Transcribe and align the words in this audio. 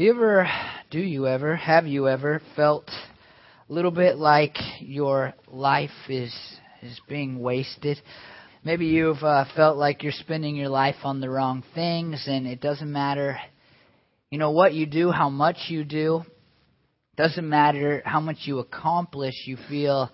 You 0.00 0.14
ever, 0.14 0.48
do 0.90 0.98
you 0.98 1.26
ever, 1.26 1.56
have 1.56 1.86
you 1.86 2.08
ever 2.08 2.40
felt 2.56 2.88
a 2.88 3.70
little 3.70 3.90
bit 3.90 4.16
like 4.16 4.56
your 4.78 5.34
life 5.46 5.90
is 6.08 6.34
is 6.80 6.98
being 7.06 7.38
wasted? 7.38 8.00
Maybe 8.64 8.86
you've 8.86 9.22
uh, 9.22 9.44
felt 9.54 9.76
like 9.76 10.02
you're 10.02 10.12
spending 10.12 10.56
your 10.56 10.70
life 10.70 10.94
on 11.04 11.20
the 11.20 11.28
wrong 11.28 11.62
things, 11.74 12.24
and 12.26 12.46
it 12.46 12.62
doesn't 12.62 12.90
matter, 12.90 13.36
you 14.30 14.38
know, 14.38 14.52
what 14.52 14.72
you 14.72 14.86
do, 14.86 15.10
how 15.10 15.28
much 15.28 15.58
you 15.68 15.84
do. 15.84 16.22
Doesn't 17.18 17.46
matter 17.46 18.00
how 18.06 18.20
much 18.20 18.38
you 18.44 18.60
accomplish. 18.60 19.34
You 19.44 19.58
feel 19.68 20.10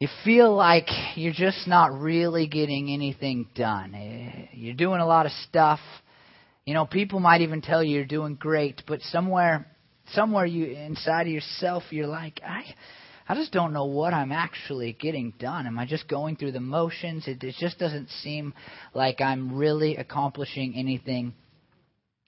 you 0.00 0.08
feel 0.24 0.56
like 0.56 0.88
you're 1.16 1.34
just 1.34 1.68
not 1.68 1.92
really 2.00 2.46
getting 2.46 2.88
anything 2.88 3.46
done. 3.54 3.94
Eh, 3.94 4.46
you're 4.54 4.72
doing 4.72 5.02
a 5.02 5.06
lot 5.06 5.26
of 5.26 5.32
stuff 5.50 5.80
you 6.68 6.74
know, 6.74 6.84
people 6.84 7.18
might 7.18 7.40
even 7.40 7.62
tell 7.62 7.82
you 7.82 7.96
you're 7.96 8.04
doing 8.04 8.34
great, 8.34 8.82
but 8.86 9.00
somewhere 9.00 9.66
somewhere 10.12 10.44
you 10.44 10.66
inside 10.66 11.22
of 11.22 11.32
yourself 11.32 11.82
you're 11.88 12.06
like, 12.06 12.42
I 12.46 12.62
I 13.26 13.34
just 13.36 13.52
don't 13.52 13.72
know 13.72 13.86
what 13.86 14.12
I'm 14.12 14.32
actually 14.32 14.92
getting 14.92 15.32
done. 15.38 15.66
Am 15.66 15.78
I 15.78 15.86
just 15.86 16.06
going 16.08 16.36
through 16.36 16.52
the 16.52 16.60
motions? 16.60 17.26
It, 17.26 17.42
it 17.42 17.54
just 17.58 17.78
doesn't 17.78 18.10
seem 18.22 18.52
like 18.92 19.22
I'm 19.22 19.56
really 19.56 19.96
accomplishing 19.96 20.74
anything 20.76 21.32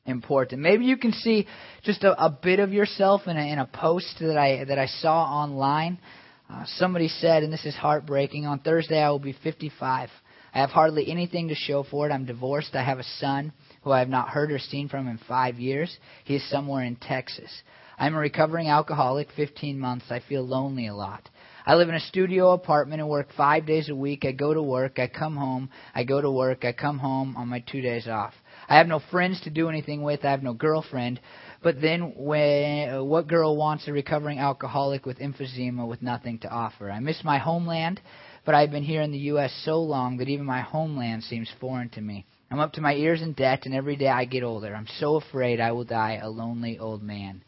important. 0.07 0.63
Maybe 0.63 0.87
you 0.87 0.97
can 0.97 1.13
see 1.13 1.47
just 1.83 2.03
a, 2.03 2.13
a 2.25 2.31
bit 2.31 2.61
of 2.61 2.73
yourself 2.73 3.27
in 3.27 3.37
a, 3.37 3.53
in 3.53 3.59
a 3.59 3.67
post 3.67 4.21
that 4.21 4.39
I 4.39 4.65
that 4.65 4.79
I 4.79 4.87
saw 4.87 5.23
online. 5.23 5.99
Uh, 6.49 6.65
somebody 6.79 7.09
said, 7.09 7.43
and 7.43 7.53
this 7.53 7.67
is 7.67 7.75
heartbreaking. 7.75 8.47
On 8.47 8.59
Thursday, 8.61 9.03
I 9.03 9.11
will 9.11 9.19
be 9.19 9.37
55. 9.45 10.09
I 10.55 10.59
have 10.59 10.71
hardly 10.71 11.11
anything 11.11 11.49
to 11.49 11.55
show 11.55 11.83
for 11.83 12.09
it. 12.09 12.11
I'm 12.11 12.25
divorced. 12.25 12.75
I 12.75 12.83
have 12.83 12.99
a 12.99 13.05
son 13.19 13.53
who 13.83 13.93
I 13.93 13.99
have 14.01 14.09
not 14.09 14.29
heard 14.29 14.53
or 14.53 14.59
seen 14.59 14.89
from 14.89 15.09
in 15.09 15.19
five 15.29 15.59
years. 15.59 15.97
He 16.25 16.37
is 16.37 16.51
somewhere 16.51 16.85
in 16.85 16.97
Texas. 16.97 17.51
I'm 17.99 18.15
a 18.15 18.19
recovering 18.19 18.69
alcoholic, 18.69 19.29
15 19.37 19.79
months. 19.79 20.07
I 20.11 20.21
feel 20.27 20.47
lonely 20.47 20.87
a 20.87 20.95
lot. 20.95 21.29
I 21.67 21.75
live 21.75 21.91
in 21.91 21.95
a 21.95 22.01
studio 22.01 22.53
apartment 22.53 23.01
and 23.01 23.11
work 23.11 23.29
five 23.37 23.67
days 23.67 23.91
a 23.91 23.95
week. 23.95 24.25
I 24.25 24.33
go 24.33 24.55
to 24.55 24.63
work, 24.63 24.99
I 24.99 25.07
come 25.07 25.37
home, 25.37 25.69
I 25.95 26.05
go 26.05 26.21
to 26.21 26.31
work, 26.31 26.65
I 26.65 26.73
come 26.73 26.99
home 26.99 27.37
on 27.37 27.49
my 27.49 27.63
two 27.71 27.83
days 27.83 28.09
off. 28.09 28.33
I 28.69 28.79
have 28.79 28.87
no 28.87 29.01
friends 29.11 29.41
to 29.43 29.51
do 29.51 29.69
anything 29.69 30.03
with. 30.03 30.25
I 30.25 30.31
have 30.31 30.43
no 30.43 30.55
girlfriend. 30.55 31.21
But 31.63 31.81
then, 31.83 32.15
when, 32.17 33.05
what 33.07 33.29
girl 33.29 33.57
wants 33.57 33.87
a 33.87 33.93
recovering 33.93 34.39
alcoholic 34.39 35.05
with 35.05 35.19
emphysema 35.19 35.87
with 35.87 36.01
nothing 36.01 36.39
to 36.41 36.49
offer? 36.49 36.91
I 36.91 37.01
miss 37.01 37.23
my 37.23 37.39
homeland, 37.39 38.01
but 38.47 38.55
I've 38.55 38.71
been 38.71 38.83
here 38.83 39.03
in 39.03 39.13
the 39.13 39.19
U.S. 39.19 39.53
so 39.65 39.83
long 39.83 40.17
that 40.19 40.29
even 40.29 40.47
my 40.47 40.63
homeland 40.63 41.25
seems 41.25 41.51
foreign 41.61 41.91
to 41.91 42.01
me. 42.01 42.25
I'm 42.51 42.59
up 42.59 42.73
to 42.73 42.81
my 42.81 42.95
ears 42.95 43.23
in 43.23 43.33
debt, 43.33 43.61
and 43.65 43.75
every 43.75 43.95
day 43.95 44.09
I 44.09 44.25
get 44.25 44.43
older. 44.43 44.75
I'm 44.75 44.89
so 44.99 45.15
afraid 45.17 45.61
I 45.61 45.71
will 45.71 45.85
die 45.85 46.19
a 46.21 46.29
lonely 46.29 46.81
old 46.81 47.01
man. 47.01 47.45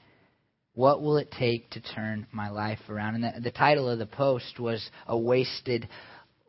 What 0.74 1.02
will 1.02 1.16
it 1.16 1.32
take 1.36 1.70
to 1.70 1.80
turn 1.80 2.28
my 2.30 2.50
life 2.50 2.78
around? 2.88 3.16
And 3.16 3.24
the, 3.24 3.40
the 3.40 3.50
title 3.50 3.88
of 3.90 3.98
the 3.98 4.06
post 4.06 4.60
was 4.60 4.88
A 5.08 5.18
Wasted 5.18 5.88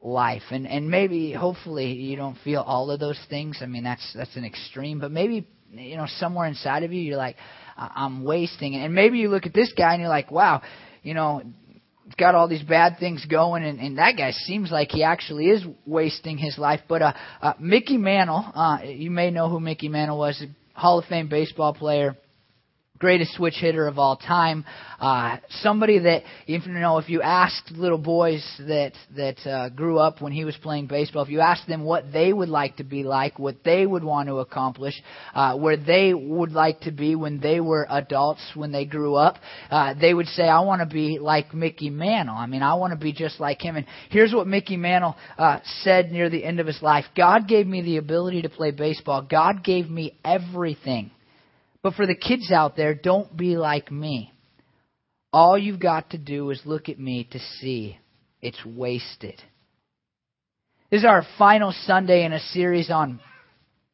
Life. 0.04 0.44
And 0.52 0.68
and 0.68 0.88
maybe 0.90 1.34
hopefully 1.34 1.94
you 1.94 2.16
don't 2.16 2.38
feel 2.44 2.62
all 2.62 2.92
of 2.92 3.00
those 3.00 3.20
things. 3.30 3.58
I 3.62 3.66
mean 3.66 3.84
that's 3.84 4.14
that's 4.16 4.36
an 4.36 4.46
extreme, 4.46 5.00
but 5.00 5.12
maybe 5.12 5.48
you 5.72 5.98
know 5.98 6.06
somewhere 6.20 6.46
inside 6.46 6.84
of 6.84 6.94
you 6.94 7.02
you're 7.02 7.18
like 7.18 7.38
I'm 7.76 8.24
wasting 8.24 8.76
and 8.76 8.94
maybe 8.94 9.18
you 9.18 9.30
look 9.30 9.46
at 9.46 9.54
this 9.54 9.74
guy 9.76 9.94
and 9.94 10.02
you're 10.02 10.10
like, 10.10 10.30
wow, 10.30 10.62
you 11.02 11.14
know, 11.14 11.42
got 12.18 12.36
all 12.36 12.48
these 12.48 12.64
bad 12.64 12.98
things 13.00 13.26
going, 13.26 13.64
and, 13.64 13.80
and 13.80 13.98
that 13.98 14.16
guy 14.18 14.32
seems 14.32 14.72
like 14.72 14.92
he 14.92 15.04
actually 15.04 15.50
is 15.50 15.66
wasting 15.86 16.38
his 16.38 16.58
life. 16.58 16.82
But 16.88 17.02
uh, 17.02 17.14
uh, 17.42 17.54
Mickey 17.60 17.98
Mantle, 17.98 18.46
uh, 18.54 18.80
you 18.84 19.12
may 19.12 19.32
know 19.32 19.50
who 19.50 19.60
Mickey 19.60 19.88
Mantle 19.88 20.18
was, 20.18 20.42
a 20.42 20.80
Hall 20.80 21.00
of 21.00 21.06
Fame 21.06 21.30
baseball 21.30 21.74
player 21.74 22.16
greatest 23.04 23.34
switch 23.34 23.56
hitter 23.56 23.86
of 23.86 24.00
all 24.00 24.16
time. 24.16 24.64
Uh, 24.98 25.36
somebody 25.60 26.00
that, 26.00 26.24
if 26.48 26.66
you 26.66 26.72
know, 26.72 26.98
if 27.00 27.10
you 27.10 27.22
asked 27.22 27.70
little 27.72 27.98
boys 27.98 28.42
that 28.60 28.94
that 29.18 29.38
uh, 29.46 29.68
grew 29.68 30.00
up 30.00 30.22
when 30.22 30.32
he 30.32 30.46
was 30.46 30.56
playing 30.64 30.88
baseball, 30.88 31.22
if 31.22 31.28
you 31.28 31.42
asked 31.42 31.68
them 31.68 31.84
what 31.84 32.14
they 32.14 32.32
would 32.32 32.48
like 32.48 32.78
to 32.78 32.86
be 32.86 33.04
like, 33.04 33.38
what 33.38 33.58
they 33.66 33.86
would 33.86 34.06
want 34.06 34.30
to 34.30 34.36
accomplish, 34.36 34.94
uh, 35.36 35.54
where 35.58 35.76
they 35.76 36.14
would 36.14 36.54
like 36.54 36.80
to 36.80 36.92
be 36.92 37.14
when 37.14 37.42
they 37.42 37.60
were 37.60 37.86
adults, 37.90 38.42
when 38.56 38.72
they 38.72 38.86
grew 38.86 39.16
up, 39.16 39.36
uh, 39.70 39.94
they 40.00 40.14
would 40.14 40.28
say, 40.28 40.44
"I 40.44 40.62
want 40.62 40.80
to 40.80 40.86
be 40.86 41.20
like 41.20 41.54
Mickey 41.54 41.90
Mantle. 41.90 42.38
I 42.38 42.46
mean, 42.46 42.62
I 42.62 42.76
want 42.76 42.94
to 42.94 42.98
be 42.98 43.12
just 43.12 43.38
like 43.38 43.62
him." 43.62 43.76
And 43.76 43.86
here's 44.12 44.34
what 44.34 44.48
Mickey 44.48 44.78
Mantle 44.78 45.18
uh, 45.38 45.60
said 45.82 46.10
near 46.10 46.30
the 46.30 46.46
end 46.46 46.62
of 46.62 46.68
his 46.68 46.82
life: 46.82 47.04
"God 47.18 47.50
gave 47.50 47.68
me 47.68 47.82
the 47.82 47.98
ability 47.98 48.44
to 48.44 48.50
play 48.50 48.72
baseball. 48.72 49.22
God 49.22 49.62
gave 49.62 49.90
me 49.90 50.16
everything." 50.24 51.12
But 51.84 51.96
for 51.96 52.08
the 52.08 52.16
kids 52.16 52.50
out 52.52 52.78
there, 52.78 52.96
don't 52.96 53.36
be 53.36 53.58
like 53.58 53.92
me. 53.92 54.32
All 55.34 55.58
you've 55.58 55.82
got 55.82 56.12
to 56.12 56.18
do 56.18 56.50
is 56.50 56.62
look 56.64 56.88
at 56.88 57.00
me 57.00 57.28
to 57.32 57.40
see 57.60 57.98
it's 58.42 58.64
wasted. 58.66 59.42
This 60.90 61.02
is 61.02 61.06
our 61.06 61.26
final 61.38 61.74
Sunday 61.86 62.24
in 62.24 62.32
a 62.32 62.40
series 62.40 62.90
on 62.90 63.20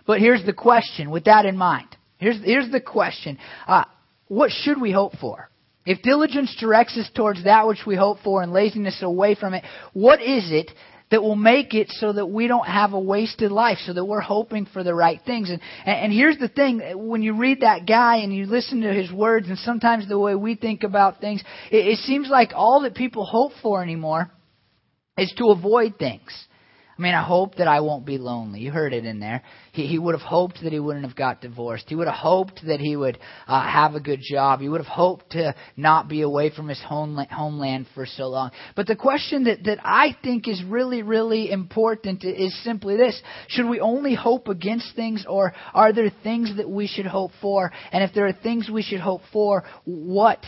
But 0.06 0.20
here's 0.20 0.44
the 0.44 0.52
question 0.52 1.10
with 1.10 1.24
that 1.24 1.46
in 1.46 1.56
mind. 1.56 1.88
Here's, 2.18 2.44
here's 2.44 2.70
the 2.70 2.80
question. 2.80 3.38
Uh, 3.66 3.84
what 4.32 4.50
should 4.50 4.80
we 4.80 4.90
hope 4.90 5.12
for? 5.20 5.50
If 5.84 6.00
diligence 6.00 6.56
directs 6.58 6.96
us 6.96 7.10
towards 7.14 7.44
that 7.44 7.66
which 7.66 7.80
we 7.86 7.96
hope 7.96 8.16
for 8.24 8.42
and 8.42 8.50
laziness 8.50 9.02
away 9.02 9.34
from 9.34 9.52
it, 9.52 9.62
what 9.92 10.22
is 10.22 10.50
it 10.50 10.70
that 11.10 11.22
will 11.22 11.36
make 11.36 11.74
it 11.74 11.90
so 11.90 12.14
that 12.14 12.24
we 12.24 12.46
don't 12.46 12.66
have 12.66 12.94
a 12.94 12.98
wasted 12.98 13.52
life, 13.52 13.76
so 13.84 13.92
that 13.92 14.06
we're 14.06 14.22
hoping 14.22 14.64
for 14.64 14.82
the 14.82 14.94
right 14.94 15.20
things. 15.26 15.50
And, 15.50 15.60
and, 15.84 16.10
here's 16.10 16.38
the 16.38 16.48
thing, 16.48 16.80
when 16.94 17.20
you 17.20 17.36
read 17.36 17.60
that 17.60 17.86
guy 17.86 18.20
and 18.20 18.34
you 18.34 18.46
listen 18.46 18.80
to 18.80 18.94
his 18.94 19.12
words 19.12 19.50
and 19.50 19.58
sometimes 19.58 20.08
the 20.08 20.18
way 20.18 20.34
we 20.34 20.54
think 20.54 20.82
about 20.82 21.20
things, 21.20 21.42
it, 21.70 21.86
it 21.86 21.98
seems 21.98 22.30
like 22.30 22.52
all 22.54 22.80
that 22.84 22.94
people 22.94 23.26
hope 23.26 23.52
for 23.60 23.82
anymore 23.82 24.30
is 25.18 25.30
to 25.36 25.50
avoid 25.50 25.98
things. 25.98 26.32
I 26.98 27.00
mean, 27.00 27.14
I 27.14 27.22
hope 27.22 27.54
that 27.56 27.68
I 27.68 27.80
won't 27.80 28.04
be 28.04 28.18
lonely. 28.18 28.60
You 28.60 28.70
heard 28.70 28.92
it 28.92 29.06
in 29.06 29.18
there. 29.18 29.42
He, 29.72 29.86
he 29.86 29.98
would 29.98 30.14
have 30.14 30.26
hoped 30.26 30.62
that 30.62 30.72
he 30.72 30.78
wouldn't 30.78 31.06
have 31.06 31.16
got 31.16 31.40
divorced. 31.40 31.86
He 31.88 31.94
would 31.94 32.06
have 32.06 32.16
hoped 32.16 32.60
that 32.66 32.80
he 32.80 32.96
would 32.96 33.18
uh, 33.48 33.66
have 33.66 33.94
a 33.94 34.00
good 34.00 34.20
job. 34.20 34.60
He 34.60 34.68
would 34.68 34.80
have 34.80 34.92
hoped 34.92 35.30
to 35.30 35.54
not 35.74 36.08
be 36.08 36.20
away 36.20 36.50
from 36.54 36.68
his 36.68 36.80
homeland, 36.86 37.30
homeland 37.30 37.86
for 37.94 38.04
so 38.04 38.28
long. 38.28 38.50
But 38.76 38.86
the 38.86 38.96
question 38.96 39.44
that, 39.44 39.64
that 39.64 39.78
I 39.82 40.16
think 40.22 40.46
is 40.46 40.62
really, 40.64 41.02
really 41.02 41.50
important 41.50 42.24
is 42.24 42.54
simply 42.62 42.96
this. 42.96 43.20
Should 43.48 43.68
we 43.68 43.80
only 43.80 44.14
hope 44.14 44.48
against 44.48 44.94
things 44.94 45.24
or 45.26 45.54
are 45.72 45.94
there 45.94 46.12
things 46.22 46.56
that 46.58 46.68
we 46.68 46.86
should 46.86 47.06
hope 47.06 47.32
for? 47.40 47.72
And 47.90 48.04
if 48.04 48.14
there 48.14 48.26
are 48.26 48.34
things 48.34 48.68
we 48.70 48.82
should 48.82 49.00
hope 49.00 49.22
for, 49.32 49.64
what 49.84 50.44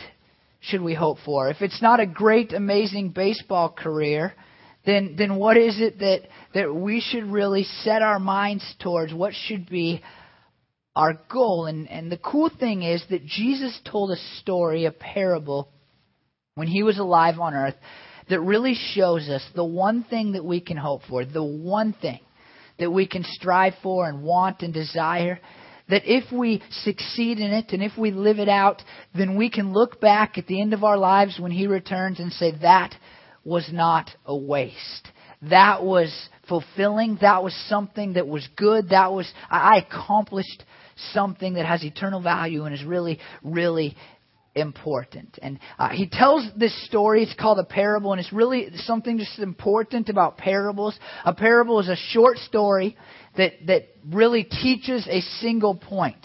should 0.61 0.81
we 0.81 0.93
hope 0.93 1.17
for? 1.25 1.49
If 1.49 1.61
it's 1.61 1.81
not 1.81 1.99
a 1.99 2.05
great, 2.05 2.53
amazing 2.53 3.09
baseball 3.09 3.69
career, 3.69 4.33
then, 4.85 5.15
then 5.17 5.35
what 5.35 5.57
is 5.57 5.79
it 5.79 5.99
that, 5.99 6.21
that 6.53 6.73
we 6.73 7.01
should 7.01 7.25
really 7.25 7.63
set 7.83 8.01
our 8.01 8.19
minds 8.19 8.63
towards? 8.79 9.13
What 9.13 9.33
should 9.33 9.69
be 9.69 10.01
our 10.95 11.19
goal? 11.31 11.65
And, 11.65 11.89
and 11.89 12.11
the 12.11 12.17
cool 12.17 12.49
thing 12.49 12.83
is 12.83 13.03
that 13.09 13.25
Jesus 13.25 13.79
told 13.89 14.11
a 14.11 14.17
story, 14.39 14.85
a 14.85 14.91
parable, 14.91 15.69
when 16.55 16.67
he 16.67 16.83
was 16.83 16.97
alive 16.97 17.39
on 17.39 17.53
earth 17.53 17.75
that 18.29 18.39
really 18.39 18.75
shows 18.93 19.29
us 19.29 19.45
the 19.55 19.65
one 19.65 20.03
thing 20.03 20.31
that 20.31 20.43
we 20.43 20.59
can 20.59 20.77
hope 20.77 21.01
for, 21.07 21.25
the 21.25 21.43
one 21.43 21.93
thing 21.93 22.19
that 22.79 22.91
we 22.91 23.07
can 23.07 23.23
strive 23.23 23.73
for 23.83 24.07
and 24.07 24.23
want 24.23 24.61
and 24.61 24.73
desire, 24.73 25.39
that 25.89 26.01
if 26.05 26.31
we 26.31 26.61
succeed 26.83 27.39
in 27.39 27.51
it 27.51 27.71
and 27.71 27.83
if 27.83 27.91
we 27.97 28.11
live 28.11 28.39
it 28.39 28.49
out, 28.49 28.81
then 29.13 29.37
we 29.37 29.49
can 29.49 29.73
look 29.73 30.01
back 30.01 30.37
at 30.37 30.47
the 30.47 30.59
end 30.59 30.73
of 30.73 30.83
our 30.83 30.97
lives 30.97 31.39
when 31.39 31.51
He 31.51 31.67
returns 31.67 32.19
and 32.19 32.31
say, 32.33 32.53
that 32.61 32.95
was 33.45 33.69
not 33.71 34.09
a 34.25 34.35
waste. 34.35 35.07
That 35.43 35.83
was 35.83 36.11
fulfilling. 36.49 37.19
That 37.21 37.43
was 37.43 37.55
something 37.69 38.13
that 38.13 38.27
was 38.27 38.47
good. 38.57 38.89
That 38.89 39.13
was, 39.13 39.31
I 39.49 39.77
accomplished 39.77 40.63
something 41.13 41.53
that 41.53 41.65
has 41.65 41.83
eternal 41.83 42.21
value 42.21 42.63
and 42.63 42.73
is 42.73 42.83
really, 42.83 43.19
really 43.43 43.95
important. 44.55 45.37
And 45.41 45.59
uh, 45.77 45.89
he 45.89 46.07
tells 46.07 46.47
this 46.57 46.73
story. 46.87 47.23
It's 47.23 47.35
called 47.35 47.59
a 47.59 47.63
parable, 47.63 48.13
and 48.13 48.19
it's 48.19 48.33
really 48.33 48.69
something 48.77 49.17
just 49.17 49.37
important 49.39 50.09
about 50.09 50.37
parables. 50.37 50.97
A 51.25 51.33
parable 51.33 51.79
is 51.79 51.89
a 51.89 51.95
short 51.95 52.37
story 52.39 52.97
that, 53.37 53.53
that 53.67 53.89
really 54.09 54.43
teaches 54.43 55.05
a 55.07 55.21
single 55.41 55.75
point. 55.75 56.17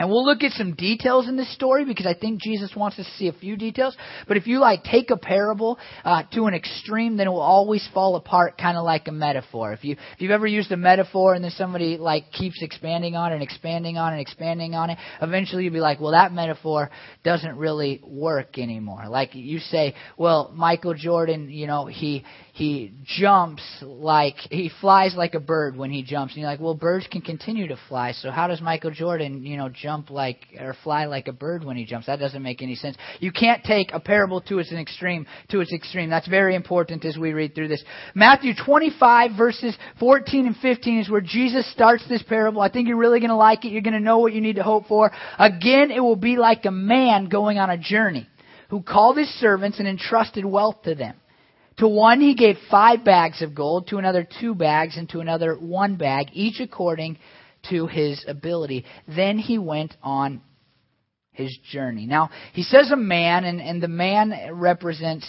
And 0.00 0.08
we'll 0.08 0.24
look 0.24 0.42
at 0.42 0.52
some 0.52 0.72
details 0.72 1.28
in 1.28 1.36
this 1.36 1.52
story 1.52 1.84
because 1.84 2.06
I 2.06 2.14
think 2.14 2.40
Jesus 2.40 2.74
wants 2.74 2.98
us 2.98 3.04
to 3.04 3.12
see 3.18 3.28
a 3.28 3.34
few 3.34 3.58
details. 3.58 3.94
But 4.26 4.38
if 4.38 4.46
you 4.46 4.58
like 4.58 4.82
take 4.82 5.10
a 5.10 5.16
parable 5.18 5.78
uh, 6.06 6.22
to 6.32 6.46
an 6.46 6.54
extreme, 6.54 7.18
then 7.18 7.26
it 7.26 7.30
will 7.30 7.42
always 7.42 7.86
fall 7.92 8.16
apart, 8.16 8.56
kind 8.56 8.78
of 8.78 8.84
like 8.84 9.08
a 9.08 9.12
metaphor. 9.12 9.74
If 9.74 9.84
you 9.84 9.96
if 10.14 10.20
you've 10.22 10.30
ever 10.30 10.46
used 10.46 10.72
a 10.72 10.76
metaphor 10.78 11.34
and 11.34 11.44
then 11.44 11.50
somebody 11.50 11.98
like 11.98 12.32
keeps 12.32 12.62
expanding 12.62 13.14
on 13.14 13.32
it 13.32 13.34
and 13.34 13.42
expanding 13.42 13.98
on 13.98 14.14
it 14.14 14.16
and 14.16 14.22
expanding 14.22 14.74
on 14.74 14.88
it, 14.88 14.96
eventually 15.20 15.64
you'll 15.64 15.74
be 15.74 15.80
like, 15.80 16.00
well, 16.00 16.12
that 16.12 16.32
metaphor 16.32 16.90
doesn't 17.22 17.58
really 17.58 18.00
work 18.02 18.58
anymore. 18.58 19.04
Like 19.06 19.34
you 19.34 19.58
say, 19.58 19.94
well, 20.16 20.50
Michael 20.54 20.94
Jordan, 20.94 21.50
you 21.50 21.66
know, 21.66 21.84
he 21.84 22.24
he 22.54 22.94
jumps 23.04 23.62
like 23.82 24.36
he 24.50 24.70
flies 24.80 25.14
like 25.14 25.34
a 25.34 25.40
bird 25.40 25.76
when 25.76 25.90
he 25.90 26.02
jumps. 26.02 26.32
And 26.32 26.40
you're 26.40 26.50
like, 26.50 26.60
well, 26.60 26.74
birds 26.74 27.06
can 27.06 27.20
continue 27.20 27.68
to 27.68 27.76
fly. 27.88 28.12
So 28.12 28.30
how 28.30 28.46
does 28.46 28.62
Michael 28.62 28.92
Jordan, 28.92 29.44
you 29.44 29.58
know, 29.58 29.68
jump 29.68 29.89
like 30.10 30.38
or 30.58 30.74
fly 30.84 31.06
like 31.06 31.28
a 31.28 31.32
bird 31.32 31.64
when 31.64 31.76
he 31.76 31.84
jumps? 31.84 32.06
That 32.06 32.18
doesn't 32.18 32.42
make 32.42 32.62
any 32.62 32.74
sense. 32.74 32.96
You 33.18 33.32
can't 33.32 33.62
take 33.64 33.92
a 33.92 34.00
parable 34.00 34.40
to 34.42 34.58
its 34.58 34.72
extreme 34.72 35.26
to 35.50 35.60
its 35.60 35.72
extreme. 35.72 36.10
That's 36.10 36.28
very 36.28 36.54
important 36.54 37.04
as 37.04 37.18
we 37.18 37.32
read 37.32 37.54
through 37.54 37.68
this. 37.68 37.82
Matthew 38.14 38.52
25 38.64 39.32
verses 39.36 39.76
14 39.98 40.46
and 40.46 40.56
15 40.56 41.00
is 41.00 41.10
where 41.10 41.20
Jesus 41.20 41.70
starts 41.72 42.06
this 42.08 42.22
parable. 42.22 42.62
I 42.62 42.70
think 42.70 42.88
you're 42.88 42.96
really 42.96 43.20
going 43.20 43.30
to 43.30 43.36
like 43.36 43.64
it. 43.64 43.72
You're 43.72 43.82
going 43.82 43.94
to 43.94 44.00
know 44.00 44.18
what 44.18 44.32
you 44.32 44.40
need 44.40 44.56
to 44.56 44.62
hope 44.62 44.86
for. 44.86 45.10
Again, 45.38 45.90
it 45.90 46.00
will 46.00 46.16
be 46.16 46.36
like 46.36 46.64
a 46.64 46.70
man 46.70 47.28
going 47.28 47.58
on 47.58 47.70
a 47.70 47.78
journey 47.78 48.28
who 48.68 48.82
called 48.82 49.18
his 49.18 49.28
servants 49.40 49.78
and 49.78 49.88
entrusted 49.88 50.44
wealth 50.44 50.82
to 50.84 50.94
them. 50.94 51.16
To 51.78 51.88
one 51.88 52.20
he 52.20 52.34
gave 52.34 52.56
five 52.70 53.04
bags 53.04 53.40
of 53.40 53.54
gold, 53.54 53.88
to 53.88 53.96
another 53.96 54.28
two 54.40 54.54
bags, 54.54 54.98
and 54.98 55.08
to 55.10 55.20
another 55.20 55.54
one 55.54 55.96
bag, 55.96 56.28
each 56.34 56.60
according 56.60 57.18
to 57.68 57.86
his 57.86 58.24
ability. 58.26 58.84
Then 59.06 59.38
he 59.38 59.58
went 59.58 59.96
on 60.02 60.40
his 61.32 61.56
journey. 61.70 62.06
Now, 62.06 62.30
he 62.52 62.62
says 62.62 62.90
a 62.90 62.96
man, 62.96 63.44
and, 63.44 63.60
and 63.60 63.82
the 63.82 63.88
man 63.88 64.32
represents 64.52 65.26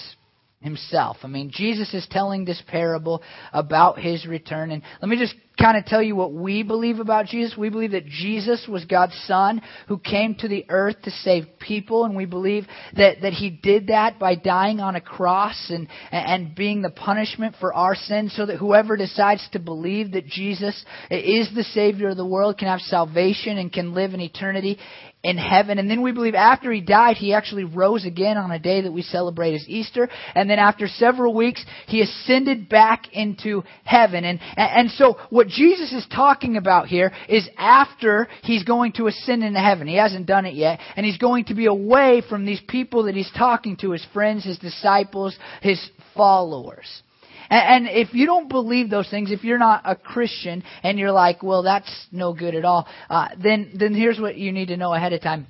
himself. 0.62 1.18
I 1.24 1.28
mean, 1.28 1.52
Jesus 1.52 1.94
is 1.94 2.08
telling 2.10 2.46
this 2.46 2.62
parable 2.68 3.22
about 3.52 4.00
his 4.00 4.26
return. 4.26 4.72
And 4.72 4.84
let 5.02 5.10
me 5.10 5.18
just 5.18 5.36
kind 5.60 5.76
of 5.76 5.86
tell 5.86 6.02
you 6.02 6.16
what 6.16 6.34
we 6.34 6.64
believe 6.64 7.00
about 7.00 7.26
Jesus. 7.26 7.58
We 7.58 7.70
believe 7.70 7.92
that 7.92 8.06
Jesus 8.06 8.68
was 8.68 8.86
God's 8.86 9.16
Son 9.26 9.62
who 9.88 9.98
came 9.98 10.36
to 10.36 10.48
the 10.48 10.66
earth 10.70 11.02
to 11.04 11.12
save 11.12 11.46
people. 11.60 12.06
And 12.06 12.16
we 12.16 12.26
believe 12.26 12.66
that, 12.96 13.22
that 13.22 13.34
he 13.34 13.50
did 13.50 13.88
that 13.88 14.20
by 14.20 14.36
dying 14.36 14.80
on 14.80 14.96
a 14.96 15.02
cross 15.02 15.70
and, 15.70 15.88
and 16.12 16.56
being 16.56 16.82
the 16.82 16.90
punishment 16.90 17.56
for 17.60 17.74
our 17.74 17.96
sins 17.96 18.34
so 18.36 18.46
that 18.46 18.58
whoever 18.58 18.96
decides 18.96 19.48
to 19.52 19.60
believe 19.60 20.12
that 20.12 20.28
Jesus 20.28 20.86
is 21.10 21.50
the 21.56 21.66
Savior 21.74 22.10
of 22.10 22.18
the 22.18 22.26
world 22.26 22.58
can 22.58 22.68
have 22.68 22.82
salvation 22.82 23.58
and 23.58 23.74
can 23.74 23.94
live 23.94 24.14
in 24.14 24.22
eternity 24.22 24.78
in 25.24 25.38
heaven. 25.38 25.78
And 25.78 25.90
then 25.90 26.02
we 26.02 26.12
believe 26.12 26.34
after 26.34 26.72
he 26.72 26.82
died, 26.82 27.18
he 27.18 27.34
actually 27.34 27.64
rose 27.64 28.06
again 28.06 28.38
on 28.38 28.52
a 28.52 28.60
day 28.60 28.82
that 28.82 28.92
we 28.92 29.04
celebrate 29.04 29.54
as 29.54 29.66
Easter. 29.68 30.10
And 30.34 30.50
then 30.50 30.58
after 30.58 30.88
several 30.88 31.34
weeks, 31.36 31.64
he 31.88 32.02
ascended 32.02 32.68
back 32.70 33.14
into 33.14 33.64
heaven. 33.84 34.26
And, 34.26 34.40
and 34.58 34.90
so 34.92 35.18
what 35.30 35.48
Jesus 35.48 35.94
is 35.94 36.08
talking 36.14 36.58
about 36.58 36.88
here 36.88 37.12
is 37.30 37.48
after 37.58 38.28
he's 38.44 38.64
going 38.64 38.94
to 38.94 39.08
ascend 39.08 39.44
into 39.44 39.60
heaven. 39.60 39.88
He 39.88 39.98
hasn't 39.98 40.26
done 40.26 40.46
it 40.46 40.56
yet. 40.56 40.80
And 40.96 41.06
he's 41.06 41.18
going 41.18 41.46
to 41.46 41.54
be 41.54 41.68
away 41.68 42.24
from 42.28 42.46
these 42.46 42.62
people 42.68 43.04
that 43.04 43.16
he's 43.16 43.32
talking 43.38 43.78
to, 43.78 43.92
his 43.92 44.06
friends, 44.14 44.44
his 44.44 44.58
disciples, 44.58 45.38
his 45.62 45.80
followers. 46.16 47.04
And, 47.52 47.88
if 47.90 48.14
you 48.14 48.26
don't 48.26 48.48
believe 48.48 48.90
those 48.90 49.10
things, 49.10 49.30
if 49.30 49.44
you're 49.44 49.58
not 49.58 49.82
a 49.84 49.96
Christian 49.96 50.64
and 50.84 50.98
you're 50.98 51.12
like, 51.12 51.44
well, 51.44 51.64
that's 51.64 52.08
no 52.10 52.34
good 52.34 52.56
at 52.56 52.64
all, 52.64 52.88
uh, 53.10 53.28
then 53.44 53.74
then 53.78 53.94
here's 53.94 54.20
what 54.20 54.38
you 54.38 54.54
need 54.54 54.70
to 54.70 54.78
know 54.78 54.94
ahead 54.94 55.12
of 55.12 55.22
time. 55.22 55.48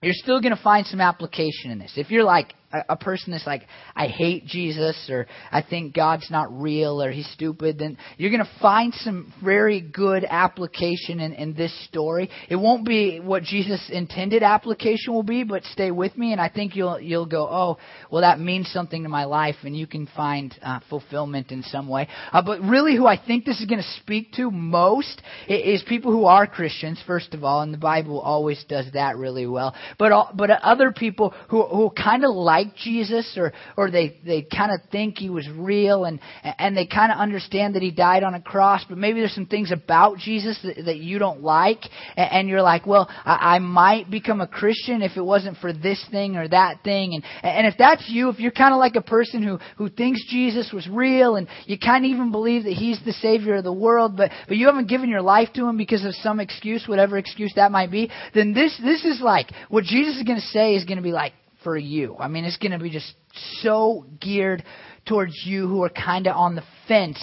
You're 0.00 0.14
still 0.14 0.40
going 0.40 0.56
to 0.56 0.62
find 0.62 0.86
some 0.86 1.02
application 1.02 1.70
in 1.70 1.78
this. 1.78 1.92
If 1.96 2.10
you're 2.10 2.24
like, 2.24 2.54
a, 2.72 2.96
person 2.96 3.32
that's 3.32 3.46
like, 3.46 3.62
I 3.96 4.08
hate 4.08 4.44
Jesus, 4.44 5.08
or 5.08 5.26
I 5.50 5.62
think 5.62 5.94
God's 5.94 6.30
not 6.30 6.52
real, 6.60 7.02
or 7.02 7.10
he's 7.10 7.28
stupid, 7.30 7.78
then 7.78 7.96
you're 8.16 8.30
going 8.30 8.44
to 8.44 8.50
find 8.60 8.92
some 8.94 9.32
very 9.42 9.80
good 9.80 10.26
application 10.28 11.20
in, 11.20 11.32
in 11.32 11.54
this 11.54 11.72
story. 11.86 12.28
It 12.50 12.56
won't 12.56 12.86
be 12.86 13.20
what 13.20 13.42
Jesus 13.42 13.88
intended 13.90 14.42
application 14.42 15.14
will 15.14 15.22
be, 15.22 15.44
but 15.44 15.64
stay 15.64 15.90
with 15.90 16.16
me, 16.18 16.32
and 16.32 16.40
I 16.40 16.48
think 16.48 16.76
you'll 16.76 17.00
you'll 17.00 17.26
go, 17.26 17.48
oh, 17.48 17.78
well, 18.10 18.22
that 18.22 18.38
means 18.38 18.68
something 18.70 19.02
to 19.02 19.08
my 19.08 19.24
life, 19.24 19.56
and 19.62 19.76
you 19.76 19.86
can 19.86 20.06
find 20.14 20.54
uh, 20.62 20.80
fulfillment 20.90 21.50
in 21.50 21.62
some 21.62 21.88
way. 21.88 22.08
Uh, 22.32 22.42
but 22.42 22.60
really, 22.60 22.96
who 22.96 23.06
I 23.06 23.18
think 23.18 23.44
this 23.44 23.60
is 23.60 23.66
going 23.66 23.80
to 23.80 24.00
speak 24.00 24.32
to 24.34 24.50
most 24.50 25.22
is 25.48 25.82
people 25.88 26.12
who 26.12 26.26
are 26.26 26.46
Christians, 26.46 27.02
first 27.06 27.32
of 27.32 27.44
all, 27.44 27.62
and 27.62 27.72
the 27.72 27.78
Bible 27.78 28.20
always 28.20 28.62
does 28.68 28.86
that 28.92 29.16
really 29.16 29.46
well. 29.46 29.74
But 29.98 30.12
all, 30.12 30.30
but 30.34 30.50
other 30.50 30.92
people 30.92 31.34
who 31.48 31.62
who 31.62 31.90
kind 31.90 32.24
of 32.24 32.34
like 32.34 32.57
like 32.58 32.76
Jesus 32.76 33.34
or 33.36 33.52
or 33.76 33.90
they 33.90 34.18
they 34.24 34.42
kind 34.42 34.72
of 34.72 34.80
think 34.90 35.18
he 35.18 35.30
was 35.30 35.48
real 35.54 36.04
and 36.04 36.18
and 36.42 36.76
they 36.76 36.86
kind 36.86 37.12
of 37.12 37.18
understand 37.18 37.74
that 37.74 37.82
he 37.82 37.90
died 37.90 38.22
on 38.24 38.34
a 38.34 38.40
cross 38.40 38.84
but 38.88 38.98
maybe 38.98 39.20
there's 39.20 39.34
some 39.34 39.46
things 39.46 39.70
about 39.70 40.18
Jesus 40.18 40.58
that, 40.62 40.84
that 40.86 40.98
you 40.98 41.18
don't 41.18 41.42
like 41.42 41.80
and, 42.16 42.32
and 42.32 42.48
you're 42.48 42.62
like 42.62 42.86
well 42.86 43.08
I, 43.24 43.56
I 43.56 43.58
might 43.58 44.10
become 44.10 44.40
a 44.40 44.46
Christian 44.46 45.02
if 45.02 45.16
it 45.16 45.22
wasn't 45.22 45.58
for 45.58 45.72
this 45.72 46.04
thing 46.10 46.36
or 46.36 46.48
that 46.48 46.82
thing 46.82 47.14
and 47.14 47.24
and 47.42 47.66
if 47.66 47.74
that's 47.78 48.08
you 48.08 48.28
if 48.30 48.40
you're 48.40 48.50
kind 48.50 48.74
of 48.74 48.78
like 48.78 48.96
a 48.96 49.02
person 49.02 49.42
who 49.42 49.58
who 49.76 49.88
thinks 49.88 50.24
Jesus 50.28 50.72
was 50.72 50.88
real 50.88 51.36
and 51.36 51.46
you 51.66 51.78
kind 51.78 52.04
of 52.04 52.10
even 52.10 52.32
believe 52.32 52.64
that 52.64 52.72
he's 52.72 53.00
the 53.04 53.12
savior 53.12 53.56
of 53.56 53.64
the 53.64 53.72
world 53.72 54.16
but 54.16 54.30
but 54.48 54.56
you 54.56 54.66
haven't 54.66 54.88
given 54.88 55.08
your 55.08 55.22
life 55.22 55.48
to 55.54 55.66
him 55.66 55.76
because 55.76 56.04
of 56.04 56.14
some 56.16 56.40
excuse 56.40 56.86
whatever 56.88 57.18
excuse 57.18 57.52
that 57.54 57.70
might 57.70 57.90
be 57.90 58.10
then 58.34 58.52
this 58.52 58.76
this 58.82 59.04
is 59.04 59.20
like 59.20 59.46
what 59.68 59.84
Jesus 59.84 60.16
is 60.16 60.22
going 60.24 60.40
to 60.40 60.46
say 60.46 60.74
is 60.74 60.84
going 60.84 60.96
to 60.96 61.02
be 61.02 61.12
like 61.12 61.32
for 61.68 61.76
you. 61.76 62.16
I 62.18 62.28
mean, 62.28 62.46
it's 62.46 62.56
going 62.56 62.72
to 62.72 62.78
be 62.78 62.88
just 62.88 63.12
so 63.60 64.06
geared 64.22 64.64
towards 65.06 65.34
you 65.44 65.68
who 65.68 65.82
are 65.82 65.90
kind 65.90 66.26
of 66.26 66.34
on 66.34 66.54
the 66.54 66.62
fence 66.86 67.22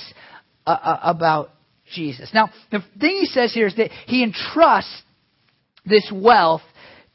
uh, 0.68 0.70
uh, 0.70 1.00
about 1.02 1.50
Jesus. 1.92 2.30
Now, 2.32 2.52
the 2.72 2.84
thing 3.00 3.18
he 3.22 3.26
says 3.26 3.56
here 3.56 3.66
is 3.66 3.76
that 3.78 3.90
he 4.06 4.22
entrusts 4.22 5.02
this 5.84 6.12
wealth 6.14 6.62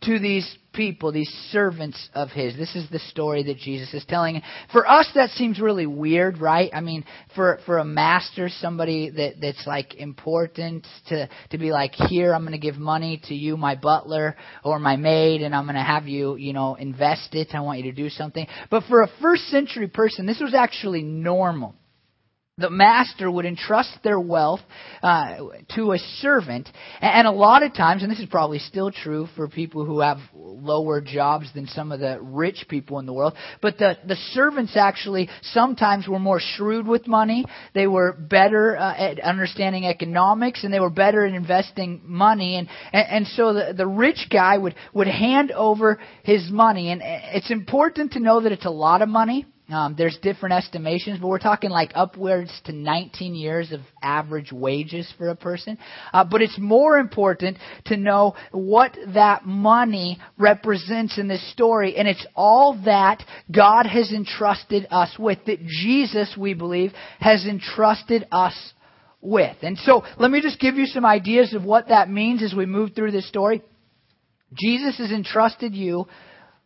to 0.03 0.19
these 0.19 0.57
people, 0.73 1.13
these 1.13 1.29
servants 1.51 2.09
of 2.15 2.31
his. 2.31 2.57
This 2.57 2.75
is 2.75 2.89
the 2.91 2.99
story 2.99 3.43
that 3.45 3.59
Jesus 3.59 3.93
is 3.93 4.05
telling. 4.09 4.41
For 4.73 4.89
us, 4.89 5.09
that 5.15 5.31
seems 5.31 5.61
really 5.61 5.87
weird, 5.87 6.39
right? 6.39 6.71
I 6.73 6.81
mean, 6.81 7.05
for 7.35 7.59
for 7.67 7.79
a 7.79 7.85
master, 7.85 8.49
somebody 8.49 9.11
that 9.11 9.35
that's 9.41 9.67
like 9.67 9.95
important 9.95 10.87
to 11.09 11.29
to 11.51 11.59
be 11.59 11.73
like, 11.73 11.95
here, 11.95 12.35
I'm 12.35 12.43
going 12.43 12.53
to 12.53 12.59
give 12.59 12.77
money 12.77 13.21
to 13.25 13.35
you, 13.35 13.57
my 13.57 13.75
butler 13.75 14.37
or 14.65 14.79
my 14.79 14.97
maid, 14.97 15.43
and 15.43 15.55
I'm 15.55 15.65
going 15.65 15.75
to 15.75 15.83
have 15.83 16.07
you, 16.07 16.37
you 16.37 16.53
know, 16.53 16.77
invest 16.77 17.35
it. 17.35 17.49
I 17.53 17.61
want 17.61 17.79
you 17.79 17.91
to 17.91 17.97
do 17.97 18.09
something. 18.09 18.47
But 18.71 18.85
for 18.85 19.03
a 19.03 19.09
first 19.21 19.49
century 19.49 19.89
person, 19.89 20.27
this 20.27 20.41
was 20.41 20.55
actually 20.55 21.03
normal 21.03 21.75
the 22.61 22.71
master 22.71 23.31
would 23.31 23.47
entrust 23.47 23.91
their 24.03 24.21
wealth 24.21 24.61
uh, 25.03 25.37
to 25.75 25.93
a 25.93 25.99
servant. 26.21 26.69
And 27.01 27.27
a 27.27 27.33
lot 27.33 27.63
of 27.63 27.75
times, 27.75 28.03
and 28.03 28.11
this 28.11 28.21
is 28.21 28.29
probably 28.29 28.59
still 28.59 28.91
true 28.91 29.29
for 29.35 29.49
people 29.49 29.85
who 29.85 30.01
have 30.01 30.19
lower 30.35 31.01
jobs 31.01 31.53
than 31.55 31.67
some 31.67 31.93
of 31.93 32.01
the 32.01 32.19
rich 32.21 32.67
people 32.69 32.99
in 32.99 33.07
the 33.07 33.13
world, 33.13 33.35
but 33.63 33.79
the, 33.79 33.97
the 34.07 34.17
servants 34.33 34.77
actually 34.77 35.29
sometimes 35.43 36.07
were 36.07 36.19
more 36.19 36.41
shrewd 36.41 36.87
with 36.87 37.07
money. 37.07 37.45
They 37.75 37.87
were 37.87 38.13
better 38.13 38.77
uh, 38.77 38.95
at 38.97 39.21
understanding 39.21 39.87
economics, 39.87 40.65
and 40.65 40.73
they 40.73 40.81
were 40.81 40.91
better 40.91 41.27
at 41.27 41.35
investing 41.35 42.03
money. 42.05 42.57
And, 42.57 42.69
and, 42.93 43.07
and 43.09 43.27
so 43.29 43.55
the, 43.55 43.75
the 43.77 43.87
rich 43.87 44.29
guy 44.31 44.59
would, 44.59 44.75
would 44.93 45.09
hand 45.09 45.51
over 45.53 45.99
his 46.23 46.51
money. 46.51 46.91
And 46.91 47.01
it's 47.05 47.51
important 47.51 48.13
to 48.13 48.21
know 48.21 48.41
that 48.43 48.53
it's 48.53 48.67
a 48.67 48.71
lot 48.71 49.03
of 49.03 49.09
money 49.09 49.47
Um, 49.73 49.95
there's 49.97 50.19
different 50.23 50.55
estimations, 50.55 51.19
but 51.21 51.29
we're 51.29 51.39
talking 51.39 51.71
like 51.71 51.93
upwards 51.95 52.51
to 52.65 52.73
19 52.73 53.35
years 53.35 53.73
of 53.73 53.81
average 54.03 54.53
wages 54.53 55.13
for 55.17 55.29
a 55.29 55.37
person. 55.37 55.79
Uh, 56.13 56.25
but 56.25 56.43
it's 56.43 56.59
more 56.59 56.99
important 56.99 57.57
to 57.87 57.97
know 57.97 58.35
what 58.53 58.97
that 59.15 59.45
money 59.45 60.19
represents 60.39 61.19
in 61.19 61.29
this 61.29 61.53
story, 61.53 61.97
and 61.97 62.09
it's 62.09 62.27
all 62.35 62.81
that 62.85 63.23
God 63.55 63.87
has 63.87 64.13
entrusted 64.13 64.87
us 64.91 65.17
with, 65.19 65.39
that 65.47 65.65
Jesus, 65.67 66.37
we 66.39 66.55
believe, 66.55 66.93
has 67.21 67.47
entrusted 67.47 68.27
us 68.33 68.73
with. 69.21 69.57
And 69.63 69.79
so, 69.79 70.03
let 70.19 70.31
me 70.31 70.41
just 70.41 70.61
give 70.61 70.77
you 70.77 70.87
some 70.87 71.05
ideas 71.05 71.55
of 71.55 71.65
what 71.65 71.89
that 71.89 72.09
means 72.11 72.43
as 72.43 72.55
we 72.55 72.67
move 72.67 72.91
through 72.95 73.13
this 73.13 73.29
story. 73.29 73.63
Jesus 74.55 74.99
has 74.99 75.13
entrusted 75.13 75.75
you 75.75 76.07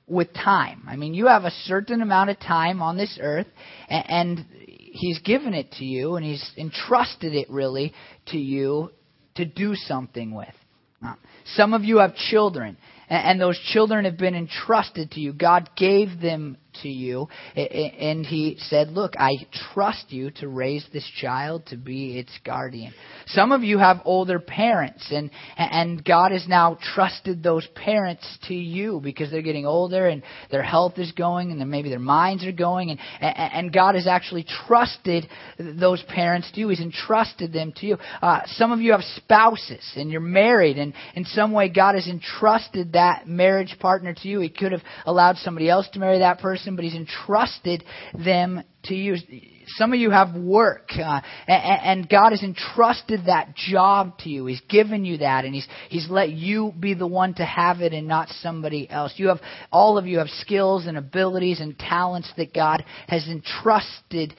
with 0.06 0.32
time. 0.34 0.82
I 0.88 0.96
mean, 0.96 1.14
you 1.14 1.26
have 1.26 1.44
a 1.44 1.50
certain 1.64 2.02
amount 2.02 2.30
of 2.30 2.38
time 2.38 2.82
on 2.82 2.96
this 2.96 3.18
earth, 3.20 3.46
and, 3.88 4.04
and 4.08 4.46
He's 4.96 5.18
given 5.20 5.54
it 5.54 5.72
to 5.72 5.84
you, 5.84 6.16
and 6.16 6.24
He's 6.24 6.52
entrusted 6.56 7.34
it 7.34 7.50
really 7.50 7.92
to 8.26 8.38
you 8.38 8.90
to 9.36 9.44
do 9.44 9.74
something 9.74 10.34
with. 10.34 10.54
Uh, 11.04 11.14
some 11.56 11.74
of 11.74 11.82
you 11.82 11.98
have 11.98 12.14
children, 12.14 12.76
and 13.08 13.40
those 13.40 13.58
children 13.72 14.04
have 14.04 14.18
been 14.18 14.34
entrusted 14.34 15.12
to 15.12 15.20
you. 15.20 15.32
God 15.32 15.70
gave 15.76 16.20
them 16.20 16.56
to 16.82 16.88
you. 16.88 17.28
And 17.54 18.24
he 18.26 18.56
said, 18.58 18.88
Look, 18.88 19.14
I 19.18 19.32
trust 19.72 20.06
you 20.08 20.30
to 20.32 20.48
raise 20.48 20.84
this 20.92 21.08
child 21.20 21.66
to 21.66 21.76
be 21.76 22.18
its 22.18 22.32
guardian. 22.44 22.92
Some 23.26 23.52
of 23.52 23.62
you 23.62 23.78
have 23.78 24.02
older 24.04 24.38
parents, 24.38 25.06
and, 25.10 25.30
and 25.56 26.04
God 26.04 26.32
has 26.32 26.46
now 26.48 26.78
trusted 26.94 27.42
those 27.42 27.66
parents 27.74 28.26
to 28.48 28.54
you 28.54 29.00
because 29.02 29.30
they're 29.30 29.42
getting 29.42 29.66
older 29.66 30.08
and 30.08 30.22
their 30.50 30.62
health 30.62 30.98
is 30.98 31.12
going 31.12 31.50
and 31.50 31.70
maybe 31.70 31.88
their 31.88 31.98
minds 31.98 32.44
are 32.44 32.52
going. 32.52 32.90
And, 32.90 32.98
and 33.20 33.72
God 33.72 33.94
has 33.94 34.06
actually 34.06 34.44
trusted 34.66 35.28
those 35.58 36.02
parents 36.08 36.50
to 36.52 36.60
you. 36.60 36.68
He's 36.68 36.80
entrusted 36.80 37.52
them 37.52 37.72
to 37.76 37.86
you. 37.86 37.96
Uh, 38.20 38.40
some 38.46 38.72
of 38.72 38.80
you 38.80 38.92
have 38.92 39.02
spouses 39.16 39.92
and 39.96 40.10
you're 40.10 40.20
married, 40.20 40.78
and 40.78 40.92
in 41.14 41.24
some 41.24 41.52
way 41.52 41.68
God 41.68 41.94
has 41.94 42.06
entrusted 42.06 42.92
that 42.92 43.03
marriage 43.26 43.76
partner 43.80 44.14
to 44.14 44.28
you. 44.28 44.40
He 44.40 44.48
could 44.48 44.72
have 44.72 44.82
allowed 45.06 45.36
somebody 45.38 45.68
else 45.68 45.88
to 45.92 45.98
marry 45.98 46.18
that 46.18 46.40
person 46.40 46.76
but 46.76 46.84
He's 46.84 46.94
entrusted 46.94 47.84
them 48.14 48.62
to 48.84 48.94
you. 48.94 49.16
Some 49.66 49.92
of 49.92 49.98
you 49.98 50.10
have 50.10 50.34
work, 50.34 50.90
uh, 50.92 51.20
and 51.48 52.08
God 52.08 52.30
has 52.30 52.42
entrusted 52.42 53.26
that 53.26 53.54
job 53.54 54.18
to 54.18 54.28
you. 54.28 54.44
He's 54.46 54.60
given 54.68 55.04
you 55.04 55.18
that, 55.18 55.44
and 55.44 55.54
He's 55.54 55.66
He's 55.88 56.08
let 56.10 56.30
you 56.30 56.72
be 56.78 56.94
the 56.94 57.06
one 57.06 57.34
to 57.34 57.44
have 57.44 57.80
it, 57.80 57.92
and 57.92 58.06
not 58.06 58.28
somebody 58.40 58.88
else. 58.90 59.14
You 59.16 59.28
have 59.28 59.40
all 59.72 59.96
of 59.96 60.06
you 60.06 60.18
have 60.18 60.28
skills 60.28 60.86
and 60.86 60.98
abilities 60.98 61.60
and 61.60 61.78
talents 61.78 62.30
that 62.36 62.52
God 62.52 62.84
has 63.08 63.26
entrusted 63.26 64.34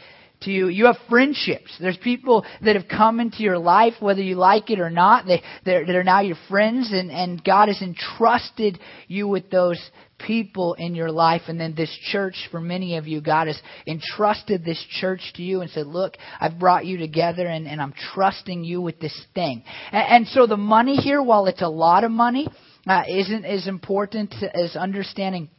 to 0.46 0.52
you. 0.52 0.68
You 0.70 0.86
have 0.86 0.98
friendships. 1.10 1.76
There's 1.80 1.98
people 1.98 2.46
that 2.64 2.76
have 2.76 2.88
come 2.88 3.20
into 3.20 3.44
your 3.44 3.58
life, 3.58 3.94
whether 4.00 4.22
you 4.22 4.36
like 4.36 4.70
it 4.70 4.80
or 4.80 4.90
not. 4.90 5.26
They, 5.26 5.42
they're, 5.66 5.86
they're 5.86 6.04
now 6.04 6.22
your 6.22 6.38
friends, 6.50 6.92
and, 6.92 7.12
and 7.12 7.44
God 7.44 7.68
has 7.68 7.82
entrusted 7.82 8.80
you 9.08 9.28
with 9.28 9.50
those 9.50 9.80
people 10.18 10.74
in 10.76 10.96
your 10.96 11.12
life. 11.12 11.44
And 11.48 11.60
then 11.60 11.76
this 11.76 11.96
church, 12.12 12.36
for 12.52 12.62
many 12.62 12.98
of 12.98 13.08
you, 13.08 13.22
God 13.22 13.48
has 13.48 13.60
entrusted 13.86 14.64
this 14.64 14.84
church 15.00 15.22
to 15.36 15.44
you 15.44 15.62
and 15.62 15.70
said, 15.70 15.88
Look, 15.88 16.14
I've 16.40 16.60
brought 16.60 16.86
you 16.86 16.98
together, 16.98 17.46
and, 17.46 17.68
and 17.68 17.82
I'm 17.82 17.94
trusting 18.14 18.64
you 18.64 18.82
with 18.82 19.00
this 19.00 19.20
thing. 19.34 19.64
And, 19.92 20.08
and 20.10 20.28
so 20.28 20.48
the 20.48 20.58
money 20.58 20.96
here, 20.96 21.22
while 21.22 21.46
it's 21.48 21.62
a 21.62 21.68
lot 21.68 22.04
of 22.04 22.12
money, 22.12 22.48
uh, 22.88 23.04
isn't 23.08 23.46
as 23.46 23.68
important 23.68 24.34
as 24.54 24.76
understanding 24.76 25.50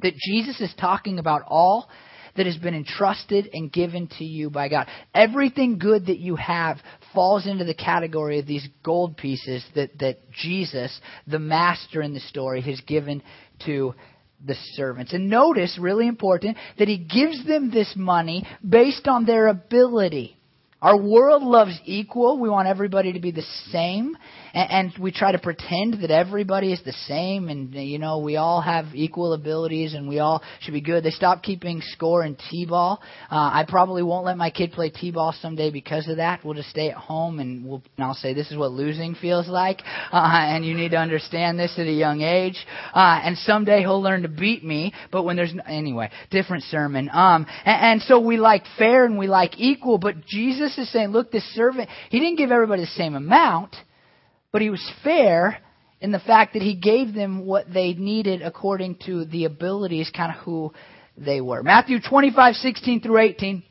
that 0.00 0.14
Jesus 0.16 0.60
is 0.60 0.72
talking 0.78 1.18
about 1.18 1.42
all 1.46 1.88
that 2.36 2.46
has 2.46 2.56
been 2.56 2.74
entrusted 2.74 3.48
and 3.52 3.72
given 3.72 4.08
to 4.18 4.24
you 4.24 4.50
by 4.50 4.68
God. 4.68 4.86
Everything 5.14 5.78
good 5.78 6.06
that 6.06 6.18
you 6.18 6.36
have 6.36 6.78
falls 7.14 7.46
into 7.46 7.64
the 7.64 7.74
category 7.74 8.38
of 8.38 8.46
these 8.46 8.66
gold 8.82 9.16
pieces 9.16 9.64
that, 9.74 9.98
that 9.98 10.30
Jesus, 10.30 10.98
the 11.26 11.38
master 11.38 12.02
in 12.02 12.14
the 12.14 12.20
story, 12.20 12.60
has 12.62 12.80
given 12.82 13.22
to 13.66 13.94
the 14.44 14.56
servants. 14.74 15.12
And 15.12 15.28
notice, 15.28 15.78
really 15.80 16.08
important, 16.08 16.56
that 16.78 16.88
he 16.88 16.98
gives 16.98 17.46
them 17.46 17.70
this 17.70 17.92
money 17.96 18.46
based 18.66 19.06
on 19.06 19.24
their 19.24 19.48
ability. 19.48 20.36
Our 20.82 21.00
world 21.00 21.44
loves 21.44 21.78
equal. 21.84 22.40
We 22.40 22.50
want 22.50 22.66
everybody 22.66 23.12
to 23.12 23.20
be 23.20 23.30
the 23.30 23.46
same. 23.70 24.16
And, 24.52 24.92
we 25.00 25.12
try 25.12 25.32
to 25.32 25.38
pretend 25.38 26.02
that 26.02 26.10
everybody 26.10 26.72
is 26.72 26.82
the 26.84 26.92
same 26.92 27.48
and, 27.48 27.72
you 27.72 27.98
know, 27.98 28.18
we 28.18 28.36
all 28.36 28.60
have 28.60 28.86
equal 28.92 29.32
abilities 29.32 29.94
and 29.94 30.06
we 30.06 30.18
all 30.18 30.42
should 30.60 30.74
be 30.74 30.82
good. 30.82 31.04
They 31.04 31.10
stopped 31.10 31.42
keeping 31.42 31.80
score 31.80 32.22
in 32.24 32.36
T-ball. 32.50 33.00
Uh, 33.30 33.34
I 33.34 33.64
probably 33.66 34.02
won't 34.02 34.26
let 34.26 34.36
my 34.36 34.50
kid 34.50 34.72
play 34.72 34.90
T-ball 34.90 35.34
someday 35.40 35.70
because 35.70 36.06
of 36.08 36.16
that. 36.16 36.44
We'll 36.44 36.54
just 36.54 36.68
stay 36.68 36.90
at 36.90 36.96
home 36.96 37.38
and 37.38 37.64
we'll, 37.64 37.82
and 37.96 38.04
I'll 38.04 38.14
say 38.14 38.34
this 38.34 38.50
is 38.50 38.58
what 38.58 38.72
losing 38.72 39.14
feels 39.14 39.48
like. 39.48 39.80
Uh, 40.12 40.28
and 40.32 40.66
you 40.66 40.74
need 40.74 40.90
to 40.90 40.98
understand 40.98 41.58
this 41.58 41.72
at 41.78 41.86
a 41.86 41.92
young 41.92 42.20
age. 42.20 42.58
Uh, 42.92 43.20
and 43.22 43.38
someday 43.38 43.80
he'll 43.80 44.02
learn 44.02 44.22
to 44.22 44.28
beat 44.28 44.62
me. 44.62 44.92
But 45.10 45.22
when 45.22 45.36
there's, 45.36 45.54
anyway, 45.66 46.10
different 46.30 46.64
sermon. 46.64 47.08
Um, 47.10 47.46
and, 47.64 47.92
and 47.92 48.02
so 48.02 48.20
we 48.20 48.36
like 48.36 48.64
fair 48.76 49.06
and 49.06 49.16
we 49.16 49.28
like 49.28 49.58
equal, 49.58 49.96
but 49.96 50.26
Jesus 50.26 50.71
is 50.78 50.90
saying, 50.92 51.08
look, 51.08 51.30
this 51.30 51.44
servant, 51.54 51.88
he 52.10 52.20
didn't 52.20 52.38
give 52.38 52.50
everybody 52.50 52.82
the 52.82 52.88
same 52.88 53.14
amount. 53.14 53.76
But 54.52 54.62
he 54.62 54.70
was 54.70 54.92
fair 55.02 55.58
in 56.00 56.12
the 56.12 56.18
fact 56.18 56.52
that 56.54 56.62
he 56.62 56.74
gave 56.74 57.14
them 57.14 57.46
what 57.46 57.72
they 57.72 57.94
needed 57.94 58.42
according 58.42 58.98
to 59.06 59.24
the 59.24 59.44
abilities, 59.44 60.10
kind 60.14 60.32
of 60.34 60.42
who 60.42 60.72
they 61.16 61.40
were. 61.40 61.62
Matthew 61.62 61.98
25, 62.00 62.56
16 62.56 63.00
through 63.00 63.18
18. 63.18 63.62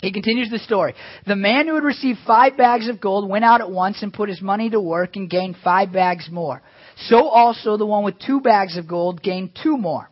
He 0.00 0.12
continues 0.12 0.48
the 0.48 0.60
story. 0.60 0.94
The 1.26 1.34
man 1.36 1.66
who 1.66 1.74
had 1.74 1.82
received 1.82 2.20
five 2.26 2.56
bags 2.56 2.88
of 2.88 3.00
gold 3.00 3.28
went 3.28 3.44
out 3.44 3.60
at 3.60 3.70
once 3.70 4.02
and 4.02 4.12
put 4.12 4.28
his 4.28 4.40
money 4.40 4.70
to 4.70 4.80
work 4.80 5.16
and 5.16 5.28
gained 5.28 5.56
five 5.62 5.92
bags 5.92 6.28
more. 6.30 6.62
So 7.06 7.28
also 7.28 7.76
the 7.76 7.86
one 7.86 8.04
with 8.04 8.14
two 8.24 8.40
bags 8.40 8.76
of 8.76 8.86
gold 8.86 9.22
gained 9.22 9.58
two 9.60 9.76
more. 9.76 10.08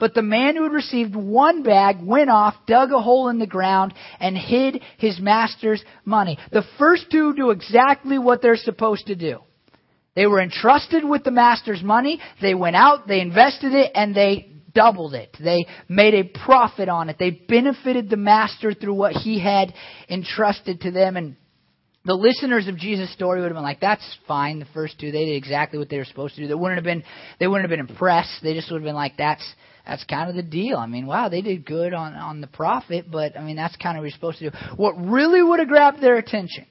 But 0.00 0.14
the 0.14 0.22
man 0.22 0.56
who 0.56 0.64
had 0.64 0.72
received 0.72 1.14
one 1.14 1.62
bag 1.62 1.98
went 2.02 2.30
off, 2.30 2.54
dug 2.66 2.90
a 2.90 3.00
hole 3.00 3.28
in 3.28 3.38
the 3.38 3.46
ground, 3.46 3.94
and 4.18 4.36
hid 4.36 4.82
his 4.98 5.20
master's 5.20 5.84
money. 6.04 6.38
The 6.50 6.64
first 6.78 7.10
two 7.12 7.34
do 7.34 7.50
exactly 7.50 8.18
what 8.18 8.42
they're 8.42 8.56
supposed 8.56 9.06
to 9.06 9.14
do. 9.14 9.40
They 10.16 10.26
were 10.26 10.40
entrusted 10.40 11.04
with 11.04 11.22
the 11.22 11.30
master's 11.30 11.82
money. 11.82 12.18
They 12.42 12.54
went 12.54 12.76
out, 12.76 13.06
they 13.06 13.20
invested 13.20 13.72
it, 13.72 13.92
and 13.94 14.14
they 14.14 14.50
doubled 14.74 15.14
it. 15.14 15.36
They 15.38 15.66
made 15.88 16.14
a 16.14 16.24
profit 16.44 16.88
on 16.88 17.08
it. 17.08 17.16
They 17.18 17.30
benefited 17.30 18.08
the 18.08 18.16
master 18.16 18.72
through 18.72 18.94
what 18.94 19.12
he 19.12 19.38
had 19.38 19.72
entrusted 20.08 20.80
to 20.82 20.90
them. 20.90 21.16
And 21.16 21.36
the 22.04 22.14
listeners 22.14 22.68
of 22.68 22.76
Jesus' 22.76 23.12
story 23.12 23.40
would 23.40 23.48
have 23.48 23.56
been 23.56 23.62
like, 23.62 23.80
"That's 23.80 24.16
fine." 24.26 24.58
The 24.58 24.66
first 24.66 24.98
two, 24.98 25.12
they 25.12 25.26
did 25.26 25.36
exactly 25.36 25.78
what 25.78 25.88
they 25.88 25.98
were 25.98 26.04
supposed 26.04 26.36
to 26.36 26.42
do. 26.42 26.48
They 26.48 26.54
wouldn't 26.54 26.78
have 26.78 26.84
been, 26.84 27.04
they 27.38 27.46
wouldn't 27.46 27.70
have 27.70 27.76
been 27.78 27.88
impressed. 27.88 28.42
They 28.42 28.54
just 28.54 28.70
would 28.70 28.78
have 28.78 28.86
been 28.86 28.94
like, 28.94 29.16
"That's 29.16 29.44
that's 29.86 30.04
kind 30.04 30.28
of 30.28 30.36
the 30.36 30.42
deal. 30.42 30.76
I 30.76 30.86
mean, 30.86 31.06
wow, 31.06 31.28
they 31.28 31.42
did 31.42 31.64
good 31.64 31.94
on 31.94 32.14
on 32.14 32.40
the 32.40 32.46
profit, 32.46 33.10
but 33.10 33.36
I 33.36 33.42
mean, 33.42 33.56
that's 33.56 33.76
kind 33.76 33.96
of 33.96 34.02
what 34.02 34.08
you're 34.08 34.14
supposed 34.14 34.38
to 34.38 34.50
do. 34.50 34.56
What 34.76 34.92
really 34.92 35.42
would 35.42 35.58
have 35.58 35.68
grabbed 35.68 36.00
their 36.00 36.16
attention 36.16 36.66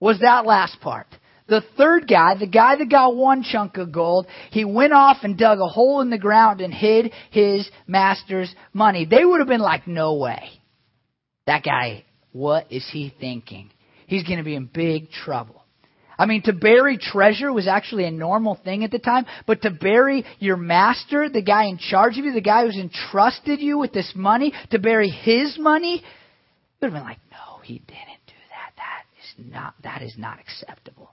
was 0.00 0.18
that 0.20 0.46
last 0.46 0.80
part. 0.80 1.06
The 1.48 1.62
third 1.76 2.08
guy, 2.08 2.34
the 2.38 2.46
guy 2.46 2.76
that 2.76 2.88
got 2.88 3.14
one 3.14 3.42
chunk 3.42 3.76
of 3.76 3.92
gold, 3.92 4.26
he 4.50 4.64
went 4.64 4.92
off 4.92 5.18
and 5.22 5.36
dug 5.36 5.58
a 5.60 5.68
hole 5.68 6.00
in 6.00 6.10
the 6.10 6.18
ground 6.18 6.60
and 6.60 6.72
hid 6.72 7.12
his 7.30 7.68
master's 7.86 8.54
money. 8.72 9.04
They 9.04 9.24
would 9.24 9.40
have 9.40 9.48
been 9.48 9.60
like, 9.60 9.86
no 9.86 10.14
way. 10.14 10.48
That 11.46 11.62
guy, 11.62 12.04
what 12.32 12.72
is 12.72 12.88
he 12.90 13.12
thinking? 13.20 13.70
He's 14.06 14.24
going 14.24 14.38
to 14.38 14.44
be 14.44 14.54
in 14.54 14.66
big 14.66 15.10
trouble. 15.10 15.61
I 16.22 16.26
mean, 16.26 16.42
to 16.42 16.52
bury 16.52 16.98
treasure 16.98 17.52
was 17.52 17.66
actually 17.66 18.04
a 18.04 18.10
normal 18.12 18.54
thing 18.54 18.84
at 18.84 18.92
the 18.92 19.00
time, 19.00 19.26
but 19.44 19.62
to 19.62 19.72
bury 19.72 20.24
your 20.38 20.56
master, 20.56 21.28
the 21.28 21.42
guy 21.42 21.64
in 21.64 21.78
charge 21.78 22.16
of 22.16 22.24
you, 22.24 22.32
the 22.32 22.40
guy 22.40 22.64
who's 22.64 22.76
entrusted 22.76 23.58
you 23.58 23.76
with 23.76 23.92
this 23.92 24.12
money, 24.14 24.52
to 24.70 24.78
bury 24.78 25.08
his 25.08 25.58
money, 25.58 26.00
would 26.80 26.92
have 26.92 26.94
been 26.96 27.02
like, 27.02 27.18
no, 27.32 27.58
he 27.64 27.80
didn't 27.80 28.22
do 28.28 28.34
that. 28.50 28.72
That 28.76 29.02
is 29.18 29.52
not, 29.52 29.74
that 29.82 30.02
is 30.02 30.14
not 30.16 30.38
acceptable. 30.38 31.10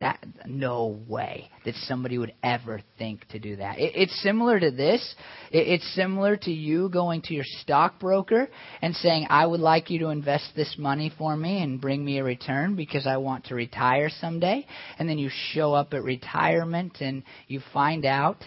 That 0.00 0.22
no 0.44 1.00
way 1.08 1.48
that 1.64 1.74
somebody 1.74 2.18
would 2.18 2.34
ever 2.42 2.80
think 2.98 3.26
to 3.28 3.38
do 3.38 3.56
that. 3.56 3.78
It, 3.78 3.92
it's 3.94 4.22
similar 4.22 4.60
to 4.60 4.70
this. 4.70 5.14
It, 5.50 5.68
it's 5.68 5.94
similar 5.94 6.36
to 6.36 6.50
you 6.50 6.90
going 6.90 7.22
to 7.22 7.34
your 7.34 7.46
stockbroker 7.62 8.48
and 8.82 8.94
saying, 8.94 9.28
"I 9.30 9.46
would 9.46 9.60
like 9.60 9.88
you 9.88 10.00
to 10.00 10.08
invest 10.08 10.50
this 10.54 10.76
money 10.78 11.10
for 11.16 11.34
me 11.34 11.62
and 11.62 11.80
bring 11.80 12.04
me 12.04 12.18
a 12.18 12.24
return 12.24 12.76
because 12.76 13.06
I 13.06 13.16
want 13.16 13.46
to 13.46 13.54
retire 13.54 14.10
someday." 14.20 14.66
And 14.98 15.08
then 15.08 15.16
you 15.16 15.30
show 15.52 15.72
up 15.72 15.94
at 15.94 16.04
retirement 16.04 16.98
and 17.00 17.22
you 17.48 17.62
find 17.72 18.04
out 18.04 18.44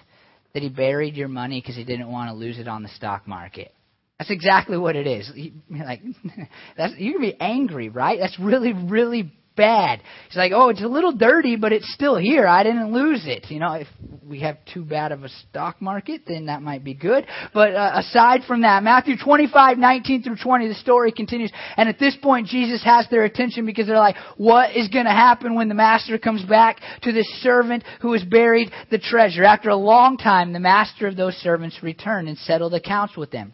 that 0.53 0.61
he 0.61 0.69
buried 0.69 1.15
your 1.15 1.29
money 1.29 1.61
because 1.61 1.75
he 1.75 1.83
didn't 1.83 2.11
want 2.11 2.29
to 2.29 2.35
lose 2.35 2.59
it 2.59 2.67
on 2.67 2.83
the 2.83 2.89
stock 2.89 3.27
market. 3.27 3.73
That's 4.19 4.31
exactly 4.31 4.77
what 4.77 4.95
it 4.95 5.07
is. 5.07 5.31
You, 5.33 5.53
Like, 5.69 6.01
that's, 6.77 6.93
you 6.97 7.13
can 7.13 7.21
be 7.21 7.35
angry, 7.39 7.89
right? 7.89 8.19
That's 8.19 8.37
really, 8.39 8.73
really 8.73 9.31
bad. 9.59 10.01
He's 10.29 10.37
like, 10.37 10.53
oh, 10.55 10.69
it's 10.69 10.81
a 10.81 10.87
little 10.87 11.11
dirty, 11.11 11.57
but 11.57 11.73
it's 11.73 11.93
still 11.93 12.15
here. 12.15 12.47
I 12.47 12.63
didn't 12.63 12.93
lose 12.93 13.23
it. 13.25 13.47
You 13.49 13.59
know, 13.59 13.73
if 13.73 13.87
we 14.25 14.39
have 14.39 14.57
too 14.73 14.85
bad 14.85 15.11
of 15.11 15.25
a 15.25 15.29
stock 15.29 15.81
market, 15.81 16.21
then 16.25 16.45
that 16.45 16.61
might 16.61 16.81
be 16.81 16.93
good. 16.93 17.27
But 17.53 17.75
uh, 17.75 17.91
aside 17.95 18.41
from 18.47 18.61
that, 18.61 18.83
Matthew 18.83 19.15
25, 19.21 19.77
19 19.77 20.23
through 20.23 20.37
20, 20.41 20.69
the 20.69 20.75
story 20.75 21.11
continues. 21.11 21.51
And 21.75 21.89
at 21.89 21.99
this 21.99 22.15
point, 22.23 22.47
Jesus 22.47 22.81
has 22.85 23.05
their 23.11 23.25
attention 23.25 23.65
because 23.65 23.85
they're 23.85 23.97
like, 23.97 24.15
what 24.37 24.75
is 24.77 24.87
going 24.87 25.05
to 25.05 25.11
happen 25.11 25.55
when 25.55 25.67
the 25.67 25.75
master 25.75 26.17
comes 26.17 26.43
back 26.45 26.79
to 27.01 27.11
this 27.11 27.27
servant 27.41 27.83
who 28.01 28.13
has 28.13 28.23
buried 28.23 28.71
the 28.89 28.97
treasure? 28.97 29.43
After 29.43 29.69
a 29.69 29.75
long 29.75 30.15
time, 30.15 30.53
the 30.53 30.61
master 30.61 31.05
of 31.05 31.17
those 31.17 31.35
servants 31.35 31.83
returned 31.83 32.29
and 32.29 32.37
settled 32.37 32.73
accounts 32.73 33.17
with 33.17 33.31
them. 33.31 33.53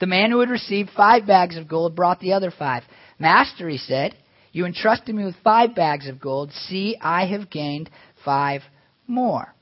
The 0.00 0.06
man 0.06 0.32
who 0.32 0.40
had 0.40 0.50
received 0.50 0.90
five 0.96 1.24
bags 1.24 1.56
of 1.56 1.68
gold 1.68 1.94
brought 1.94 2.18
the 2.18 2.32
other 2.32 2.50
five. 2.50 2.82
Master, 3.18 3.68
he 3.68 3.78
said, 3.78 4.16
you 4.52 4.66
entrusted 4.66 5.14
me 5.14 5.24
with 5.24 5.34
five 5.42 5.74
bags 5.74 6.08
of 6.08 6.20
gold. 6.20 6.52
See, 6.52 6.96
I 7.00 7.26
have 7.26 7.50
gained 7.50 7.90
five 8.24 8.62
more. 9.06 9.54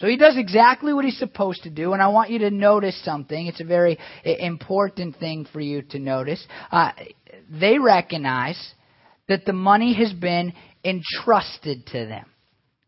So 0.00 0.08
he 0.08 0.16
does 0.16 0.36
exactly 0.36 0.92
what 0.92 1.04
he's 1.04 1.18
supposed 1.18 1.62
to 1.62 1.70
do, 1.70 1.92
and 1.92 2.02
I 2.02 2.08
want 2.08 2.30
you 2.30 2.40
to 2.40 2.50
notice 2.50 3.00
something. 3.04 3.46
It's 3.46 3.60
a 3.60 3.64
very 3.64 3.98
important 4.24 5.16
thing 5.18 5.46
for 5.52 5.60
you 5.60 5.82
to 5.90 6.00
notice. 6.00 6.44
Uh, 6.72 6.90
they 7.48 7.78
recognize 7.78 8.58
that 9.28 9.44
the 9.44 9.52
money 9.52 9.94
has 9.94 10.12
been 10.12 10.54
entrusted 10.84 11.86
to 11.86 12.06
them. 12.06 12.26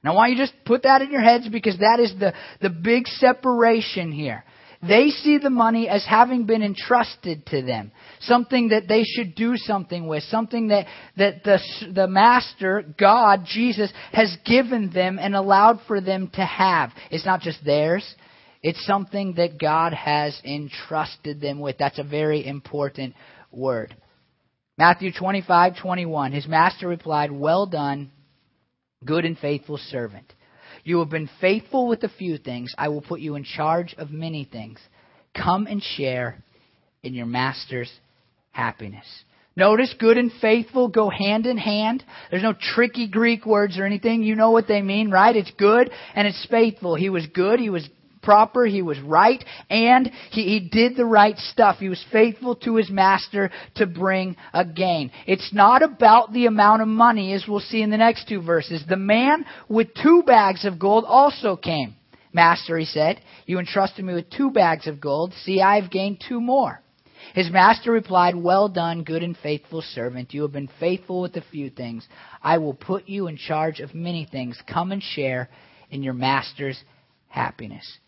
And 0.02 0.10
I 0.10 0.14
want 0.14 0.32
you 0.32 0.38
to 0.38 0.42
just 0.42 0.64
put 0.64 0.82
that 0.82 1.02
in 1.02 1.12
your 1.12 1.22
heads 1.22 1.48
because 1.48 1.78
that 1.78 2.00
is 2.00 2.12
the, 2.18 2.34
the 2.60 2.68
big 2.68 3.06
separation 3.06 4.10
here. 4.10 4.44
They 4.86 5.10
see 5.10 5.38
the 5.38 5.50
money 5.50 5.88
as 5.88 6.04
having 6.04 6.46
been 6.46 6.62
entrusted 6.62 7.46
to 7.46 7.62
them, 7.62 7.92
something 8.20 8.68
that 8.68 8.88
they 8.88 9.02
should 9.04 9.34
do 9.34 9.56
something 9.56 10.06
with, 10.06 10.22
something 10.24 10.68
that, 10.68 10.86
that 11.16 11.44
the, 11.44 11.58
the 11.92 12.06
Master, 12.06 12.84
God, 12.98 13.44
Jesus, 13.46 13.92
has 14.12 14.36
given 14.44 14.90
them 14.90 15.18
and 15.18 15.34
allowed 15.34 15.80
for 15.86 16.00
them 16.00 16.30
to 16.34 16.44
have. 16.44 16.90
It's 17.10 17.26
not 17.26 17.40
just 17.40 17.64
theirs, 17.64 18.04
it's 18.62 18.84
something 18.86 19.34
that 19.34 19.60
God 19.60 19.92
has 19.92 20.40
entrusted 20.44 21.40
them 21.40 21.60
with. 21.60 21.76
That's 21.78 21.98
a 21.98 22.04
very 22.04 22.46
important 22.46 23.14
word. 23.52 23.94
Matthew 24.76 25.12
25, 25.12 25.74
21. 25.80 26.32
His 26.32 26.48
master 26.48 26.88
replied, 26.88 27.30
Well 27.30 27.66
done, 27.66 28.10
good 29.04 29.24
and 29.24 29.38
faithful 29.38 29.76
servant. 29.76 30.32
You 30.84 30.98
have 30.98 31.10
been 31.10 31.30
faithful 31.40 31.88
with 31.88 32.04
a 32.04 32.08
few 32.08 32.36
things. 32.36 32.74
I 32.76 32.88
will 32.88 33.00
put 33.00 33.20
you 33.20 33.34
in 33.34 33.44
charge 33.44 33.94
of 33.98 34.10
many 34.10 34.44
things. 34.44 34.78
Come 35.34 35.66
and 35.66 35.82
share 35.82 36.42
in 37.02 37.14
your 37.14 37.26
master's 37.26 37.90
happiness. 38.52 39.06
Notice 39.56 39.94
good 39.98 40.18
and 40.18 40.32
faithful 40.40 40.88
go 40.88 41.08
hand 41.08 41.46
in 41.46 41.56
hand. 41.56 42.04
There's 42.30 42.42
no 42.42 42.54
tricky 42.54 43.08
Greek 43.08 43.46
words 43.46 43.78
or 43.78 43.86
anything. 43.86 44.22
You 44.22 44.34
know 44.34 44.50
what 44.50 44.66
they 44.68 44.82
mean, 44.82 45.10
right? 45.10 45.34
It's 45.34 45.52
good 45.58 45.90
and 46.14 46.26
it's 46.26 46.46
faithful. 46.50 46.96
He 46.96 47.08
was 47.08 47.26
good. 47.28 47.60
He 47.60 47.70
was 47.70 47.88
proper, 48.24 48.64
he 48.66 48.82
was 48.82 48.98
right, 49.00 49.44
and 49.70 50.10
he, 50.30 50.44
he 50.44 50.60
did 50.60 50.96
the 50.96 51.04
right 51.04 51.36
stuff. 51.38 51.78
He 51.78 51.88
was 51.88 52.04
faithful 52.10 52.56
to 52.56 52.76
his 52.76 52.90
master 52.90 53.50
to 53.76 53.86
bring 53.86 54.36
a 54.52 54.64
gain. 54.64 55.10
It's 55.26 55.52
not 55.52 55.82
about 55.82 56.32
the 56.32 56.46
amount 56.46 56.82
of 56.82 56.88
money, 56.88 57.32
as 57.32 57.44
we'll 57.46 57.60
see 57.60 57.82
in 57.82 57.90
the 57.90 57.96
next 57.96 58.28
two 58.28 58.42
verses. 58.42 58.82
The 58.88 58.96
man 58.96 59.44
with 59.68 59.88
two 60.02 60.22
bags 60.26 60.64
of 60.64 60.78
gold 60.78 61.04
also 61.06 61.56
came. 61.56 61.94
Master, 62.32 62.76
he 62.76 62.84
said, 62.84 63.20
you 63.46 63.60
entrusted 63.60 64.04
me 64.04 64.14
with 64.14 64.28
two 64.30 64.50
bags 64.50 64.88
of 64.88 65.00
gold. 65.00 65.32
See, 65.44 65.60
I 65.60 65.80
have 65.80 65.90
gained 65.90 66.24
two 66.28 66.40
more. 66.40 66.80
His 67.32 67.50
master 67.50 67.92
replied, 67.92 68.34
Well 68.34 68.68
done, 68.68 69.04
good 69.04 69.22
and 69.22 69.36
faithful 69.36 69.82
servant. 69.82 70.34
You 70.34 70.42
have 70.42 70.52
been 70.52 70.68
faithful 70.80 71.22
with 71.22 71.36
a 71.36 71.44
few 71.52 71.70
things. 71.70 72.06
I 72.42 72.58
will 72.58 72.74
put 72.74 73.08
you 73.08 73.28
in 73.28 73.36
charge 73.36 73.80
of 73.80 73.94
many 73.94 74.26
things. 74.30 74.60
Come 74.70 74.92
and 74.92 75.02
share 75.02 75.48
in 75.90 76.02
your 76.02 76.12
master's 76.12 76.82
happiness 77.28 77.98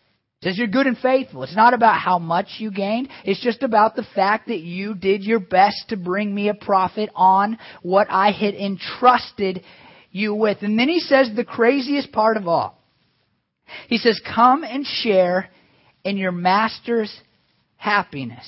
says 0.43 0.59
you're 0.59 0.67
good 0.67 0.87
and 0.87 0.99
faithful. 0.99 1.43
It's 1.43 1.57
not 1.57 1.75
about 1.75 2.01
how 2.01 2.19
much 2.19 2.47
you 2.59 2.71
gained. 2.71 3.09
It's 3.25 3.43
just 3.43 3.63
about 3.63 3.97
the 3.97 4.07
fact 4.15 4.49
that 4.49 4.61
you 4.61 4.95
did 4.95 5.23
your 5.25 5.41
best 5.41 5.89
to 5.89 5.97
bring 5.97 6.35
me 6.35 6.49
a 6.49 6.55
profit 6.55 7.11
on 7.15 7.59
what 7.83 8.07
I 8.11 8.33
had 8.33 8.55
entrusted 8.55 9.63
you 10.11 10.35
with. 10.35 10.59
And 10.63 10.79
then 10.79 10.89
he 10.89 11.01
says 11.01 11.31
the 11.35 11.45
craziest 11.45 12.13
part 12.13 12.37
of 12.37 12.47
all. 12.47 12.79
He 13.89 13.99
says, 13.99 14.21
come 14.35 14.63
and 14.63 14.87
share 14.87 15.51
in 16.05 16.17
your 16.17 16.33
master's 16.33 17.13
happiness. 17.77 18.47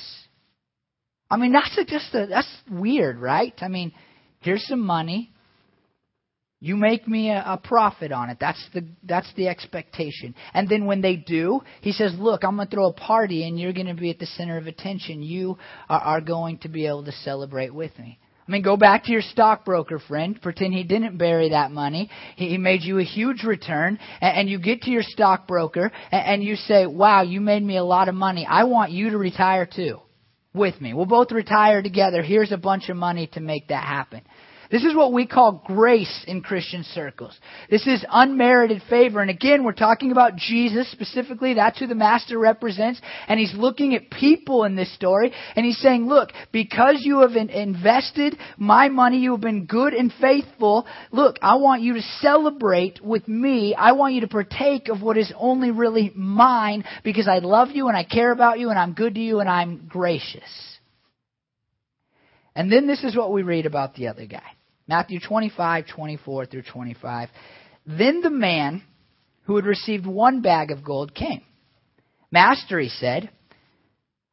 I 1.30 1.36
mean, 1.36 1.52
that's 1.52 1.76
just 1.88 2.14
a, 2.14 2.26
that's 2.26 2.50
weird, 2.70 3.18
right? 3.18 3.54
I 3.60 3.68
mean, 3.68 3.92
here's 4.40 4.66
some 4.66 4.80
money. 4.80 5.32
You 6.60 6.74
make 6.74 7.06
me 7.06 7.30
a, 7.30 7.42
a, 7.46 7.56
profit 7.56 8.10
on 8.10 8.30
it. 8.30 8.38
That's 8.40 8.62
the 8.74 8.84
that's 9.04 9.32
the 9.36 9.46
expectation. 9.46 10.34
And 10.52 10.68
then 10.68 10.86
when 10.86 11.00
they 11.00 11.14
do, 11.14 11.60
he 11.82 11.92
says, 11.92 12.14
"Look, 12.18 12.42
I'm 12.42 12.56
going 12.56 12.66
to 12.66 12.74
throw 12.74 12.88
a 12.88 12.92
party, 12.92 13.46
and 13.46 13.60
you're 13.60 13.72
going 13.72 13.86
to 13.86 13.94
be 13.94 14.10
at 14.10 14.18
the 14.18 14.26
center 14.26 14.56
of 14.56 14.66
attention. 14.66 15.22
You 15.22 15.56
are, 15.88 16.00
are 16.00 16.20
going 16.20 16.58
to 16.58 16.68
be 16.68 16.86
able 16.86 17.04
to 17.04 17.12
celebrate 17.12 17.72
with 17.72 17.96
me." 17.96 18.18
I 18.46 18.50
mean, 18.50 18.62
go 18.62 18.76
back 18.76 19.04
to 19.04 19.12
your 19.12 19.22
stockbroker 19.22 20.00
friend. 20.00 20.40
Pretend 20.42 20.74
he 20.74 20.82
didn't 20.82 21.16
bury 21.16 21.50
that 21.50 21.70
money. 21.70 22.10
He, 22.34 22.48
he 22.48 22.58
made 22.58 22.82
you 22.82 22.98
a 22.98 23.04
huge 23.04 23.44
return, 23.44 23.98
and, 24.20 24.38
and 24.38 24.48
you 24.48 24.58
get 24.58 24.82
to 24.82 24.90
your 24.90 25.04
stockbroker, 25.04 25.92
and, 26.10 26.26
and 26.26 26.42
you 26.42 26.56
say, 26.56 26.86
"Wow, 26.86 27.22
you 27.22 27.40
made 27.40 27.62
me 27.62 27.76
a 27.76 27.84
lot 27.84 28.08
of 28.08 28.16
money. 28.16 28.44
I 28.50 28.64
want 28.64 28.90
you 28.90 29.10
to 29.10 29.18
retire 29.18 29.66
too." 29.66 30.00
With 30.54 30.80
me. 30.80 30.92
We'll 30.92 31.06
both 31.06 31.30
retire 31.30 31.82
together. 31.82 32.22
Here's 32.22 32.50
a 32.50 32.56
bunch 32.56 32.88
of 32.88 32.96
money 32.96 33.28
to 33.34 33.40
make 33.40 33.68
that 33.68 33.84
happen. 33.84 34.22
This 34.70 34.84
is 34.84 34.94
what 34.94 35.14
we 35.14 35.26
call 35.26 35.62
grace 35.66 36.24
in 36.26 36.42
Christian 36.42 36.84
circles. 36.84 37.38
This 37.70 37.86
is 37.86 38.04
unmerited 38.10 38.82
favor. 38.90 39.20
And 39.22 39.30
again, 39.30 39.64
we're 39.64 39.72
talking 39.72 40.12
about 40.12 40.36
Jesus 40.36 40.90
specifically. 40.92 41.54
That's 41.54 41.78
who 41.78 41.86
the 41.86 41.94
Master 41.94 42.38
represents. 42.38 43.00
And 43.28 43.40
he's 43.40 43.54
looking 43.54 43.94
at 43.94 44.10
people 44.10 44.64
in 44.64 44.76
this 44.76 44.92
story. 44.94 45.32
And 45.56 45.64
he's 45.64 45.78
saying, 45.78 46.06
look, 46.06 46.30
because 46.52 47.00
you 47.00 47.20
have 47.20 47.34
invested 47.34 48.36
my 48.58 48.90
money, 48.90 49.18
you 49.18 49.32
have 49.32 49.40
been 49.40 49.64
good 49.64 49.94
and 49.94 50.12
faithful. 50.20 50.86
Look, 51.12 51.38
I 51.40 51.56
want 51.56 51.80
you 51.80 51.94
to 51.94 52.02
celebrate 52.20 53.02
with 53.02 53.26
me. 53.26 53.74
I 53.74 53.92
want 53.92 54.14
you 54.14 54.20
to 54.20 54.28
partake 54.28 54.88
of 54.88 55.00
what 55.00 55.16
is 55.16 55.32
only 55.38 55.70
really 55.70 56.12
mine 56.14 56.84
because 57.04 57.26
I 57.26 57.38
love 57.38 57.70
you 57.70 57.88
and 57.88 57.96
I 57.96 58.04
care 58.04 58.32
about 58.32 58.58
you 58.58 58.68
and 58.68 58.78
I'm 58.78 58.92
good 58.92 59.14
to 59.14 59.20
you 59.20 59.40
and 59.40 59.48
I'm 59.48 59.86
gracious. 59.88 60.42
And 62.54 62.70
then 62.70 62.86
this 62.86 63.02
is 63.04 63.16
what 63.16 63.32
we 63.32 63.42
read 63.42 63.64
about 63.64 63.94
the 63.94 64.08
other 64.08 64.26
guy. 64.26 64.57
Matthew 64.88 65.20
25, 65.20 65.84
24 65.94 66.46
through 66.46 66.62
25. 66.62 67.28
Then 67.86 68.22
the 68.22 68.30
man 68.30 68.82
who 69.42 69.56
had 69.56 69.66
received 69.66 70.06
one 70.06 70.40
bag 70.40 70.70
of 70.70 70.82
gold 70.82 71.14
came. 71.14 71.42
Master, 72.30 72.80
he 72.80 72.88
said, 72.88 73.30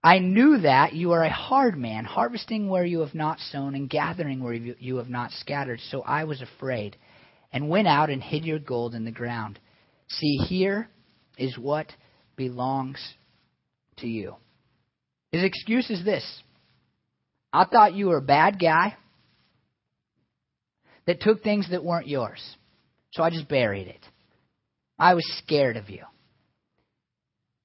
I 0.04 0.20
knew 0.20 0.60
that 0.60 0.94
you 0.94 1.12
are 1.12 1.24
a 1.24 1.32
hard 1.32 1.78
man, 1.78 2.06
harvesting 2.06 2.70
where 2.70 2.86
you 2.86 3.00
have 3.00 3.15
not 3.15 3.39
sown 3.39 3.76
and 3.76 3.89
gathering 3.89 4.44
where 4.44 4.54
you 4.54 4.98
have 4.98 5.10
not 5.10 5.32
scattered. 5.32 5.80
So 5.89 6.02
I 6.02 6.24
was 6.24 6.41
afraid 6.41 6.96
and 7.52 7.70
went 7.70 7.88
out 7.88 8.10
and 8.10 8.22
hid 8.22 8.46
your 8.46 8.60
gold 8.60 8.94
in 8.96 9.04
the 9.04 9.12
ground. 9.12 9.60
See, 10.08 10.38
here 10.48 10.89
is 11.38 11.58
what 11.58 11.88
belongs 12.36 13.00
to 13.98 14.08
you. 14.08 14.36
His 15.32 15.44
excuse 15.44 15.89
is 15.89 16.06
this 16.06 16.24
I 17.52 17.65
thought 17.65 17.94
you 17.94 18.08
were 18.08 18.18
a 18.18 18.22
bad 18.22 18.60
guy 18.60 18.96
that 21.08 21.22
took 21.22 21.44
things 21.44 21.70
that 21.72 21.84
weren't 21.84 22.08
yours. 22.08 22.41
So 23.13 23.24
I 23.24 23.30
just 23.30 23.48
buried 23.48 23.88
it. 23.88 24.02
I 24.98 25.13
was 25.13 25.26
scared 25.44 25.78
of 25.78 25.89
you. 25.89 26.04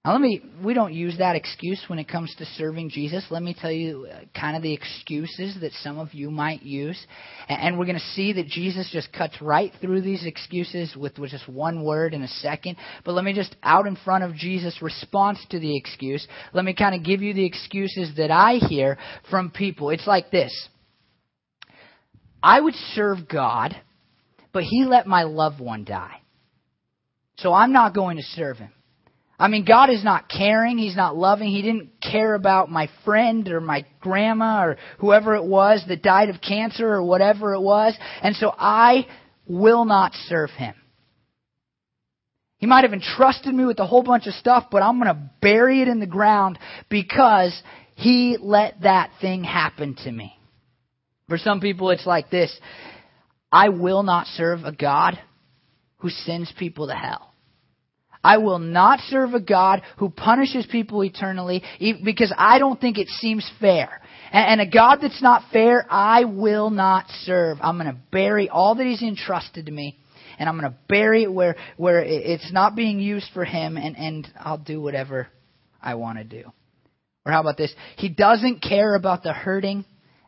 Now, 0.05 0.12
let 0.12 0.22
me, 0.22 0.40
we 0.64 0.72
don't 0.72 0.94
use 0.94 1.18
that 1.18 1.37
excuse 1.37 1.85
when 1.88 1.98
it 1.98 2.09
comes 2.09 2.35
to 2.38 2.46
serving 2.46 2.88
Jesus. 2.88 3.26
Let 3.29 3.42
me 3.42 3.55
tell 3.59 3.70
you 3.70 4.09
uh, 4.11 4.20
kind 4.35 4.57
of 4.57 4.62
the 4.62 4.72
excuses 4.72 5.59
that 5.61 5.72
some 5.83 5.98
of 5.98 6.14
you 6.14 6.31
might 6.31 6.62
use. 6.62 6.98
And 7.50 7.79
we're 7.79 7.85
going 7.85 7.98
to 7.98 8.14
see 8.14 8.33
that 8.33 8.46
Jesus 8.46 8.88
just 8.90 9.12
cuts 9.12 9.35
right 9.42 9.70
through 9.83 10.00
these 10.00 10.24
excuses 10.24 10.96
with, 10.96 11.18
with 11.18 11.33
just 11.33 11.46
one 11.50 11.85
word 11.85 12.14
in 12.14 12.22
a 12.22 12.29
second. 12.29 12.79
But 13.05 13.12
let 13.12 13.26
me 13.26 13.35
just, 13.35 13.55
out 13.62 13.87
in 13.87 13.94
front 13.96 14.24
of 14.24 14.35
Jesus' 14.35 14.81
response 14.81 15.38
to 15.50 15.61
the 15.61 15.76
excuse, 15.76 16.26
let 16.55 16.64
me 16.64 16.72
kind 16.72 16.94
of 16.94 17.05
give 17.05 17.20
you 17.20 17.35
the 17.35 17.44
excuses 17.44 18.16
that 18.16 18.31
I 18.31 18.55
hear 18.55 18.96
from 19.29 19.50
people. 19.50 19.90
It's 19.90 20.07
like 20.07 20.31
this 20.31 20.68
I 22.42 22.61
would 22.61 22.74
serve 22.94 23.29
God, 23.29 23.74
but 24.53 24.64
He 24.64 24.85
let 24.85 25.07
my 25.07 25.24
loved 25.24 25.61
one 25.61 25.85
die. 25.85 26.20
So 27.37 27.53
I'm 27.53 27.72
not 27.72 27.94
going 27.94 28.16
to 28.16 28.22
serve 28.22 28.59
Him. 28.59 28.72
I 29.38 29.48
mean, 29.48 29.64
God 29.64 29.88
is 29.88 30.05
not 30.05 30.29
caring. 30.29 30.76
He's 30.76 30.96
not 30.96 31.16
loving. 31.16 31.48
He 31.48 31.62
didn't 31.62 31.92
care 32.03 32.35
about 32.35 32.70
my 32.70 32.90
friend 33.07 33.48
or 33.48 33.61
my 33.62 33.87
grandma 34.00 34.64
or 34.64 34.76
whoever 34.98 35.35
it 35.35 35.44
was 35.44 35.83
that 35.88 36.03
died 36.03 36.29
of 36.29 36.42
cancer 36.42 36.87
or 36.87 37.03
whatever 37.03 37.55
it 37.55 37.61
was. 37.61 37.96
And 38.22 38.37
so 38.37 38.53
I 38.57 39.07
will 39.46 39.87
not 39.87 40.12
serve 40.26 40.50
Him. 40.50 40.74
He 42.59 42.66
might 42.66 42.85
have 42.85 42.92
entrusted 42.92 43.55
me 43.55 43.64
with 43.64 43.79
a 43.79 43.87
whole 43.87 44.03
bunch 44.03 44.26
of 44.26 44.35
stuff, 44.35 44.66
but 44.70 44.83
I'm 44.83 45.00
going 45.00 45.14
to 45.14 45.31
bury 45.40 45.81
it 45.81 45.88
in 45.88 46.00
the 46.00 46.07
ground 46.07 46.59
because 46.90 47.59
He 47.94 48.37
let 48.38 48.83
that 48.83 49.11
thing 49.22 49.42
happen 49.42 49.96
to 50.05 50.12
me. 50.12 50.37
For 51.31 51.38
some 51.38 51.61
people, 51.61 51.90
it's 51.90 52.07
like 52.07 52.29
this 52.29 52.55
I 53.53 53.69
will 53.69 54.03
not 54.03 54.27
serve 54.27 54.64
a 54.64 54.73
God 54.73 55.16
who 55.99 56.11
sends 56.11 56.53
people 56.59 56.88
to 56.88 56.95
hell. 56.95 57.33
I 58.23 58.38
will 58.38 58.59
not 58.59 58.99
serve 59.09 59.33
a 59.33 59.40
God 59.40 59.81
who 59.97 60.11
punishes 60.11 60.66
people 60.71 61.03
eternally 61.05 61.62
because 62.05 62.35
I 62.37 62.59
don't 62.59 62.81
think 62.81 62.99
it 62.99 63.09
seems 63.09 63.49
fair. 63.61 64.03
And 64.33 64.61
a 64.61 64.66
God 64.66 64.99
that's 65.01 65.23
not 65.23 65.45
fair, 65.53 65.87
I 65.88 66.25
will 66.25 66.69
not 66.69 67.07
serve. 67.23 67.59
I'm 67.61 67.79
going 67.79 67.95
to 67.95 68.01
bury 68.11 68.49
all 68.49 68.75
that 68.75 68.85
He's 68.85 69.01
entrusted 69.01 69.66
to 69.66 69.73
me, 69.73 69.99
and 70.38 70.49
I'm 70.49 70.59
going 70.59 70.71
to 70.71 70.79
bury 70.88 71.23
it 71.23 71.33
where, 71.33 71.57
where 71.77 72.03
it's 72.03 72.53
not 72.53 72.77
being 72.77 72.99
used 72.99 73.27
for 73.33 73.45
Him, 73.45 73.77
and, 73.77 73.97
and 73.97 74.29
I'll 74.38 74.59
do 74.59 74.81
whatever 74.81 75.29
I 75.81 75.95
want 75.95 76.19
to 76.19 76.25
do. 76.25 76.43
Or 77.25 77.33
how 77.33 77.40
about 77.40 77.57
this? 77.57 77.73
He 77.97 78.09
doesn't 78.09 78.62
care 78.62 78.95
about 78.95 79.23
the 79.23 79.33
hurting 79.33 79.85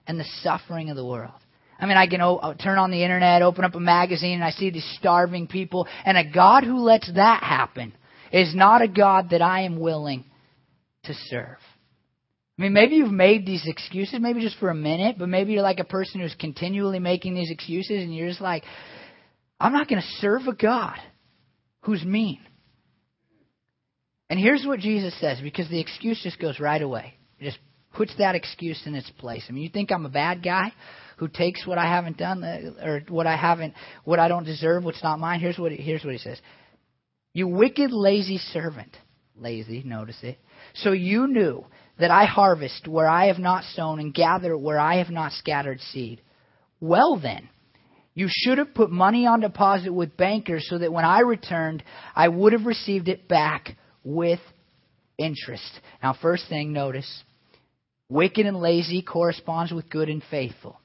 and 0.07 0.19
the 0.19 0.27
suffering 0.43 0.91
of 0.91 0.97
the 0.97 1.05
world. 1.05 1.33
I 1.79 1.87
mean, 1.87 1.97
I 1.97 2.07
can 2.07 2.21
o- 2.21 2.37
uh, 2.37 2.55
turn 2.55 2.79
on 2.79 2.91
the 2.91 3.03
internet, 3.03 3.43
open 3.43 3.65
up 3.65 3.75
a 3.75 3.81
magazine, 3.81 4.35
and 4.35 4.45
I 4.45 4.51
see 4.51 4.71
these 4.71 4.89
starving 4.99 5.49
people. 5.49 5.89
And 6.05 6.17
a 6.17 6.25
God 6.25 6.65
who 6.65 6.79
lets 6.79 7.13
that 7.13 7.43
happen 7.43 7.93
is 8.33 8.55
not 8.55 8.83
a 8.83 8.89
God 8.89 9.31
that 9.31 9.43
I 9.43 9.63
am 9.63 9.81
willing 9.81 10.25
to 11.05 11.15
serve. 11.15 11.59
I 12.59 12.63
mean, 12.63 12.73
maybe 12.73 12.97
you've 12.97 13.11
made 13.11 13.45
these 13.45 13.67
excuses, 13.67 14.21
maybe 14.21 14.41
just 14.41 14.59
for 14.59 14.71
a 14.71 14.75
minute, 14.75 15.17
but 15.19 15.29
maybe 15.29 15.53
you're 15.53 15.63
like 15.63 15.81
a 15.81 15.85
person 15.85 16.21
who's 16.21 16.35
continually 16.39 17.01
making 17.01 17.35
these 17.35 17.51
excuses, 17.51 18.03
and 18.03 18.15
you're 18.15 18.29
just 18.29 18.41
like, 18.41 18.63
I'm 19.59 19.73
not 19.73 19.89
going 19.89 20.01
to 20.01 20.09
serve 20.19 20.43
a 20.47 20.53
God 20.53 20.99
who's 21.81 22.05
mean. 22.05 22.41
And 24.31 24.39
here's 24.39 24.65
what 24.65 24.79
Jesus 24.79 25.19
says, 25.21 25.41
because 25.43 25.69
the 25.69 25.81
excuse 25.81 26.23
just 26.23 26.39
goes 26.39 26.61
right 26.61 26.81
away. 26.81 27.15
Puts 27.95 28.15
that 28.19 28.35
excuse 28.35 28.83
in 28.87 28.95
its 28.95 29.11
place. 29.11 29.45
I 29.49 29.53
mean, 29.53 29.63
you 29.63 29.71
think 29.71 29.93
I'm 29.93 30.07
a 30.07 30.11
bad 30.11 30.43
guy? 30.43 30.73
who 31.23 31.29
takes 31.29 31.65
what 31.65 31.79
I 31.79 31.85
haven't 31.85 32.17
done 32.17 32.43
uh, 32.43 32.85
or 32.85 33.03
what 33.09 33.29
I 33.29 33.37
haven't, 33.37 33.75
what 34.03 34.19
I 34.19 34.27
don't 34.27 34.43
deserve, 34.43 34.83
what's 34.83 35.05
not 35.05 35.21
mine. 35.21 35.39
Here's 35.39 35.57
what 35.57 35.71
here's 35.71 36.03
what 36.03 36.15
he 36.15 36.19
says: 36.19 36.41
You 37.33 37.47
wicked, 37.47 37.93
lazy 37.93 38.39
servant. 38.39 38.97
Lazy, 39.37 39.85
notice 39.85 40.19
it. 40.23 40.39
So 40.75 40.91
you 40.91 41.29
knew 41.29 41.65
that 42.01 42.11
I 42.11 42.25
harvest 42.25 42.89
where 42.89 43.09
I 43.09 43.27
have 43.27 43.39
not 43.39 43.63
sown 43.75 44.01
and 44.01 44.13
gather 44.13 44.59
where 44.59 44.81
I 44.81 44.97
have 44.97 45.11
not 45.11 45.31
scattered 45.31 45.81
seed. 45.81 46.21
Well 46.81 47.21
then, 47.21 47.49
you 48.15 48.27
should 48.29 48.59
have 48.59 48.75
put 48.75 48.91
money 48.91 49.25
on 49.25 49.39
deposit 49.41 49.93
with 49.93 50.17
bankers 50.17 50.67
so 50.69 50.79
that 50.79 50.93
when 50.93 51.05
I 51.05 51.21
returned, 51.21 51.85
I 52.17 52.27
would 52.27 52.53
have 52.53 52.67
received 52.67 53.09
it 53.09 53.29
back 53.29 53.77
with 54.03 54.41
interest. 55.19 55.71
Now, 56.03 56.17
first 56.21 56.49
thing, 56.49 56.73
notice 56.73 57.23
wicked 58.13 58.47
and 58.47 58.59
lazy 58.59 59.03
corresponds 59.03 59.73
with 59.73 59.91
good 59.91 60.09
and 60.09 60.23
faithful. 60.31 60.79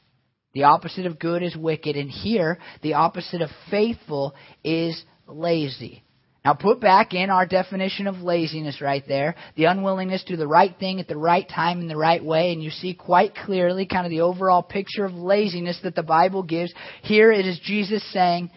The 0.53 0.63
opposite 0.63 1.05
of 1.05 1.19
good 1.19 1.43
is 1.43 1.55
wicked, 1.55 1.95
and 1.95 2.09
here 2.09 2.57
the 2.81 2.93
opposite 2.93 3.41
of 3.41 3.49
faithful 3.69 4.33
is 4.63 5.03
lazy. 5.27 6.03
Now 6.45 6.53
put 6.53 6.79
back 6.79 7.13
in 7.13 7.29
our 7.29 7.45
definition 7.45 8.07
of 8.07 8.21
laziness 8.21 8.79
right 8.79 9.03
there, 9.05 9.35
the 9.55 9.65
unwillingness 9.65 10.23
to 10.23 10.33
do 10.33 10.37
the 10.37 10.47
right 10.47 10.73
thing 10.79 11.01
at 11.01 11.09
the 11.09 11.17
right 11.17 11.47
time 11.47 11.81
in 11.81 11.89
the 11.89 11.97
right 11.97 12.23
way, 12.23 12.53
and 12.53 12.63
you 12.63 12.69
see 12.69 12.93
quite 12.93 13.35
clearly 13.35 13.85
kind 13.85 14.05
of 14.05 14.09
the 14.09 14.21
overall 14.21 14.63
picture 14.63 15.03
of 15.03 15.13
laziness 15.13 15.79
that 15.83 15.95
the 15.95 16.03
Bible 16.03 16.43
gives. 16.43 16.73
Here 17.03 17.31
it 17.31 17.45
is 17.45 17.59
Jesus 17.59 18.01
saying, 18.13 18.49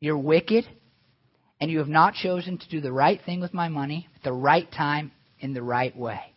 You're 0.00 0.18
wicked, 0.18 0.66
and 1.60 1.70
you 1.70 1.78
have 1.78 1.88
not 1.88 2.14
chosen 2.14 2.58
to 2.58 2.68
do 2.68 2.80
the 2.80 2.92
right 2.92 3.20
thing 3.24 3.40
with 3.40 3.54
my 3.54 3.68
money 3.68 4.08
at 4.16 4.24
the 4.24 4.32
right 4.32 4.70
time 4.72 5.12
in 5.38 5.54
the 5.54 5.62
right 5.62 5.96
way. 5.96 6.33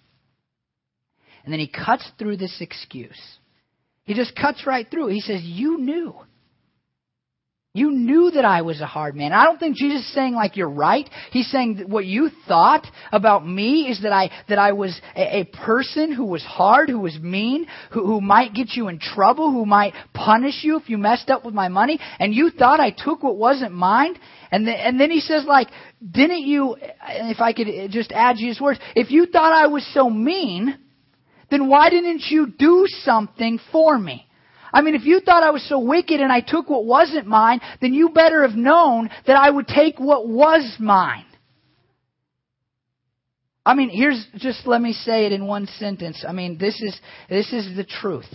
And 1.48 1.54
then 1.54 1.62
he 1.62 1.68
cuts 1.70 2.06
through 2.20 2.36
this 2.36 2.58
excuse. 2.60 3.18
He 4.04 4.14
just 4.14 4.36
cuts 4.36 4.68
right 4.68 4.86
through. 4.92 5.08
He 5.08 5.22
says, 5.22 5.40
You 5.42 5.78
knew. 5.78 6.14
You 7.74 7.92
knew 7.92 8.32
that 8.32 8.44
I 8.44 8.64
was 8.64 8.82
a 8.82 8.86
hard 8.86 9.16
man. 9.16 9.32
I 9.32 9.46
don't 9.46 9.58
think 9.58 9.78
Jesus 9.78 10.02
is 10.02 10.14
saying 10.14 10.34
like 10.34 10.58
you're 10.58 10.70
right. 10.70 11.10
He's 11.32 11.50
saying 11.50 11.78
that 11.78 11.88
what 11.88 12.06
you 12.06 12.32
thought 12.50 12.86
about 13.14 13.48
me 13.48 13.88
is 13.90 14.02
that 14.02 14.12
I 14.12 14.30
that 14.50 14.60
I 14.60 14.74
was 14.74 15.00
a, 15.16 15.40
a 15.40 15.44
person 15.46 16.12
who 16.12 16.26
was 16.26 16.44
hard, 16.44 16.90
who 16.90 17.00
was 17.00 17.18
mean, 17.18 17.66
who, 17.94 18.06
who 18.06 18.20
might 18.20 18.54
get 18.54 18.72
you 18.74 18.90
in 18.90 19.00
trouble, 19.00 19.50
who 19.50 19.66
might 19.66 19.94
punish 20.14 20.66
you 20.66 20.78
if 20.78 20.90
you 20.90 20.98
messed 20.98 21.30
up 21.30 21.46
with 21.46 21.54
my 21.54 21.70
money, 21.70 21.98
and 22.20 22.36
you 22.36 22.50
thought 22.50 22.82
I 22.82 22.90
took 22.90 23.24
what 23.24 23.38
wasn't 23.38 23.72
mine. 23.72 24.18
And 24.52 24.68
then, 24.68 24.76
and 24.76 25.00
then 25.00 25.12
he 25.12 25.22
says 25.22 25.46
like, 25.48 25.70
didn't 26.12 26.42
you? 26.42 26.76
If 27.08 27.40
I 27.40 27.54
could 27.54 27.68
just 27.92 28.12
add 28.12 28.36
Jesus' 28.36 28.60
words, 28.60 28.82
if 28.98 29.12
you 29.12 29.28
thought 29.28 29.54
I 29.54 29.68
was 29.68 29.90
so 29.94 30.10
mean, 30.10 30.78
then 31.50 31.70
why 31.70 31.90
didn't 31.90 32.24
you 32.30 32.48
do 32.48 32.86
something 33.04 33.60
for 33.72 33.98
me? 33.98 34.28
I 34.74 34.82
mean, 34.82 34.96
if 34.96 35.06
you 35.06 35.22
thought 35.22 35.44
I 35.44 35.52
was 35.52 35.68
so 35.68 35.80
wicked 35.80 36.20
and 36.20 36.32
I 36.32 36.42
took 36.42 36.70
what 36.70 36.86
wasn't 36.86 37.26
mine, 37.26 37.62
then 37.82 37.94
you 37.94 38.10
better 38.10 38.46
have 38.46 38.58
known 38.58 39.10
that 39.26 39.38
I 39.38 39.50
would 39.50 39.68
take 39.68 40.00
what 40.00 40.28
was 40.28 40.76
mine. 40.80 41.26
I 43.66 43.74
mean, 43.74 43.90
here's 43.90 44.26
just 44.36 44.66
let 44.66 44.82
me 44.82 44.94
say 44.94 45.26
it 45.26 45.34
in 45.34 45.46
one 45.46 45.68
sentence. 45.78 46.24
I 46.28 46.32
mean, 46.32 46.58
this 46.58 46.82
is 46.82 46.98
this 47.30 47.52
is 47.52 47.76
the 47.76 47.84
truth. 47.84 48.28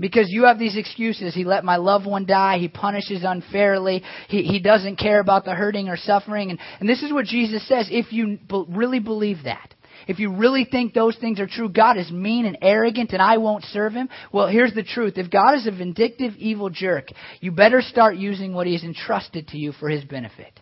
Because 0.00 0.28
you 0.30 0.44
have 0.44 0.60
these 0.60 0.76
excuses. 0.76 1.34
He 1.34 1.42
let 1.44 1.64
my 1.64 1.74
loved 1.74 2.06
one 2.06 2.24
die. 2.24 2.58
He 2.58 2.68
punishes 2.68 3.24
unfairly. 3.24 4.04
He, 4.28 4.44
he 4.44 4.60
doesn't 4.60 4.94
care 4.94 5.18
about 5.18 5.44
the 5.44 5.56
hurting 5.56 5.88
or 5.88 5.96
suffering. 5.96 6.50
And, 6.50 6.60
and 6.78 6.88
this 6.88 7.02
is 7.02 7.12
what 7.12 7.24
Jesus 7.24 7.66
says 7.66 7.88
if 7.90 8.12
you 8.12 8.38
really 8.68 9.00
believe 9.00 9.38
that 9.42 9.74
if 10.08 10.18
you 10.18 10.34
really 10.34 10.64
think 10.64 10.94
those 10.94 11.16
things 11.18 11.38
are 11.38 11.46
true, 11.46 11.68
God 11.68 11.98
is 11.98 12.10
mean 12.10 12.46
and 12.46 12.58
arrogant 12.62 13.12
and 13.12 13.20
I 13.20 13.36
won't 13.36 13.62
serve 13.64 13.92
him, 13.92 14.08
well, 14.32 14.48
here's 14.48 14.72
the 14.72 14.82
truth. 14.82 15.18
If 15.18 15.30
God 15.30 15.54
is 15.54 15.66
a 15.66 15.70
vindictive, 15.70 16.32
evil 16.38 16.70
jerk, 16.70 17.08
you 17.40 17.52
better 17.52 17.82
start 17.82 18.16
using 18.16 18.54
what 18.54 18.66
he 18.66 18.72
has 18.72 18.82
entrusted 18.82 19.48
to 19.48 19.58
you 19.58 19.72
for 19.72 19.88
his 19.88 20.04
benefit. 20.04 20.58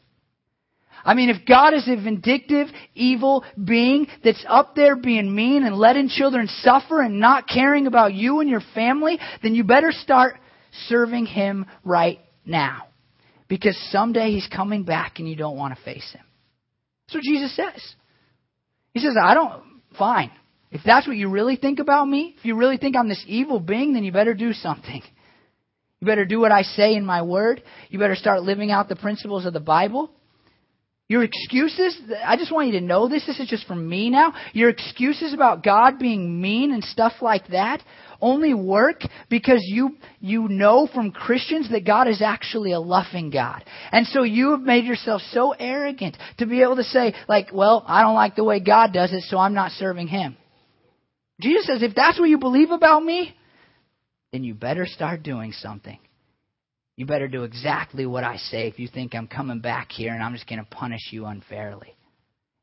I 1.04 1.14
mean, 1.14 1.30
if 1.30 1.46
God 1.46 1.74
is 1.74 1.86
a 1.86 1.94
vindictive, 1.94 2.66
evil 2.96 3.44
being 3.62 4.08
that's 4.24 4.44
up 4.48 4.74
there 4.74 4.96
being 4.96 5.32
mean 5.32 5.62
and 5.62 5.76
letting 5.76 6.08
children 6.08 6.48
suffer 6.48 7.00
and 7.00 7.20
not 7.20 7.46
caring 7.46 7.86
about 7.86 8.12
you 8.12 8.40
and 8.40 8.50
your 8.50 8.62
family, 8.74 9.16
then 9.44 9.54
you 9.54 9.62
better 9.62 9.92
start 9.92 10.40
serving 10.88 11.26
him 11.26 11.66
right 11.84 12.18
now. 12.44 12.88
Because 13.46 13.78
someday 13.92 14.32
he's 14.32 14.48
coming 14.48 14.82
back 14.82 15.20
and 15.20 15.28
you 15.28 15.36
don't 15.36 15.56
want 15.56 15.76
to 15.76 15.84
face 15.84 16.10
him. 16.12 16.24
That's 17.06 17.14
what 17.14 17.22
Jesus 17.22 17.54
says. 17.54 17.94
He 18.96 19.02
says, 19.02 19.14
I 19.22 19.34
don't, 19.34 19.62
fine. 19.98 20.30
If 20.70 20.80
that's 20.82 21.06
what 21.06 21.18
you 21.18 21.28
really 21.28 21.56
think 21.56 21.80
about 21.80 22.06
me, 22.06 22.34
if 22.38 22.46
you 22.46 22.56
really 22.56 22.78
think 22.78 22.96
I'm 22.96 23.10
this 23.10 23.22
evil 23.26 23.60
being, 23.60 23.92
then 23.92 24.04
you 24.04 24.10
better 24.10 24.32
do 24.32 24.54
something. 24.54 25.02
You 26.00 26.06
better 26.06 26.24
do 26.24 26.40
what 26.40 26.50
I 26.50 26.62
say 26.62 26.94
in 26.94 27.04
my 27.04 27.20
word. 27.20 27.62
You 27.90 27.98
better 27.98 28.14
start 28.14 28.42
living 28.42 28.70
out 28.70 28.88
the 28.88 28.96
principles 28.96 29.44
of 29.44 29.52
the 29.52 29.60
Bible. 29.60 30.10
Your 31.08 31.24
excuses, 31.24 31.94
I 32.24 32.38
just 32.38 32.50
want 32.50 32.68
you 32.68 32.80
to 32.80 32.86
know 32.86 33.06
this, 33.06 33.26
this 33.26 33.38
is 33.38 33.48
just 33.48 33.66
from 33.66 33.86
me 33.86 34.08
now. 34.08 34.32
Your 34.54 34.70
excuses 34.70 35.34
about 35.34 35.62
God 35.62 35.98
being 35.98 36.40
mean 36.40 36.72
and 36.72 36.82
stuff 36.82 37.12
like 37.20 37.48
that 37.48 37.82
only 38.20 38.54
work 38.54 39.00
because 39.28 39.62
you, 39.64 39.96
you 40.20 40.48
know 40.48 40.88
from 40.92 41.10
Christians 41.12 41.70
that 41.70 41.84
God 41.86 42.08
is 42.08 42.22
actually 42.22 42.72
a 42.72 42.80
loving 42.80 43.30
God. 43.30 43.64
And 43.92 44.06
so 44.06 44.22
you 44.22 44.50
have 44.50 44.60
made 44.60 44.84
yourself 44.84 45.22
so 45.30 45.52
arrogant 45.52 46.16
to 46.38 46.46
be 46.46 46.62
able 46.62 46.76
to 46.76 46.84
say, 46.84 47.14
like, 47.28 47.48
well, 47.52 47.84
I 47.86 48.02
don't 48.02 48.14
like 48.14 48.36
the 48.36 48.44
way 48.44 48.60
God 48.60 48.92
does 48.92 49.12
it, 49.12 49.22
so 49.24 49.38
I'm 49.38 49.54
not 49.54 49.72
serving 49.72 50.08
Him. 50.08 50.36
Jesus 51.40 51.66
says, 51.66 51.82
if 51.82 51.94
that's 51.94 52.18
what 52.18 52.28
you 52.28 52.38
believe 52.38 52.70
about 52.70 53.04
me, 53.04 53.34
then 54.32 54.44
you 54.44 54.54
better 54.54 54.86
start 54.86 55.22
doing 55.22 55.52
something. 55.52 55.98
You 56.96 57.04
better 57.04 57.28
do 57.28 57.44
exactly 57.44 58.06
what 58.06 58.24
I 58.24 58.38
say 58.38 58.68
if 58.68 58.78
you 58.78 58.88
think 58.88 59.14
I'm 59.14 59.26
coming 59.26 59.60
back 59.60 59.90
here 59.92 60.14
and 60.14 60.22
I'm 60.22 60.32
just 60.32 60.48
going 60.48 60.58
to 60.58 60.70
punish 60.70 61.10
you 61.10 61.26
unfairly. 61.26 61.94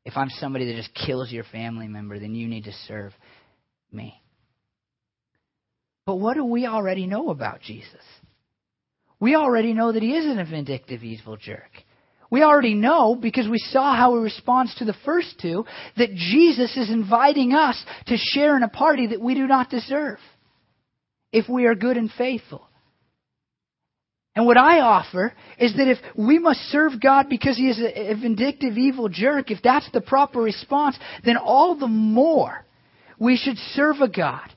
If 0.04 0.16
I'm 0.16 0.28
somebody 0.28 0.66
that 0.66 0.76
just 0.76 0.92
kills 0.94 1.30
your 1.30 1.44
family 1.44 1.86
member, 1.86 2.18
then 2.18 2.34
you 2.34 2.48
need 2.48 2.64
to 2.64 2.72
serve 2.88 3.12
me. 3.92 4.20
But 6.06 6.16
what 6.16 6.34
do 6.34 6.44
we 6.44 6.66
already 6.66 7.06
know 7.06 7.30
about 7.30 7.60
Jesus? 7.60 8.02
We 9.20 9.34
already 9.36 9.72
know 9.72 9.92
that 9.92 10.02
he 10.02 10.16
isn't 10.16 10.38
a 10.38 10.44
vindictive, 10.44 11.02
evil 11.02 11.36
jerk. 11.36 11.70
We 12.30 12.42
already 12.42 12.74
know, 12.74 13.14
because 13.14 13.48
we 13.48 13.58
saw 13.58 13.94
how 13.94 14.14
he 14.16 14.22
responds 14.22 14.74
to 14.76 14.84
the 14.84 14.96
first 15.04 15.38
two, 15.40 15.64
that 15.96 16.14
Jesus 16.14 16.76
is 16.76 16.90
inviting 16.90 17.54
us 17.54 17.82
to 18.06 18.16
share 18.16 18.56
in 18.56 18.62
a 18.62 18.68
party 18.68 19.08
that 19.08 19.20
we 19.20 19.34
do 19.34 19.46
not 19.46 19.70
deserve 19.70 20.18
if 21.32 21.48
we 21.48 21.66
are 21.66 21.74
good 21.74 21.96
and 21.96 22.10
faithful. 22.18 22.68
And 24.36 24.46
what 24.46 24.56
I 24.56 24.80
offer 24.80 25.32
is 25.58 25.76
that 25.76 25.88
if 25.88 25.98
we 26.16 26.38
must 26.38 26.60
serve 26.70 27.00
God 27.00 27.28
because 27.28 27.56
He 27.56 27.68
is 27.68 27.80
a, 27.80 28.14
vindictive, 28.20 28.76
evil 28.76 29.08
jerk, 29.08 29.50
if 29.50 29.62
that's 29.62 29.88
the 29.92 30.00
proper 30.00 30.40
response, 30.40 30.98
then 31.24 31.36
all 31.36 31.76
the 31.78 31.86
more 31.86 32.64
we 33.18 33.36
should 33.36 33.56
serve 33.74 33.96
a 34.00 34.08
God, 34.08 34.53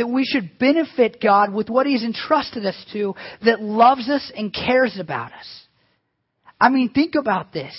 that 0.00 0.06
we 0.06 0.24
should 0.24 0.58
benefit 0.58 1.20
God 1.20 1.52
with 1.52 1.68
what 1.68 1.86
He's 1.86 2.02
entrusted 2.02 2.64
us 2.64 2.86
to, 2.94 3.14
that 3.44 3.60
loves 3.60 4.08
us 4.08 4.32
and 4.34 4.50
cares 4.50 4.96
about 4.98 5.30
us. 5.34 5.46
I 6.58 6.70
mean, 6.70 6.88
think 6.88 7.16
about 7.16 7.52
this. 7.52 7.74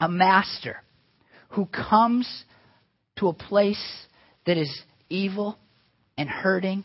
A 0.00 0.08
master 0.10 0.76
who 1.52 1.64
comes 1.64 2.28
to 3.16 3.28
a 3.28 3.32
place 3.32 3.82
that 4.44 4.58
is 4.58 4.70
evil 5.08 5.58
and 6.18 6.28
hurting 6.28 6.84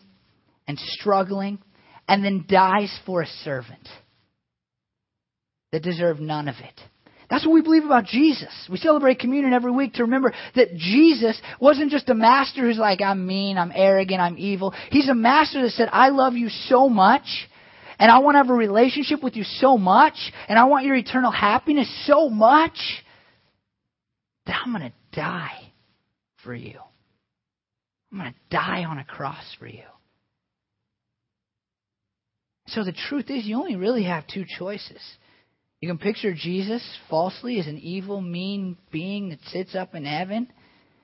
and 0.69 0.79
struggling 0.79 1.59
and 2.07 2.23
then 2.23 2.45
dies 2.47 2.97
for 3.05 3.23
a 3.23 3.27
servant 3.43 3.89
that 5.73 5.83
deserved 5.83 6.21
none 6.21 6.47
of 6.47 6.55
it. 6.59 6.79
That's 7.34 7.48
what 7.48 7.56
we 7.56 7.63
believe 7.63 7.84
about 7.84 8.06
Jesus. 8.06 8.52
We 8.69 8.78
celebrate 8.78 9.17
communion 9.17 9.54
every 9.54 9.72
week 9.72 9.93
to 9.93 10.04
remember 10.04 10.36
that 10.54 10.76
Jesus 10.76 11.41
wasn't 11.60 11.89
just 11.89 12.08
a 12.10 12.13
master 12.13 12.62
who's 12.62 12.78
like, 12.78 13.02
I'm 13.02 13.26
mean, 13.26 13.58
I'm 13.58 13.72
arrogant, 13.74 14.22
I'm 14.22 14.38
evil. 14.38 14.72
He's 14.91 15.10
a 15.10 15.15
master 15.15 15.63
that 15.63 15.72
said, 15.72 15.89
I 15.91 16.10
love 16.10 16.36
you 16.36 16.50
so 16.50 16.89
much, 16.89 17.26
and 17.98 18.12
I 18.12 18.19
want 18.19 18.36
to 18.36 18.38
have 18.38 18.52
a 18.52 18.54
relationship 18.54 19.24
with 19.24 19.36
you 19.36 19.43
so 19.46 19.80
much, 19.80 20.13
and 20.48 20.60
I 20.60 20.65
want 20.65 20.86
your 20.86 20.96
eternal 20.96 21.32
happiness 21.32 21.91
so 22.06 22.30
much, 22.30 22.78
that 24.46 24.56
I'm 24.63 24.72
going 24.72 24.91
to 24.91 25.19
die 25.19 25.72
for 26.43 26.54
you. 26.54 26.78
I'm 28.12 28.19
going 28.19 28.32
to 28.32 28.56
die 28.56 28.84
on 28.84 29.00
a 29.00 29.04
cross 29.04 29.56
for 29.58 29.65
you. 29.65 29.86
So 32.67 32.84
the 32.84 32.93
truth 33.10 33.32
is, 33.32 33.48
you 33.48 33.56
only 33.56 33.76
really 33.76 34.04
have 34.04 34.28
two 34.28 34.46
choices. 34.60 35.02
You 35.84 35.89
can 35.89 35.98
picture 35.98 36.34
Jesus 36.34 36.82
falsely 37.10 37.60
as 37.60 37.67
an 37.67 37.78
evil, 37.78 38.22
mean 38.22 38.78
being 38.89 39.28
that 39.32 39.39
sits 39.52 39.76
up 39.76 39.96
in 39.96 40.06
heaven, 40.06 40.48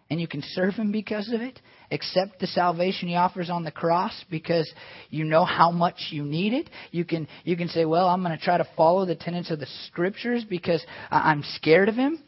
and 0.10 0.22
you 0.22 0.26
can 0.26 0.42
serve 0.42 0.76
him 0.76 0.94
because 0.94 1.34
of 1.34 1.42
it. 1.42 1.60
Accept 1.92 2.40
the 2.40 2.48
salvation 2.48 3.10
he 3.10 3.16
offers 3.18 3.50
on 3.50 3.66
the 3.66 3.72
cross 3.72 4.14
because 4.32 4.72
you 5.10 5.26
know 5.26 5.44
how 5.44 5.70
much 5.70 6.08
you 6.12 6.24
need 6.24 6.54
it. 6.54 6.70
You 6.92 7.04
can 7.04 7.28
you 7.44 7.58
can 7.58 7.68
say, 7.68 7.84
"Well, 7.84 8.08
I'm 8.08 8.24
going 8.24 8.38
to 8.38 8.42
try 8.42 8.58
to 8.58 8.66
follow 8.78 9.06
the 9.06 9.16
tenets 9.16 9.52
of 9.52 9.60
the 9.60 9.68
scriptures 9.88 10.46
because 10.46 10.82
I'm 11.12 11.44
scared 11.56 11.90
of 11.90 11.96
him." 11.96 12.24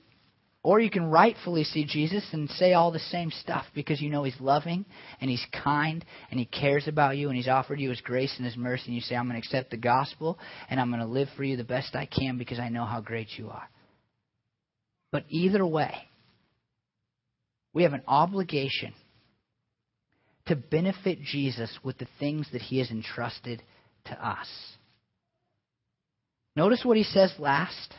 Or 0.63 0.79
you 0.79 0.91
can 0.91 1.09
rightfully 1.09 1.63
see 1.63 1.85
Jesus 1.85 2.23
and 2.33 2.47
say 2.51 2.73
all 2.73 2.91
the 2.91 2.99
same 2.99 3.31
stuff 3.31 3.65
because 3.73 3.99
you 3.99 4.11
know 4.11 4.23
He's 4.23 4.39
loving 4.39 4.85
and 5.19 5.29
He's 5.29 5.45
kind 5.51 6.05
and 6.29 6.39
He 6.39 6.45
cares 6.45 6.87
about 6.87 7.17
you 7.17 7.29
and 7.29 7.35
He's 7.35 7.47
offered 7.47 7.79
you 7.79 7.89
His 7.89 8.01
grace 8.01 8.33
and 8.37 8.45
His 8.45 8.55
mercy. 8.55 8.85
And 8.87 8.95
you 8.95 9.01
say, 9.01 9.15
I'm 9.15 9.27
going 9.27 9.41
to 9.41 9.45
accept 9.45 9.71
the 9.71 9.77
gospel 9.77 10.37
and 10.69 10.79
I'm 10.79 10.89
going 10.89 11.01
to 11.01 11.07
live 11.07 11.29
for 11.35 11.43
you 11.43 11.57
the 11.57 11.63
best 11.63 11.95
I 11.95 12.05
can 12.05 12.37
because 12.37 12.59
I 12.59 12.69
know 12.69 12.85
how 12.85 13.01
great 13.01 13.29
you 13.37 13.49
are. 13.49 13.67
But 15.11 15.25
either 15.29 15.65
way, 15.65 15.95
we 17.73 17.83
have 17.83 17.93
an 17.93 18.03
obligation 18.07 18.93
to 20.45 20.55
benefit 20.55 21.21
Jesus 21.21 21.75
with 21.83 21.97
the 21.97 22.07
things 22.19 22.47
that 22.51 22.61
He 22.61 22.77
has 22.77 22.91
entrusted 22.91 23.63
to 24.05 24.27
us. 24.27 24.47
Notice 26.55 26.81
what 26.83 26.97
He 26.97 27.03
says 27.03 27.33
last. 27.39 27.95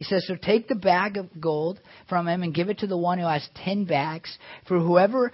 He 0.00 0.06
says, 0.06 0.26
So 0.26 0.34
take 0.34 0.66
the 0.66 0.74
bag 0.74 1.18
of 1.18 1.28
gold 1.38 1.78
from 2.08 2.26
him 2.26 2.42
and 2.42 2.54
give 2.54 2.70
it 2.70 2.78
to 2.78 2.86
the 2.86 2.96
one 2.96 3.18
who 3.18 3.26
has 3.26 3.46
ten 3.54 3.84
bags, 3.84 4.36
for 4.66 4.80
whoever 4.80 5.30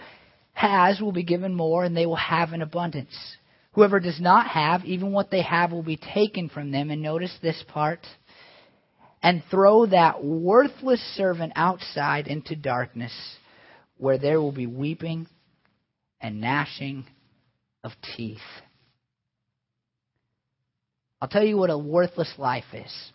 has 0.55 1.01
will 1.01 1.13
be 1.13 1.23
given 1.23 1.55
more, 1.55 1.85
and 1.85 1.97
they 1.97 2.05
will 2.05 2.17
have 2.17 2.53
an 2.53 2.63
abundance. 2.63 3.17
Whoever 3.75 4.01
does 4.01 4.21
not 4.21 4.49
have, 4.49 4.85
even 4.85 5.13
what 5.13 5.31
they 5.31 5.43
have 5.43 5.71
will 5.71 5.85
be 5.85 6.01
taken 6.13 6.49
from 6.49 6.73
them. 6.73 6.91
And 6.91 7.01
notice 7.01 7.33
this 7.41 7.63
part. 7.69 8.01
And 9.23 9.45
throw 9.53 9.87
that 9.87 10.25
worthless 10.25 11.01
servant 11.15 11.53
outside 11.55 12.27
into 12.27 12.57
darkness, 12.57 13.13
where 13.99 14.19
there 14.19 14.41
will 14.41 14.53
be 14.53 14.67
weeping 14.67 15.29
and 16.21 16.41
gnashing 16.41 17.07
of 17.85 17.93
teeth. 18.17 18.39
I'll 21.23 21.29
tell 21.29 21.45
you 21.45 21.57
what 21.57 21.71
a 21.71 21.79
worthless 21.79 22.33
life 22.37 22.65
is. 22.73 23.13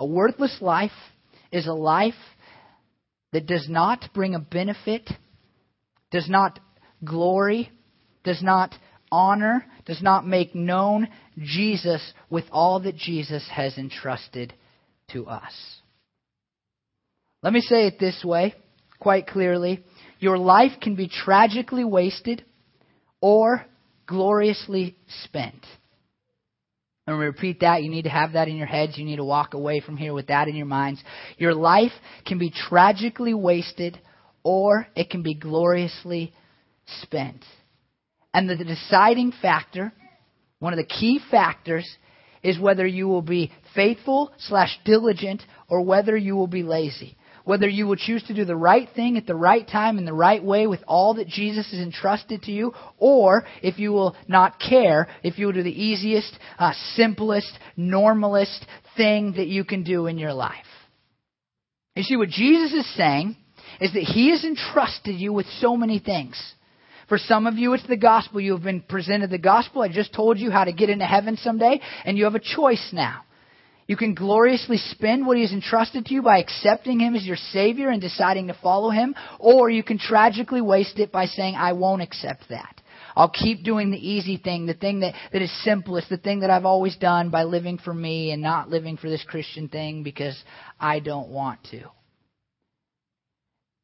A 0.00 0.06
worthless 0.06 0.56
life 0.62 0.90
is 1.52 1.66
a 1.66 1.74
life 1.74 2.14
that 3.32 3.46
does 3.46 3.68
not 3.68 4.08
bring 4.14 4.34
a 4.34 4.40
benefit, 4.40 5.08
does 6.10 6.28
not 6.28 6.58
glory, 7.04 7.70
does 8.24 8.42
not 8.42 8.74
honor, 9.12 9.64
does 9.84 10.02
not 10.02 10.26
make 10.26 10.54
known 10.54 11.08
Jesus 11.38 12.14
with 12.30 12.44
all 12.50 12.80
that 12.80 12.96
Jesus 12.96 13.46
has 13.52 13.76
entrusted 13.76 14.54
to 15.12 15.26
us. 15.26 15.52
Let 17.42 17.52
me 17.52 17.60
say 17.60 17.86
it 17.86 17.98
this 17.98 18.24
way 18.24 18.54
quite 18.98 19.26
clearly. 19.26 19.84
Your 20.18 20.38
life 20.38 20.80
can 20.80 20.94
be 20.94 21.08
tragically 21.08 21.84
wasted 21.84 22.44
or 23.20 23.66
gloriously 24.06 24.96
spent. 25.24 25.64
And 27.10 27.18
repeat 27.18 27.60
that. 27.60 27.82
You 27.82 27.90
need 27.90 28.02
to 28.02 28.10
have 28.10 28.34
that 28.34 28.46
in 28.46 28.56
your 28.56 28.68
heads. 28.68 28.96
You 28.96 29.04
need 29.04 29.16
to 29.16 29.24
walk 29.24 29.54
away 29.54 29.80
from 29.80 29.96
here 29.96 30.14
with 30.14 30.28
that 30.28 30.46
in 30.46 30.54
your 30.54 30.66
minds. 30.66 31.02
Your 31.38 31.54
life 31.54 31.90
can 32.24 32.38
be 32.38 32.50
tragically 32.50 33.34
wasted 33.34 33.98
or 34.44 34.86
it 34.94 35.10
can 35.10 35.22
be 35.22 35.34
gloriously 35.34 36.32
spent. 37.02 37.44
And 38.32 38.48
the 38.48 38.56
deciding 38.56 39.32
factor, 39.42 39.92
one 40.60 40.72
of 40.72 40.76
the 40.76 40.84
key 40.84 41.18
factors, 41.32 41.88
is 42.44 42.60
whether 42.60 42.86
you 42.86 43.08
will 43.08 43.22
be 43.22 43.50
faithful 43.74 44.32
slash 44.38 44.78
diligent 44.84 45.42
or 45.68 45.82
whether 45.82 46.16
you 46.16 46.36
will 46.36 46.46
be 46.46 46.62
lazy 46.62 47.16
whether 47.50 47.68
you 47.68 47.84
will 47.84 47.96
choose 47.96 48.22
to 48.22 48.32
do 48.32 48.44
the 48.44 48.54
right 48.54 48.88
thing 48.94 49.16
at 49.16 49.26
the 49.26 49.34
right 49.34 49.66
time 49.66 49.98
in 49.98 50.04
the 50.04 50.12
right 50.12 50.44
way 50.44 50.68
with 50.68 50.78
all 50.86 51.14
that 51.14 51.26
Jesus 51.26 51.68
has 51.72 51.80
entrusted 51.80 52.44
to 52.44 52.52
you, 52.52 52.72
or 52.96 53.42
if 53.60 53.76
you 53.76 53.90
will 53.90 54.14
not 54.28 54.60
care, 54.60 55.08
if 55.24 55.36
you 55.36 55.46
will 55.46 55.52
do 55.52 55.64
the 55.64 55.82
easiest, 55.82 56.32
uh, 56.60 56.72
simplest, 56.94 57.50
normalist 57.76 58.60
thing 58.96 59.32
that 59.32 59.48
you 59.48 59.64
can 59.64 59.82
do 59.82 60.06
in 60.06 60.16
your 60.16 60.32
life. 60.32 60.54
You 61.96 62.04
see, 62.04 62.14
what 62.14 62.28
Jesus 62.28 62.72
is 62.72 62.96
saying 62.96 63.36
is 63.80 63.94
that 63.94 64.04
He 64.04 64.30
has 64.30 64.44
entrusted 64.44 65.16
you 65.16 65.32
with 65.32 65.46
so 65.58 65.76
many 65.76 65.98
things. 65.98 66.40
For 67.08 67.18
some 67.18 67.48
of 67.48 67.54
you, 67.54 67.72
it's 67.72 67.84
the 67.88 67.96
gospel. 67.96 68.40
You 68.40 68.52
have 68.52 68.62
been 68.62 68.82
presented 68.82 69.30
the 69.30 69.38
gospel. 69.38 69.82
I 69.82 69.88
just 69.88 70.14
told 70.14 70.38
you 70.38 70.52
how 70.52 70.62
to 70.62 70.72
get 70.72 70.88
into 70.88 71.04
heaven 71.04 71.36
someday, 71.36 71.80
and 72.04 72.16
you 72.16 72.26
have 72.26 72.36
a 72.36 72.38
choice 72.38 72.90
now. 72.92 73.22
You 73.90 73.96
can 73.96 74.14
gloriously 74.14 74.76
spend 74.76 75.26
what 75.26 75.36
He 75.36 75.42
has 75.42 75.50
entrusted 75.50 76.06
to 76.06 76.14
you 76.14 76.22
by 76.22 76.38
accepting 76.38 77.00
Him 77.00 77.16
as 77.16 77.26
your 77.26 77.34
Savior 77.34 77.88
and 77.88 78.00
deciding 78.00 78.46
to 78.46 78.54
follow 78.62 78.90
Him, 78.90 79.16
or 79.40 79.68
you 79.68 79.82
can 79.82 79.98
tragically 79.98 80.60
waste 80.60 81.00
it 81.00 81.10
by 81.10 81.26
saying, 81.26 81.56
I 81.56 81.72
won't 81.72 82.00
accept 82.00 82.50
that. 82.50 82.80
I'll 83.16 83.30
keep 83.30 83.64
doing 83.64 83.90
the 83.90 83.98
easy 83.98 84.36
thing, 84.36 84.66
the 84.66 84.74
thing 84.74 85.00
that, 85.00 85.14
that 85.32 85.42
is 85.42 85.64
simplest, 85.64 86.08
the 86.08 86.18
thing 86.18 86.38
that 86.38 86.50
I've 86.50 86.66
always 86.66 86.96
done 86.98 87.30
by 87.30 87.42
living 87.42 87.78
for 87.78 87.92
me 87.92 88.30
and 88.30 88.40
not 88.40 88.70
living 88.70 88.96
for 88.96 89.10
this 89.10 89.24
Christian 89.24 89.68
thing 89.68 90.04
because 90.04 90.40
I 90.78 91.00
don't 91.00 91.30
want 91.30 91.58
to. 91.72 91.82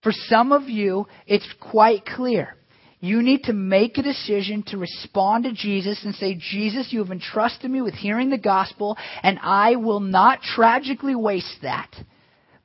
For 0.04 0.12
some 0.28 0.52
of 0.52 0.68
you, 0.68 1.08
it's 1.26 1.52
quite 1.60 2.06
clear. 2.06 2.54
You 3.00 3.22
need 3.22 3.44
to 3.44 3.52
make 3.52 3.98
a 3.98 4.02
decision 4.02 4.62
to 4.68 4.78
respond 4.78 5.44
to 5.44 5.52
Jesus 5.52 6.02
and 6.04 6.14
say, 6.14 6.34
Jesus, 6.34 6.92
you 6.92 7.00
have 7.00 7.12
entrusted 7.12 7.70
me 7.70 7.82
with 7.82 7.94
hearing 7.94 8.30
the 8.30 8.38
gospel, 8.38 8.96
and 9.22 9.38
I 9.42 9.76
will 9.76 10.00
not 10.00 10.40
tragically 10.40 11.14
waste 11.14 11.58
that, 11.62 11.90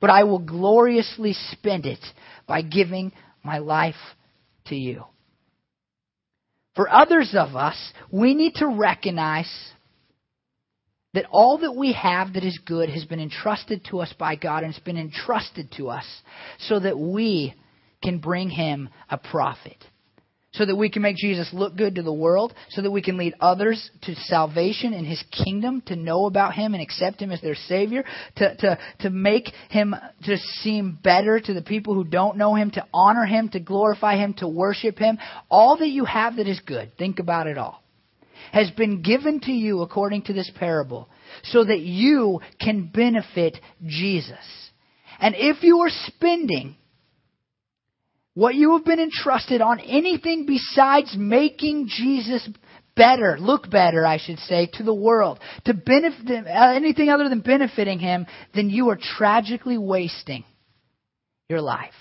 but 0.00 0.08
I 0.08 0.24
will 0.24 0.38
gloriously 0.38 1.34
spend 1.34 1.84
it 1.84 2.02
by 2.46 2.62
giving 2.62 3.12
my 3.44 3.58
life 3.58 3.94
to 4.66 4.74
you. 4.74 5.04
For 6.74 6.88
others 6.88 7.34
of 7.36 7.54
us, 7.54 7.92
we 8.10 8.34
need 8.34 8.54
to 8.54 8.66
recognize 8.66 9.52
that 11.12 11.26
all 11.30 11.58
that 11.58 11.76
we 11.76 11.92
have 11.92 12.32
that 12.32 12.44
is 12.44 12.58
good 12.64 12.88
has 12.88 13.04
been 13.04 13.20
entrusted 13.20 13.84
to 13.90 13.98
us 13.98 14.14
by 14.18 14.36
God 14.36 14.62
and 14.62 14.72
it's 14.72 14.82
been 14.82 14.96
entrusted 14.96 15.70
to 15.76 15.90
us 15.90 16.06
so 16.58 16.80
that 16.80 16.98
we 16.98 17.54
can 18.02 18.18
bring 18.18 18.48
Him 18.48 18.88
a 19.10 19.18
profit 19.18 19.76
so 20.54 20.66
that 20.66 20.76
we 20.76 20.90
can 20.90 21.02
make 21.02 21.16
Jesus 21.16 21.48
look 21.52 21.76
good 21.76 21.94
to 21.94 22.02
the 22.02 22.12
world, 22.12 22.52
so 22.70 22.82
that 22.82 22.90
we 22.90 23.00
can 23.00 23.16
lead 23.16 23.34
others 23.40 23.90
to 24.02 24.14
salvation 24.14 24.92
in 24.92 25.04
His 25.04 25.22
kingdom, 25.44 25.82
to 25.86 25.96
know 25.96 26.26
about 26.26 26.54
Him 26.54 26.74
and 26.74 26.82
accept 26.82 27.22
Him 27.22 27.32
as 27.32 27.40
their 27.40 27.54
Savior, 27.54 28.04
to, 28.36 28.56
to, 28.56 28.78
to 29.00 29.10
make 29.10 29.46
Him 29.70 29.94
to 30.24 30.36
seem 30.36 30.98
better 31.02 31.40
to 31.40 31.54
the 31.54 31.62
people 31.62 31.94
who 31.94 32.04
don't 32.04 32.36
know 32.36 32.54
Him, 32.54 32.70
to 32.72 32.86
honor 32.92 33.24
Him, 33.24 33.48
to 33.50 33.60
glorify 33.60 34.16
Him, 34.16 34.34
to 34.34 34.48
worship 34.48 34.98
Him. 34.98 35.18
All 35.50 35.78
that 35.78 35.88
you 35.88 36.04
have 36.04 36.36
that 36.36 36.46
is 36.46 36.60
good, 36.60 36.92
think 36.98 37.18
about 37.18 37.46
it 37.46 37.56
all, 37.56 37.82
has 38.52 38.70
been 38.72 39.00
given 39.00 39.40
to 39.40 39.52
you 39.52 39.80
according 39.80 40.22
to 40.24 40.34
this 40.34 40.50
parable, 40.58 41.08
so 41.44 41.64
that 41.64 41.80
you 41.80 42.40
can 42.60 42.90
benefit 42.92 43.56
Jesus. 43.86 44.36
And 45.18 45.34
if 45.38 45.62
you 45.62 45.78
are 45.78 45.90
spending 45.90 46.76
what 48.34 48.54
you 48.54 48.72
have 48.76 48.84
been 48.84 49.00
entrusted 49.00 49.60
on 49.60 49.80
anything 49.80 50.46
besides 50.46 51.14
making 51.18 51.88
Jesus 51.88 52.48
better, 52.96 53.36
look 53.38 53.70
better, 53.70 54.06
I 54.06 54.18
should 54.18 54.38
say, 54.40 54.68
to 54.74 54.82
the 54.82 54.94
world, 54.94 55.38
to 55.64 55.74
benefit 55.74 56.46
uh, 56.46 56.72
anything 56.74 57.08
other 57.08 57.28
than 57.28 57.40
benefiting 57.40 57.98
him, 57.98 58.26
then 58.54 58.70
you 58.70 58.90
are 58.90 58.98
tragically 59.16 59.78
wasting 59.78 60.44
your 61.48 61.60
life. 61.60 61.92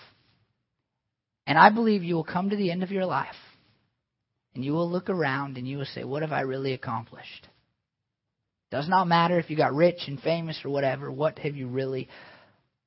And 1.48 1.58
I 1.58 1.70
believe 1.70 2.04
you 2.04 2.16
will 2.16 2.24
come 2.24 2.50
to 2.50 2.56
the 2.56 2.72
end 2.72 2.84
of 2.84 2.92
your 2.92 3.06
life 3.06 3.36
and 4.56 4.64
you 4.64 4.74
will 4.74 4.90
look 4.90 5.10
around 5.10 5.58
and 5.58 5.68
you 5.68 5.78
will 5.78 5.86
say, 5.86 6.04
What 6.04 6.22
have 6.22 6.32
I 6.32 6.42
really 6.42 6.74
accomplished? 6.74 7.48
Does 8.70 8.88
not 8.88 9.08
matter 9.08 9.38
if 9.38 9.50
you 9.50 9.58
got 9.58 9.74
rich 9.74 10.00
and 10.08 10.20
famous 10.22 10.60
or 10.64 10.70
whatever, 10.70 11.12
what 11.12 11.40
have 11.40 11.56
you 11.56 11.68
really 11.68 12.08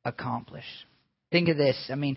accomplished? 0.04 0.86
Think 1.30 1.48
of 1.48 1.58
this. 1.58 1.76
I 1.90 1.94
mean, 1.94 2.16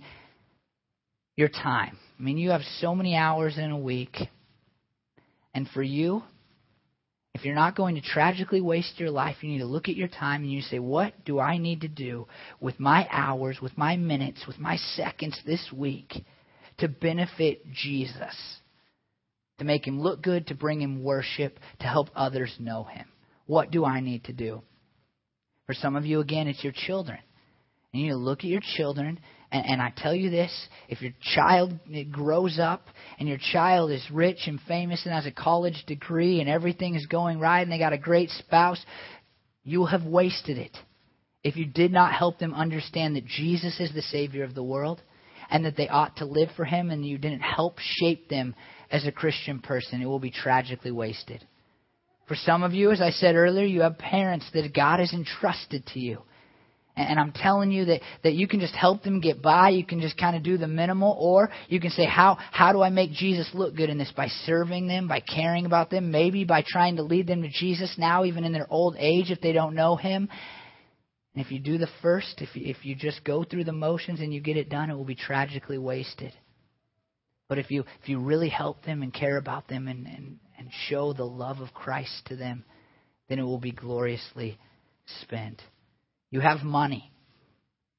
your 1.38 1.48
time. 1.48 1.98
I 2.20 2.22
mean, 2.22 2.38
you 2.38 2.50
have 2.50 2.62
so 2.82 2.94
many 2.94 3.16
hours 3.16 3.58
in 3.58 3.72
a 3.72 3.78
week. 3.78 4.18
And 5.54 5.68
for 5.70 5.82
you, 5.82 6.24
If 7.38 7.46
you're 7.46 7.54
not 7.54 7.76
going 7.76 7.94
to 7.94 8.02
tragically 8.02 8.62
waste 8.62 9.00
your 9.00 9.12
life, 9.12 9.36
you 9.42 9.50
need 9.50 9.60
to 9.60 9.68
look 9.68 9.90
at 9.90 9.96
your 9.96 10.08
time 10.08 10.42
and 10.42 10.52
you 10.52 10.62
say, 10.62 10.80
What 10.80 11.24
do 11.24 11.40
I 11.40 11.60
need 11.60 11.82
to 11.82 11.88
do 11.88 12.26
with 12.60 12.80
my 12.80 13.08
hours, 13.12 13.60
with 13.62 13.78
my 13.78 13.96
minutes, 13.96 14.48
with 14.48 14.58
my 14.58 14.78
seconds 14.96 15.40
this 15.46 15.64
week 15.72 16.16
to 16.80 16.88
benefit 16.88 17.62
Jesus? 17.72 18.36
To 19.60 19.66
make 19.66 19.86
him 19.86 20.02
look 20.02 20.24
good, 20.24 20.48
to 20.48 20.56
bring 20.56 20.82
him 20.82 21.04
worship, 21.04 21.60
to 21.80 21.86
help 21.86 22.10
others 22.16 22.56
know 22.60 22.86
him. 22.86 23.06
What 23.46 23.70
do 23.70 23.86
I 23.86 24.00
need 24.00 24.24
to 24.24 24.34
do? 24.34 24.64
For 25.68 25.76
some 25.76 25.96
of 25.96 26.08
you, 26.08 26.22
again, 26.22 26.48
it's 26.48 26.64
your 26.64 26.74
children. 26.76 27.20
And 27.94 28.02
you 28.02 28.08
need 28.08 28.14
to 28.14 28.18
look 28.18 28.40
at 28.40 28.46
your 28.46 28.62
children 28.78 29.20
and, 29.52 29.66
and 29.66 29.82
I 29.82 29.94
tell 29.96 30.14
you 30.14 30.30
this 30.30 30.52
if 30.90 31.02
your 31.02 31.14
child 31.36 31.74
grows 32.12 32.60
up 32.60 32.88
and 33.20 33.28
your 33.28 33.40
child 33.52 33.92
is 33.92 34.06
rich 34.12 34.48
and 34.48 34.60
famous 34.68 35.06
and 35.06 35.14
has 35.14 35.26
a 35.26 35.32
college 35.32 35.84
degree 35.88 36.40
and 36.40 36.50
everything 36.50 36.96
is 36.96 37.06
going 37.06 37.40
right 37.40 37.62
and 37.62 37.72
they 37.72 37.80
got 37.80 37.94
a 37.94 37.98
great 37.98 38.30
spouse, 38.32 38.84
you 39.64 39.86
have 39.86 40.04
wasted 40.04 40.58
it. 40.58 40.76
If 41.44 41.56
you 41.56 41.66
did 41.66 41.92
not 41.92 42.14
help 42.14 42.40
them 42.40 42.54
understand 42.54 43.16
that 43.16 43.26
Jesus 43.26 43.80
is 43.80 43.94
the 43.94 44.02
Savior 44.02 44.44
of 44.44 44.56
the 44.56 44.64
world 44.64 45.02
and 45.50 45.64
that 45.66 45.78
they 45.78 45.88
ought 45.88 46.18
to 46.18 46.26
live 46.26 46.50
for 46.56 46.66
Him 46.66 46.90
and 46.90 47.06
you 47.06 47.18
didn't 47.18 47.40
help 47.40 47.78
shape 47.80 48.28
them 48.28 48.54
as 48.92 49.06
a 49.06 49.12
Christian 49.12 49.60
person, 49.60 50.02
it 50.02 50.06
will 50.06 50.20
be 50.20 50.32
tragically 50.32 50.92
wasted. 50.92 51.46
For 52.28 52.36
some 52.36 52.64
of 52.64 52.74
you, 52.74 52.92
as 52.92 53.02
I 53.02 53.12
said 53.12 53.36
earlier, 53.36 53.66
you 53.66 53.82
have 53.82 53.98
parents 53.98 54.46
that 54.54 54.76
God 54.76 55.00
has 55.00 55.14
entrusted 55.14 55.86
to 55.94 56.00
you. 56.00 56.24
And 56.98 57.20
I'm 57.20 57.32
telling 57.32 57.72
you 57.72 57.86
that, 57.86 58.02
that 58.24 58.34
you 58.34 58.48
can 58.48 58.60
just 58.60 58.74
help 58.74 59.04
them 59.04 59.22
get 59.22 59.40
by. 59.40 59.70
You 59.70 59.86
can 59.86 60.02
just 60.02 60.18
kind 60.18 60.36
of 60.36 60.42
do 60.42 60.58
the 60.58 60.68
minimal. 60.68 61.16
Or 61.20 61.52
you 61.70 61.80
can 61.80 61.92
say, 61.92 62.06
how, 62.06 62.40
how 62.52 62.74
do 62.74 62.82
I 62.82 62.90
make 62.90 63.12
Jesus 63.12 63.48
look 63.54 63.76
good 63.76 63.92
in 63.92 64.00
this? 64.00 64.12
By 64.18 64.30
serving 64.46 64.88
them, 64.88 65.08
by 65.08 65.20
caring 65.20 65.68
about 65.68 65.92
them, 65.92 66.10
maybe 66.10 66.44
by 66.44 66.64
trying 66.68 66.96
to 66.96 67.04
lead 67.04 67.28
them 67.28 67.44
to 67.44 67.50
Jesus 67.50 67.94
now, 68.00 68.26
even 68.26 68.44
in 68.44 68.52
their 68.52 68.66
old 68.72 68.96
age 68.98 69.30
if 69.30 69.40
they 69.42 69.52
don't 69.52 69.76
know 69.76 69.96
Him. 69.96 70.28
And 71.36 71.46
if 71.46 71.52
you 71.52 71.60
do 71.60 71.78
the 71.78 71.90
first, 72.02 72.42
if 72.42 72.56
you, 72.56 72.64
if 72.66 72.84
you 72.84 72.96
just 72.96 73.24
go 73.24 73.44
through 73.44 73.66
the 73.66 73.74
motions 73.74 74.20
and 74.20 74.34
you 74.34 74.42
get 74.42 74.58
it 74.58 74.70
done, 74.70 74.90
it 74.90 74.96
will 74.96 75.06
be 75.06 75.14
tragically 75.14 75.78
wasted. 75.78 76.34
But 77.48 77.60
if 77.60 77.70
you, 77.70 77.86
if 78.02 78.10
you 78.10 78.20
really 78.20 78.50
help 78.50 78.84
them 78.86 79.04
and 79.04 79.14
care 79.14 79.38
about 79.38 79.68
them 79.68 79.88
and, 79.88 80.08
and, 80.08 80.40
and 80.58 80.70
show 80.90 81.14
the 81.14 81.26
love 81.26 81.60
of 81.60 81.76
Christ 81.76 82.24
to 82.30 82.36
them, 82.36 82.66
then 83.30 83.38
it 83.38 83.44
will 83.44 83.60
be 83.60 83.72
gloriously 83.72 84.58
spent. 85.22 85.62
You 86.30 86.42
have 86.42 86.64
money. 86.64 87.12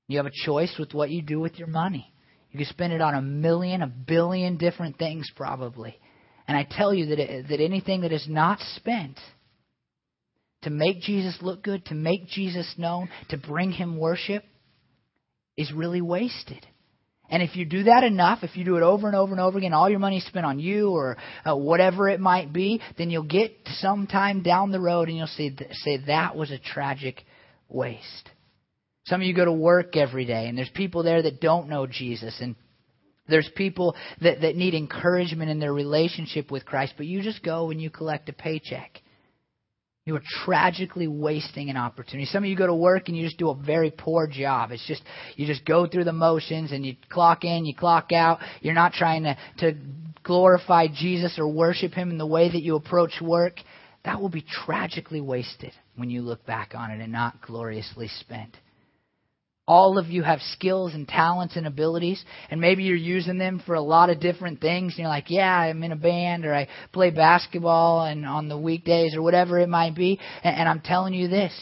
You 0.06 0.18
have 0.18 0.26
a 0.26 0.44
choice 0.44 0.74
with 0.78 0.94
what 0.94 1.10
you 1.10 1.22
do 1.22 1.40
with 1.40 1.58
your 1.58 1.68
money. 1.68 2.12
You 2.50 2.58
can 2.58 2.66
spend 2.66 2.92
it 2.92 3.00
on 3.00 3.14
a 3.14 3.22
million, 3.22 3.82
a 3.82 3.86
billion 3.86 4.56
different 4.56 4.98
things 4.98 5.30
probably. 5.36 5.98
And 6.46 6.56
I 6.56 6.66
tell 6.68 6.94
you 6.94 7.06
that, 7.06 7.18
it, 7.18 7.48
that 7.48 7.60
anything 7.60 8.02
that 8.02 8.12
is 8.12 8.26
not 8.28 8.58
spent 8.76 9.18
to 10.62 10.70
make 10.70 11.00
Jesus 11.00 11.38
look 11.42 11.62
good, 11.62 11.84
to 11.86 11.94
make 11.94 12.26
Jesus 12.26 12.74
known, 12.78 13.10
to 13.28 13.36
bring 13.36 13.70
him 13.70 13.98
worship, 13.98 14.44
is 15.56 15.72
really 15.72 16.00
wasted. 16.00 16.66
And 17.30 17.42
if 17.42 17.56
you 17.56 17.66
do 17.66 17.84
that 17.84 18.04
enough, 18.04 18.38
if 18.42 18.56
you 18.56 18.64
do 18.64 18.76
it 18.76 18.82
over 18.82 19.06
and 19.06 19.14
over 19.14 19.32
and 19.32 19.40
over 19.40 19.58
again, 19.58 19.74
all 19.74 19.90
your 19.90 19.98
money 19.98 20.20
spent 20.20 20.46
on 20.46 20.58
you 20.58 20.90
or 20.90 21.18
uh, 21.44 21.54
whatever 21.54 22.08
it 22.08 22.20
might 22.20 22.52
be, 22.52 22.80
then 22.96 23.10
you'll 23.10 23.24
get 23.24 23.52
sometime 23.80 24.42
down 24.42 24.72
the 24.72 24.80
road 24.80 25.08
and 25.08 25.18
you'll 25.18 25.26
say, 25.26 25.54
say 25.84 25.98
that 26.06 26.34
was 26.34 26.50
a 26.50 26.58
tragic 26.58 27.22
waste. 27.68 28.30
Some 29.06 29.20
of 29.20 29.26
you 29.26 29.34
go 29.34 29.44
to 29.44 29.52
work 29.52 29.96
every 29.96 30.24
day, 30.24 30.48
and 30.48 30.56
there's 30.56 30.70
people 30.74 31.02
there 31.02 31.22
that 31.22 31.40
don't 31.40 31.68
know 31.68 31.86
Jesus, 31.86 32.36
and 32.40 32.54
there's 33.28 33.48
people 33.56 33.94
that, 34.20 34.40
that 34.40 34.56
need 34.56 34.74
encouragement 34.74 35.50
in 35.50 35.60
their 35.60 35.72
relationship 35.72 36.50
with 36.50 36.64
Christ, 36.64 36.94
but 36.96 37.06
you 37.06 37.22
just 37.22 37.42
go 37.42 37.70
and 37.70 37.80
you 37.80 37.90
collect 37.90 38.28
a 38.28 38.32
paycheck. 38.32 39.00
You 40.04 40.16
are 40.16 40.22
tragically 40.44 41.06
wasting 41.06 41.68
an 41.68 41.76
opportunity. 41.76 42.24
Some 42.24 42.42
of 42.42 42.48
you 42.48 42.56
go 42.56 42.66
to 42.66 42.74
work 42.74 43.08
and 43.08 43.16
you 43.16 43.26
just 43.26 43.36
do 43.36 43.50
a 43.50 43.54
very 43.54 43.90
poor 43.90 44.26
job. 44.26 44.70
It's 44.72 44.86
just 44.86 45.02
you 45.36 45.46
just 45.46 45.66
go 45.66 45.86
through 45.86 46.04
the 46.04 46.14
motions 46.14 46.72
and 46.72 46.84
you 46.84 46.96
clock 47.10 47.44
in, 47.44 47.66
you 47.66 47.74
clock 47.74 48.10
out. 48.10 48.38
You're 48.62 48.72
not 48.72 48.94
trying 48.94 49.24
to, 49.24 49.36
to 49.58 49.74
glorify 50.22 50.86
Jesus 50.88 51.38
or 51.38 51.46
worship 51.46 51.92
Him 51.92 52.10
in 52.10 52.16
the 52.16 52.26
way 52.26 52.50
that 52.50 52.62
you 52.62 52.76
approach 52.76 53.20
work. 53.20 53.56
That 54.08 54.22
will 54.22 54.30
be 54.30 54.40
tragically 54.64 55.20
wasted 55.20 55.72
when 55.94 56.08
you 56.08 56.22
look 56.22 56.46
back 56.46 56.72
on 56.74 56.90
it 56.90 56.98
and 57.02 57.12
not 57.12 57.42
gloriously 57.42 58.08
spent. 58.08 58.56
All 59.66 59.98
of 59.98 60.06
you 60.06 60.22
have 60.22 60.40
skills 60.40 60.94
and 60.94 61.06
talents 61.06 61.56
and 61.56 61.66
abilities, 61.66 62.24
and 62.50 62.58
maybe 62.58 62.84
you're 62.84 62.96
using 62.96 63.36
them 63.36 63.62
for 63.66 63.74
a 63.74 63.82
lot 63.82 64.08
of 64.08 64.18
different 64.18 64.62
things. 64.62 64.94
And 64.94 65.00
you're 65.00 65.08
like, 65.08 65.28
yeah, 65.28 65.54
I'm 65.54 65.82
in 65.82 65.92
a 65.92 65.96
band, 65.96 66.46
or 66.46 66.54
I 66.54 66.68
play 66.90 67.10
basketball, 67.10 68.06
and 68.06 68.24
on 68.24 68.48
the 68.48 68.56
weekdays, 68.56 69.14
or 69.14 69.20
whatever 69.20 69.58
it 69.58 69.68
might 69.68 69.94
be. 69.94 70.18
And, 70.42 70.56
and 70.56 70.68
I'm 70.70 70.80
telling 70.80 71.12
you 71.12 71.28
this 71.28 71.52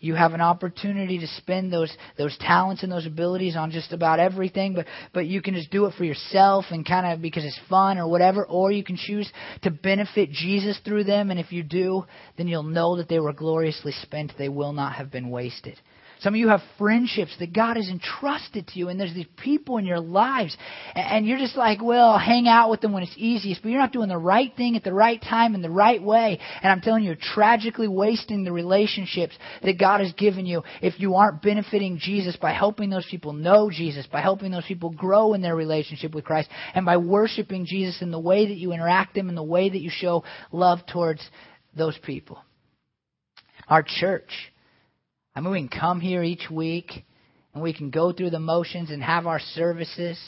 you 0.00 0.14
have 0.14 0.32
an 0.32 0.40
opportunity 0.40 1.18
to 1.18 1.26
spend 1.26 1.72
those 1.72 1.94
those 2.16 2.36
talents 2.38 2.82
and 2.82 2.90
those 2.90 3.06
abilities 3.06 3.54
on 3.54 3.70
just 3.70 3.92
about 3.92 4.18
everything, 4.18 4.74
but 4.74 4.86
but 5.12 5.26
you 5.26 5.42
can 5.42 5.54
just 5.54 5.70
do 5.70 5.86
it 5.86 5.94
for 5.96 6.04
yourself 6.04 6.64
and 6.70 6.86
kind 6.86 7.06
of 7.06 7.20
because 7.20 7.44
it's 7.44 7.60
fun 7.68 7.98
or 7.98 8.08
whatever, 8.08 8.46
or 8.46 8.72
you 8.72 8.82
can 8.82 8.96
choose 8.96 9.30
to 9.62 9.70
benefit 9.70 10.30
Jesus 10.30 10.78
through 10.84 11.04
them, 11.04 11.30
and 11.30 11.38
if 11.38 11.52
you 11.52 11.62
do, 11.62 12.04
then 12.36 12.48
you'll 12.48 12.62
know 12.62 12.96
that 12.96 13.08
they 13.08 13.20
were 13.20 13.32
gloriously 13.32 13.92
spent. 14.02 14.32
They 14.38 14.48
will 14.48 14.72
not 14.72 14.94
have 14.94 15.10
been 15.10 15.30
wasted. 15.30 15.78
Some 16.20 16.34
of 16.34 16.38
you 16.38 16.48
have 16.48 16.60
friendships 16.76 17.34
that 17.38 17.54
God 17.54 17.76
has 17.76 17.88
entrusted 17.88 18.66
to 18.68 18.78
you, 18.78 18.88
and 18.88 19.00
there's 19.00 19.14
these 19.14 19.26
people 19.42 19.78
in 19.78 19.86
your 19.86 20.00
lives, 20.00 20.54
and 20.94 21.26
you're 21.26 21.38
just 21.38 21.56
like, 21.56 21.82
well, 21.82 22.18
hang 22.18 22.46
out 22.46 22.68
with 22.68 22.82
them 22.82 22.92
when 22.92 23.02
it's 23.02 23.14
easiest, 23.16 23.62
but 23.62 23.70
you're 23.70 23.80
not 23.80 23.92
doing 23.92 24.10
the 24.10 24.18
right 24.18 24.54
thing 24.54 24.76
at 24.76 24.84
the 24.84 24.92
right 24.92 25.20
time 25.22 25.54
in 25.54 25.62
the 25.62 25.70
right 25.70 26.02
way. 26.02 26.38
And 26.62 26.70
I'm 26.70 26.82
telling 26.82 27.04
you, 27.04 27.08
you're 27.08 27.16
tragically 27.16 27.88
wasting 27.88 28.44
the 28.44 28.52
relationships 28.52 29.34
that 29.62 29.78
God 29.78 30.00
has 30.00 30.12
given 30.12 30.44
you 30.44 30.62
if 30.82 31.00
you 31.00 31.14
aren't 31.14 31.40
benefiting 31.40 31.98
Jesus 31.98 32.36
by 32.36 32.52
helping 32.52 32.90
those 32.90 33.06
people 33.10 33.32
know 33.32 33.70
Jesus, 33.70 34.06
by 34.06 34.20
helping 34.20 34.50
those 34.50 34.66
people 34.66 34.90
grow 34.90 35.32
in 35.32 35.40
their 35.40 35.56
relationship 35.56 36.14
with 36.14 36.24
Christ, 36.24 36.50
and 36.74 36.84
by 36.84 36.98
worshiping 36.98 37.64
Jesus 37.64 38.02
in 38.02 38.10
the 38.10 38.20
way 38.20 38.46
that 38.46 38.58
you 38.58 38.72
interact 38.72 39.14
them, 39.14 39.30
in 39.30 39.34
the 39.34 39.42
way 39.42 39.70
that 39.70 39.80
you 39.80 39.90
show 39.90 40.24
love 40.52 40.80
towards 40.86 41.22
those 41.74 41.96
people. 42.04 42.38
Our 43.68 43.82
church 43.82 44.30
I 45.40 45.42
mean, 45.42 45.52
we 45.52 45.66
can 45.66 45.80
come 45.80 46.02
here 46.02 46.22
each 46.22 46.50
week 46.50 47.02
and 47.54 47.62
we 47.62 47.72
can 47.72 47.88
go 47.88 48.12
through 48.12 48.28
the 48.28 48.38
motions 48.38 48.90
and 48.90 49.02
have 49.02 49.26
our 49.26 49.40
services. 49.40 50.18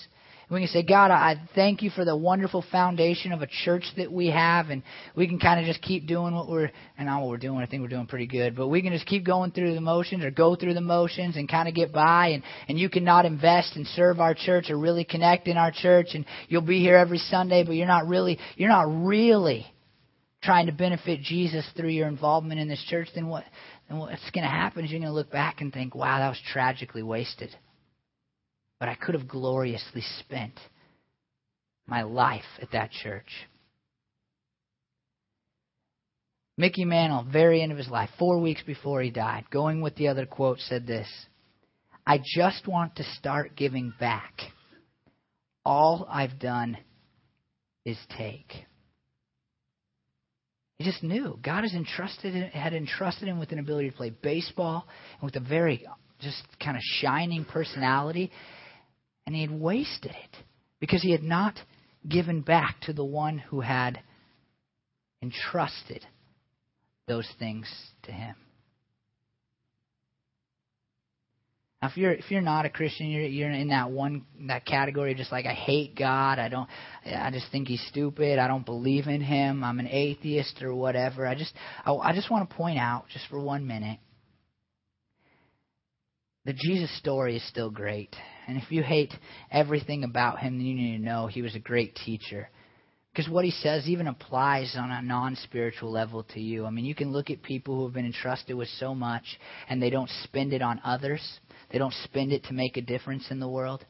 We 0.50 0.60
can 0.60 0.68
say, 0.68 0.82
God, 0.82 1.10
I 1.10 1.34
thank 1.54 1.82
you 1.82 1.90
for 1.90 2.06
the 2.06 2.16
wonderful 2.16 2.64
foundation 2.72 3.30
of 3.32 3.42
a 3.42 3.46
church 3.46 3.84
that 3.98 4.10
we 4.10 4.28
have. 4.28 4.70
And 4.70 4.82
we 5.14 5.28
can 5.28 5.38
kind 5.38 5.60
of 5.60 5.66
just 5.66 5.82
keep 5.82 6.06
doing 6.06 6.34
what 6.34 6.48
we're, 6.48 6.70
and 6.96 7.08
not 7.08 7.20
what 7.20 7.28
we're 7.28 7.36
doing. 7.36 7.58
I 7.58 7.66
think 7.66 7.82
we're 7.82 7.88
doing 7.88 8.06
pretty 8.06 8.26
good. 8.26 8.56
But 8.56 8.68
we 8.68 8.80
can 8.80 8.94
just 8.94 9.04
keep 9.04 9.22
going 9.22 9.50
through 9.50 9.74
the 9.74 9.82
motions 9.82 10.24
or 10.24 10.30
go 10.30 10.56
through 10.56 10.72
the 10.72 10.80
motions 10.80 11.36
and 11.36 11.46
kind 11.46 11.68
of 11.68 11.74
get 11.74 11.92
by. 11.92 12.28
And, 12.28 12.42
and 12.68 12.78
you 12.78 12.88
cannot 12.88 13.26
invest 13.26 13.76
and 13.76 13.86
serve 13.88 14.18
our 14.18 14.32
church 14.32 14.70
or 14.70 14.78
really 14.78 15.04
connect 15.04 15.46
in 15.46 15.58
our 15.58 15.72
church. 15.72 16.08
And 16.14 16.24
you'll 16.48 16.62
be 16.62 16.80
here 16.80 16.96
every 16.96 17.18
Sunday, 17.18 17.64
but 17.64 17.72
you're 17.72 17.86
not 17.86 18.06
really, 18.06 18.38
you're 18.56 18.70
not 18.70 18.86
really 18.88 19.66
trying 20.42 20.66
to 20.66 20.72
benefit 20.72 21.20
Jesus 21.20 21.64
through 21.76 21.90
your 21.90 22.08
involvement 22.08 22.60
in 22.60 22.68
this 22.68 22.84
church. 22.88 23.08
Then 23.14 23.28
what? 23.28 23.44
And 23.92 24.00
what's 24.00 24.30
going 24.30 24.44
to 24.44 24.48
happen 24.48 24.86
is 24.86 24.90
you're 24.90 25.00
going 25.00 25.10
to 25.10 25.14
look 25.14 25.30
back 25.30 25.60
and 25.60 25.70
think, 25.70 25.94
wow, 25.94 26.18
that 26.18 26.30
was 26.30 26.40
tragically 26.50 27.02
wasted. 27.02 27.54
But 28.80 28.88
I 28.88 28.94
could 28.94 29.14
have 29.14 29.28
gloriously 29.28 30.00
spent 30.18 30.58
my 31.86 32.00
life 32.00 32.40
at 32.62 32.70
that 32.72 32.90
church. 32.90 33.28
Mickey 36.56 36.86
Mantle, 36.86 37.26
very 37.30 37.60
end 37.60 37.70
of 37.70 37.76
his 37.76 37.90
life, 37.90 38.08
four 38.18 38.40
weeks 38.40 38.62
before 38.62 39.02
he 39.02 39.10
died, 39.10 39.50
going 39.50 39.82
with 39.82 39.94
the 39.96 40.08
other 40.08 40.24
quote, 40.24 40.60
said 40.60 40.86
this 40.86 41.26
I 42.06 42.18
just 42.34 42.66
want 42.66 42.96
to 42.96 43.04
start 43.18 43.56
giving 43.56 43.92
back. 44.00 44.32
All 45.66 46.08
I've 46.10 46.38
done 46.38 46.78
is 47.84 47.98
take. 48.16 48.64
He 50.82 50.90
just 50.90 51.04
knew 51.04 51.38
God 51.40 51.62
has 51.62 51.74
entrusted 51.74 52.34
had 52.34 52.74
entrusted 52.74 53.28
him 53.28 53.38
with 53.38 53.52
an 53.52 53.60
ability 53.60 53.90
to 53.90 53.96
play 53.96 54.10
baseball 54.10 54.84
and 55.20 55.22
with 55.22 55.36
a 55.36 55.48
very 55.48 55.86
just 56.18 56.42
kind 56.58 56.76
of 56.76 56.82
shining 56.82 57.44
personality, 57.44 58.32
and 59.24 59.32
he 59.32 59.42
had 59.42 59.52
wasted 59.52 60.10
it 60.10 60.44
because 60.80 61.00
he 61.00 61.12
had 61.12 61.22
not 61.22 61.54
given 62.08 62.40
back 62.40 62.80
to 62.80 62.92
the 62.92 63.04
one 63.04 63.38
who 63.38 63.60
had 63.60 64.00
entrusted 65.22 66.04
those 67.06 67.28
things 67.38 67.68
to 68.02 68.10
him. 68.10 68.34
Now, 71.82 71.88
if 71.88 71.96
you're 71.96 72.12
if 72.12 72.30
you're 72.30 72.40
not 72.40 72.64
a 72.64 72.70
Christian, 72.70 73.08
you're 73.08 73.22
you're 73.22 73.50
in 73.50 73.68
that 73.68 73.90
one 73.90 74.24
that 74.46 74.64
category, 74.64 75.16
just 75.16 75.32
like 75.32 75.46
I 75.46 75.52
hate 75.52 75.96
God. 75.96 76.38
I 76.38 76.48
don't. 76.48 76.68
I 77.04 77.30
just 77.32 77.50
think 77.50 77.66
He's 77.66 77.84
stupid. 77.88 78.38
I 78.38 78.46
don't 78.46 78.64
believe 78.64 79.08
in 79.08 79.20
Him. 79.20 79.64
I'm 79.64 79.80
an 79.80 79.88
atheist 79.88 80.62
or 80.62 80.74
whatever. 80.76 81.26
I 81.26 81.34
just 81.34 81.52
I, 81.84 81.92
I 81.92 82.14
just 82.14 82.30
want 82.30 82.48
to 82.48 82.54
point 82.54 82.78
out, 82.78 83.06
just 83.12 83.26
for 83.28 83.40
one 83.40 83.66
minute, 83.66 83.98
the 86.44 86.52
Jesus 86.52 86.96
story 86.98 87.36
is 87.36 87.48
still 87.48 87.70
great. 87.70 88.14
And 88.46 88.56
if 88.56 88.70
you 88.70 88.84
hate 88.84 89.12
everything 89.50 90.04
about 90.04 90.38
Him, 90.38 90.58
then 90.58 90.66
you 90.66 90.74
need 90.74 90.98
to 90.98 91.02
know 91.02 91.26
He 91.26 91.42
was 91.42 91.56
a 91.56 91.60
great 91.60 91.96
teacher. 91.96 92.48
Because 93.12 93.30
what 93.30 93.44
he 93.44 93.50
says 93.50 93.86
even 93.88 94.06
applies 94.06 94.74
on 94.74 94.90
a 94.90 95.02
non 95.02 95.36
spiritual 95.36 95.90
level 95.90 96.22
to 96.32 96.40
you. 96.40 96.64
I 96.64 96.70
mean, 96.70 96.86
you 96.86 96.94
can 96.94 97.12
look 97.12 97.28
at 97.28 97.42
people 97.42 97.76
who 97.76 97.84
have 97.84 97.92
been 97.92 98.06
entrusted 98.06 98.56
with 98.56 98.68
so 98.78 98.94
much 98.94 99.38
and 99.68 99.82
they 99.82 99.90
don't 99.90 100.08
spend 100.24 100.54
it 100.54 100.62
on 100.62 100.80
others, 100.82 101.20
they 101.72 101.78
don't 101.78 101.94
spend 102.04 102.32
it 102.32 102.44
to 102.44 102.52
make 102.52 102.76
a 102.76 102.82
difference 102.82 103.30
in 103.30 103.40
the 103.40 103.48
world. 103.48 103.84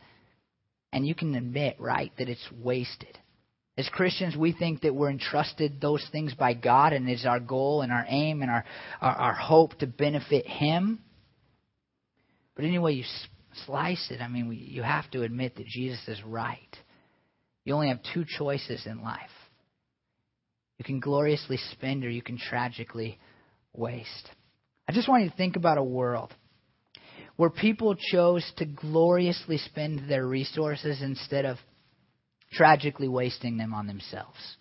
And 0.93 1.07
you 1.07 1.15
can 1.15 1.35
admit, 1.35 1.77
right, 1.81 2.13
that 2.19 2.29
it's 2.29 2.47
wasted. 2.63 3.19
As 3.77 3.89
Christians, 3.89 4.37
we 4.37 4.53
think 4.53 4.83
that 4.83 4.95
we're 4.95 5.11
entrusted 5.11 5.81
those 5.81 6.07
things 6.13 6.35
by 6.35 6.55
God 6.55 6.93
and 6.93 7.09
it's 7.09 7.27
our 7.27 7.41
goal 7.41 7.81
and 7.81 7.91
our 7.91 8.05
aim 8.09 8.43
and 8.43 8.51
our, 8.51 8.65
our, 9.01 9.15
our 9.15 9.35
hope 9.35 9.79
to 9.79 9.87
benefit 9.87 10.47
Him. 10.47 11.01
But 12.55 12.67
anyway, 12.67 12.95
you 12.95 13.05
slice 13.67 14.11
it, 14.11 14.21
I 14.21 14.29
mean, 14.29 14.49
we, 14.49 14.57
you 14.57 14.83
have 14.83 15.11
to 15.13 15.23
admit 15.23 15.57
that 15.57 15.67
Jesus 15.67 16.07
is 16.07 16.23
right. 16.25 16.77
You 17.65 17.75
only 17.75 17.89
have 17.89 18.01
two 18.15 18.25
choices 18.39 18.87
in 18.87 19.03
life. 19.03 19.21
You 20.79 20.85
can 20.85 21.01
gloriously 21.01 21.59
spend 21.73 22.05
or 22.05 22.11
you 22.11 22.23
can 22.23 22.37
tragically 22.37 23.19
waste. 23.73 24.29
I 24.87 24.93
just 24.93 25.09
want 25.09 25.25
you 25.25 25.31
to 25.31 25.37
think 25.37 25.57
about 25.57 25.79
a 25.79 25.83
world 25.83 26.35
where 27.37 27.51
people 27.51 27.95
chose 27.95 28.45
to 28.57 28.65
gloriously 28.65 29.59
spend 29.59 30.09
their 30.09 30.27
resources 30.27 31.03
instead 31.03 31.45
of 31.45 31.59
tragically 32.53 33.09
wasting 33.09 33.57
them 33.57 33.73
on 33.73 33.87
themselves. 33.87 34.57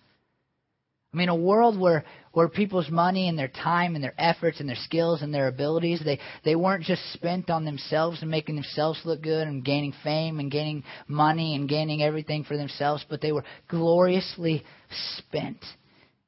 I 1.14 1.18
mean, 1.18 1.28
a 1.28 1.36
world 1.36 1.78
where, 1.78 2.06
where 2.32 2.48
people's 2.48 2.90
money 2.90 3.28
and 3.28 3.38
their 3.38 3.50
time 3.50 3.96
and 3.96 4.04
their 4.04 4.14
efforts 4.18 4.62
and 4.62 4.70
their 4.70 4.78
skills 4.78 5.22
and 5.22 5.34
their 5.34 5.50
abilities, 5.50 6.02
they, 6.06 6.20
they 6.46 6.56
weren't 6.56 6.86
just 6.86 7.02
spent 7.12 7.50
on 7.50 7.66
themselves 7.66 8.22
and 8.22 8.32
making 8.32 8.56
themselves 8.56 9.02
look 9.04 9.22
good 9.22 9.46
and 9.46 9.66
gaining 9.66 9.94
fame 10.06 10.40
and 10.40 10.50
gaining 10.50 10.86
money 11.10 11.56
and 11.56 11.68
gaining 11.68 12.02
everything 12.02 12.46
for 12.46 12.56
themselves, 12.56 13.06
but 13.10 13.20
they 13.20 13.34
were 13.34 13.44
gloriously 13.68 14.64
spent. 15.18 15.58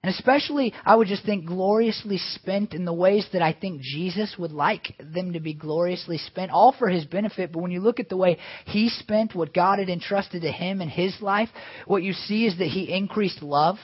And 0.03 0.13
especially, 0.13 0.73
I 0.83 0.97
would 0.97 1.07
just 1.07 1.25
think 1.25 1.45
gloriously 1.45 2.17
spent 2.17 2.73
in 2.73 2.83
the 2.83 2.93
ways 2.93 3.25
that 3.31 3.41
I 3.41 3.53
think 3.53 3.81
Jesus 3.81 4.35
would 4.37 4.51
like 4.51 4.93
them 4.99 5.31
to 5.31 5.39
be 5.39 5.53
gloriously 5.53 6.17
spent, 6.17 6.51
all 6.51 6.75
for 6.77 6.89
his 6.89 7.05
benefit. 7.05 7.53
But 7.53 7.61
when 7.61 7.71
you 7.71 7.79
look 7.79 8.01
at 8.01 8.09
the 8.09 8.17
way 8.17 8.37
he 8.65 8.89
spent 8.89 9.33
what 9.33 9.53
God 9.53 9.79
had 9.79 9.87
entrusted 9.87 10.41
to 10.41 10.51
him 10.51 10.81
in 10.81 10.89
his 10.89 11.15
life, 11.21 11.47
what 11.87 12.03
you 12.03 12.11
see 12.11 12.45
is 12.45 12.57
that 12.57 12.67
he 12.67 12.93
increased 12.93 13.41
love 13.41 13.77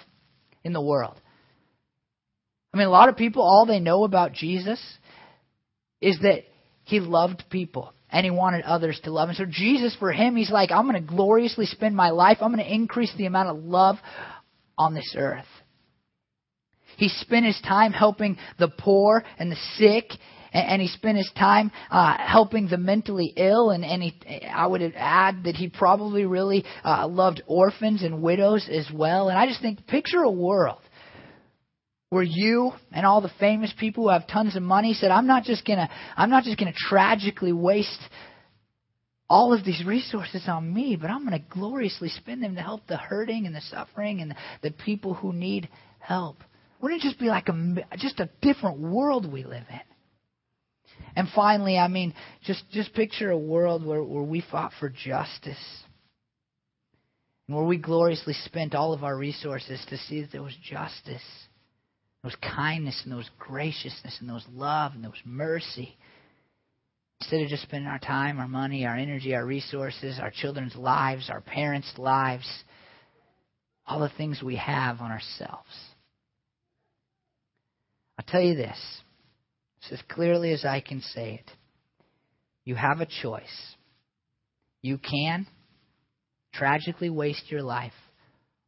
in 0.66 0.74
the 0.74 0.82
world. 0.82 1.16
I 2.74 2.78
mean, 2.78 2.88
a 2.88 2.92
lot 2.92 3.08
of 3.08 3.16
people, 3.16 3.42
all 3.42 3.66
they 3.66 3.80
know 3.80 4.04
about 4.04 4.34
Jesus 4.34 4.80
is 6.02 6.20
that 6.22 6.44
he 6.84 7.00
loved 7.00 7.46
people 7.50 7.94
and 8.12 8.26
he 8.26 8.32
wanted 8.32 8.64
others 8.64 9.00
to 9.06 9.12
love 9.12 9.30
him. 9.30 9.36
So, 9.36 9.46
Jesus, 9.50 9.96
for 9.98 10.12
him, 10.12 10.36
he's 10.36 10.52
like, 10.52 10.70
I'm 10.70 10.90
going 10.90 11.02
to 11.02 11.16
gloriously 11.16 11.66
spend 11.66 11.96
my 11.96 12.10
life, 12.10 12.40
I'm 12.42 12.54
going 12.54 12.66
to 12.66 12.74
increase 12.74 13.14
the 13.18 13.26
amount 13.26 13.50
of 13.50 13.64
love 13.64 13.96
on 14.78 14.94
this 14.94 15.16
earth. 15.18 15.46
He 17.00 17.08
spent 17.08 17.46
his 17.46 17.60
time 17.62 17.94
helping 17.94 18.38
the 18.60 18.68
poor 18.68 19.24
and 19.40 19.50
the 19.50 19.58
sick 19.78 20.12
and 20.52 20.82
he 20.82 20.88
spent 20.88 21.18
his 21.18 21.32
time 21.38 21.72
uh, 21.92 22.18
helping 22.18 22.68
the 22.68 22.78
mentally 22.78 23.34
ill. 23.38 23.70
And, 23.70 23.86
and 23.86 24.04
he, 24.04 24.14
I 24.46 24.68
would 24.68 24.82
add 24.96 25.44
that 25.46 25.56
he 25.56 25.70
probably 25.70 26.26
really 26.26 26.66
uh, 26.84 27.08
loved 27.08 27.42
orphans 27.48 28.04
and 28.04 28.22
widows 28.22 28.68
as 28.70 28.88
well. 28.94 29.30
And 29.30 29.38
I 29.38 29.48
just 29.48 29.62
think, 29.62 29.88
picture 29.88 30.24
a 30.24 30.32
world 30.32 30.82
where 32.10 32.24
you 32.24 32.72
and 32.92 33.06
all 33.06 33.22
the 33.22 33.32
famous 33.40 33.72
people 33.80 34.06
who 34.06 34.10
have 34.10 34.28
tons 34.28 34.56
of 34.56 34.64
money 34.64 34.94
said, 34.94 35.12
"I'm 35.12 35.28
not 35.28 35.44
just 35.44 35.66
gonna, 35.66 35.90
I'm 36.18 36.32
not 36.32 36.44
just 36.44 36.58
gonna 36.60 36.74
tragically 36.76 37.54
waste." 37.54 38.00
all 39.32 39.54
of 39.54 39.64
these 39.64 39.86
resources 39.86 40.46
on 40.48 40.74
me, 40.74 40.98
but 41.00 41.12
I'm 41.12 41.24
going 41.24 41.40
to 41.40 41.48
gloriously 41.50 42.10
spend 42.10 42.42
them 42.42 42.56
to 42.56 42.64
help 42.64 42.88
the 42.88 42.98
hurting 42.98 43.46
and 43.46 43.56
the 43.56 43.62
suffering 43.62 44.22
and 44.22 44.32
the, 44.32 44.36
the 44.64 44.72
people 44.72 45.14
who 45.14 45.32
need 45.32 45.70
help. 46.00 46.38
Wouldn't 46.82 47.02
it 47.02 47.08
just 47.08 47.20
be 47.20 47.28
like 47.28 47.50
a, 47.50 47.76
just 47.98 48.20
a 48.20 48.30
different 48.42 48.80
world 48.80 49.32
we 49.32 49.44
live 49.44 49.66
in? 49.70 49.80
And 51.16 51.28
finally, 51.36 51.78
I 51.78 51.88
mean, 51.88 52.14
just, 52.44 52.64
just 52.72 52.94
picture 52.94 53.32
a 53.32 53.38
world 53.38 53.86
where, 53.86 54.04
where 54.04 54.24
we 54.24 54.44
fought 54.50 54.72
for 54.80 54.90
justice. 54.90 55.58
And 57.48 57.58
where 57.58 57.66
we 57.66 57.78
gloriously 57.78 58.34
spent 58.34 58.76
all 58.76 58.94
of 58.94 59.04
our 59.04 59.18
resources 59.18 59.84
to 59.90 59.98
see 59.98 60.22
that 60.22 60.32
there 60.32 60.44
was 60.44 60.56
justice, 60.64 61.24
there 62.22 62.30
was 62.30 62.36
kindness, 62.36 63.02
and 63.04 63.12
there 63.12 63.18
was 63.18 63.30
graciousness, 63.40 64.18
and 64.20 64.30
there 64.30 64.36
was 64.36 64.46
love, 64.52 64.94
and 64.94 65.04
there 65.04 65.12
was 65.12 65.20
mercy. 65.26 65.98
Instead 67.22 67.42
of 67.42 67.50
just 67.50 67.64
spending 67.64 67.90
our 67.90 68.00
time, 68.00 68.40
our 68.40 68.48
money, 68.48 68.86
our 68.86 68.96
energy, 68.96 69.36
our 69.36 69.46
resources, 69.46 70.20
our 70.22 70.32
children's 70.32 70.76
lives, 70.76 71.30
our 71.30 71.42
parents' 71.42 71.92
lives, 71.98 72.48
all 73.86 74.00
the 74.00 74.10
things 74.10 74.42
we 74.42 74.56
have 74.56 75.02
on 75.02 75.12
ourselves. 75.12 75.68
I'll 78.20 78.26
tell 78.28 78.42
you 78.42 78.56
this 78.56 78.78
as 79.92 80.02
clearly 80.10 80.52
as 80.52 80.66
I 80.66 80.82
can 80.82 81.02
say 81.02 81.36
it. 81.36 81.52
You 82.66 82.76
have 82.76 83.00
a 83.00 83.08
choice. 83.08 83.76
You 84.82 84.98
can 84.98 85.48
tragically 86.54 87.10
waste 87.10 87.50
your 87.50 87.64
life, 87.64 87.94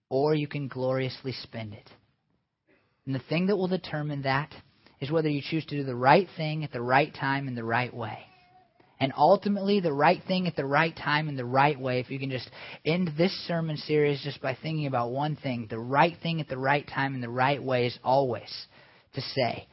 or 0.09 0.33
you 0.33 0.47
can 0.47 0.69
gloriously 0.69 1.33
spend 1.33 1.73
it. 1.73 1.87
And 3.05 3.13
the 3.13 3.19
thing 3.19 3.47
that 3.47 3.57
will 3.57 3.67
determine 3.67 4.21
that 4.21 4.51
is 5.01 5.11
whether 5.11 5.27
you 5.27 5.41
choose 5.43 5.65
to 5.65 5.75
do 5.75 5.83
the 5.83 5.97
right 5.97 6.29
thing 6.37 6.63
at 6.63 6.71
the 6.71 6.81
right 6.81 7.13
time 7.13 7.49
in 7.49 7.53
the 7.53 7.63
right 7.65 7.93
way. 7.93 8.19
And 9.01 9.11
ultimately, 9.17 9.81
the 9.81 9.91
right 9.91 10.21
thing 10.27 10.47
at 10.47 10.55
the 10.55 10.65
right 10.65 10.95
time 10.95 11.27
in 11.27 11.35
the 11.35 11.43
right 11.43 11.77
way, 11.77 11.99
if 11.99 12.09
you 12.09 12.19
can 12.19 12.31
just 12.31 12.49
end 12.85 13.11
this 13.17 13.33
sermon 13.47 13.75
series 13.75 14.21
just 14.23 14.41
by 14.41 14.55
thinking 14.55 14.87
about 14.87 15.11
one 15.11 15.35
thing, 15.35 15.67
the 15.69 15.77
right 15.77 16.15
thing 16.23 16.39
at 16.39 16.47
the 16.47 16.57
right 16.57 16.87
time 16.87 17.15
in 17.15 17.21
the 17.21 17.29
right 17.29 17.61
way 17.61 17.87
is 17.87 17.99
always 18.01 18.49
to 19.13 19.21
say, 19.21 19.67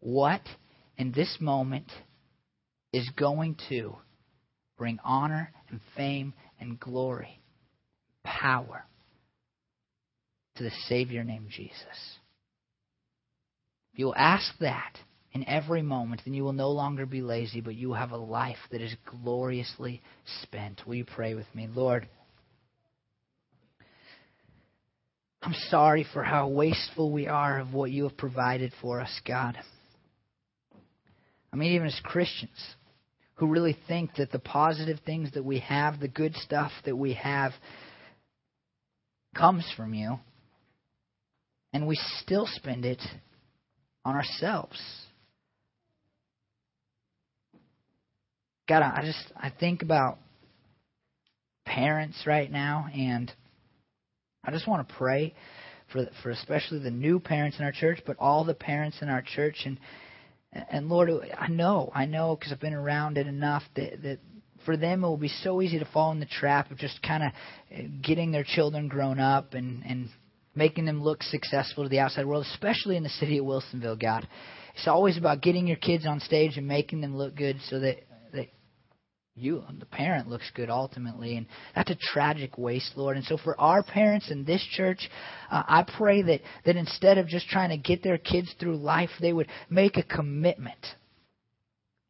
What 0.00 0.42
in 0.96 1.12
this 1.12 1.38
moment 1.40 1.90
is 2.92 3.08
going 3.16 3.56
to 3.68 3.96
bring 4.76 4.98
honor 5.04 5.52
and 5.70 5.80
fame 5.96 6.32
and 6.60 6.78
glory, 6.78 7.40
power 8.24 8.84
to 10.56 10.62
the 10.64 10.70
Savior 10.88 11.24
named 11.24 11.50
Jesus. 11.50 12.18
If 13.92 13.98
you 13.98 14.06
will 14.06 14.14
ask 14.16 14.46
that 14.60 14.98
in 15.32 15.46
every 15.46 15.82
moment, 15.82 16.22
then 16.24 16.34
you 16.34 16.44
will 16.44 16.52
no 16.52 16.70
longer 16.70 17.06
be 17.06 17.20
lazy, 17.20 17.60
but 17.60 17.74
you 17.74 17.88
will 17.88 17.96
have 17.96 18.12
a 18.12 18.16
life 18.16 18.58
that 18.70 18.80
is 18.80 18.94
gloriously 19.04 20.02
spent. 20.42 20.86
Will 20.86 20.96
you 20.96 21.04
pray 21.04 21.34
with 21.34 21.46
me? 21.54 21.68
Lord, 21.72 22.08
I'm 25.42 25.54
sorry 25.68 26.04
for 26.12 26.22
how 26.22 26.48
wasteful 26.48 27.12
we 27.12 27.28
are 27.28 27.60
of 27.60 27.72
what 27.72 27.90
you 27.90 28.04
have 28.04 28.16
provided 28.16 28.72
for 28.80 29.00
us, 29.00 29.20
God. 29.26 29.56
I 31.52 31.56
mean, 31.56 31.72
even 31.72 31.86
as 31.86 32.00
Christians 32.02 32.58
who 33.34 33.46
really 33.46 33.76
think 33.86 34.16
that 34.16 34.32
the 34.32 34.40
positive 34.40 34.98
things 35.06 35.30
that 35.32 35.44
we 35.44 35.60
have, 35.60 36.00
the 36.00 36.08
good 36.08 36.34
stuff 36.34 36.72
that 36.84 36.96
we 36.96 37.14
have, 37.14 37.52
comes 39.36 39.64
from 39.76 39.94
you, 39.94 40.18
and 41.72 41.86
we 41.86 41.96
still 42.20 42.48
spend 42.50 42.84
it 42.84 43.00
on 44.04 44.16
ourselves. 44.16 44.80
God, 48.68 48.82
I 48.82 49.02
just 49.04 49.32
I 49.36 49.50
think 49.50 49.82
about 49.82 50.18
parents 51.64 52.24
right 52.26 52.50
now, 52.50 52.88
and 52.92 53.30
I 54.48 54.50
just 54.50 54.66
want 54.66 54.88
to 54.88 54.94
pray 54.94 55.34
for 55.92 56.06
for 56.22 56.30
especially 56.30 56.78
the 56.78 56.90
new 56.90 57.20
parents 57.20 57.58
in 57.58 57.66
our 57.66 57.72
church, 57.72 58.00
but 58.06 58.16
all 58.18 58.44
the 58.44 58.54
parents 58.54 58.96
in 59.02 59.10
our 59.10 59.20
church, 59.20 59.56
and 59.66 59.78
and 60.52 60.88
Lord, 60.88 61.10
I 61.38 61.48
know, 61.48 61.92
I 61.94 62.06
know, 62.06 62.34
because 62.34 62.50
I've 62.50 62.60
been 62.60 62.72
around 62.72 63.18
it 63.18 63.26
enough 63.26 63.62
that, 63.76 64.02
that 64.02 64.18
for 64.64 64.78
them 64.78 65.04
it 65.04 65.06
will 65.06 65.18
be 65.18 65.28
so 65.28 65.60
easy 65.60 65.78
to 65.78 65.84
fall 65.92 66.12
in 66.12 66.20
the 66.20 66.24
trap 66.26 66.70
of 66.70 66.78
just 66.78 67.02
kind 67.02 67.24
of 67.24 68.02
getting 68.02 68.32
their 68.32 68.42
children 68.42 68.88
grown 68.88 69.20
up 69.20 69.52
and 69.52 69.82
and 69.84 70.08
making 70.54 70.86
them 70.86 71.02
look 71.02 71.22
successful 71.22 71.84
to 71.84 71.90
the 71.90 71.98
outside 71.98 72.24
world, 72.24 72.46
especially 72.50 72.96
in 72.96 73.02
the 73.02 73.10
city 73.10 73.36
of 73.36 73.44
Wilsonville. 73.44 74.00
God, 74.00 74.26
it's 74.74 74.88
always 74.88 75.18
about 75.18 75.42
getting 75.42 75.66
your 75.66 75.76
kids 75.76 76.06
on 76.06 76.20
stage 76.20 76.56
and 76.56 76.66
making 76.66 77.02
them 77.02 77.14
look 77.14 77.36
good 77.36 77.58
so 77.68 77.80
that 77.80 77.98
you. 79.38 79.62
The 79.78 79.86
parent 79.86 80.28
looks 80.28 80.50
good 80.54 80.70
ultimately 80.70 81.36
and 81.36 81.46
that's 81.74 81.90
a 81.90 81.96
tragic 82.00 82.58
waste 82.58 82.92
lord. 82.96 83.16
And 83.16 83.26
so 83.26 83.36
for 83.36 83.58
our 83.60 83.82
parents 83.82 84.30
in 84.30 84.44
this 84.44 84.64
church 84.72 85.08
uh, 85.50 85.62
i 85.66 85.86
pray 85.96 86.22
that 86.22 86.40
that 86.64 86.76
instead 86.76 87.18
of 87.18 87.26
just 87.26 87.48
trying 87.48 87.70
to 87.70 87.76
get 87.76 88.02
their 88.02 88.18
kids 88.18 88.54
through 88.58 88.76
life 88.76 89.10
they 89.20 89.32
would 89.32 89.48
make 89.70 89.96
a 89.96 90.02
commitment. 90.02 90.84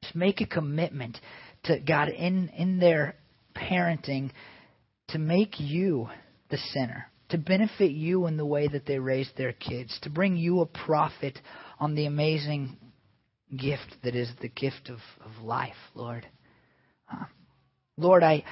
Just 0.03 0.15
make 0.15 0.41
a 0.41 0.47
commitment 0.47 1.19
to 1.65 1.79
god 1.81 2.09
in 2.09 2.49
in 2.51 2.79
their 2.79 3.17
parenting 3.57 4.31
to 5.09 5.19
make 5.19 5.59
you 5.59 6.09
the 6.51 6.59
center 6.73 7.07
to 7.31 7.39
benefit 7.39 7.93
you 7.93 8.27
in 8.27 8.37
the 8.37 8.47
way 8.47 8.69
that 8.69 8.87
they 8.87 8.99
raise 8.99 9.31
their 9.37 9.53
kids 9.53 9.99
to 10.03 10.11
bring 10.11 10.37
you 10.37 10.61
a 10.61 10.67
profit 10.67 11.39
on 11.79 11.95
the 11.95 12.07
amazing 12.07 12.77
gift 13.57 13.97
that 14.05 14.15
is 14.15 14.31
the 14.41 14.49
gift 14.49 14.89
of, 14.89 14.99
of 15.25 15.45
life 15.45 15.75
lord 15.95 16.27
Lord, 17.97 18.23
I 18.23 18.45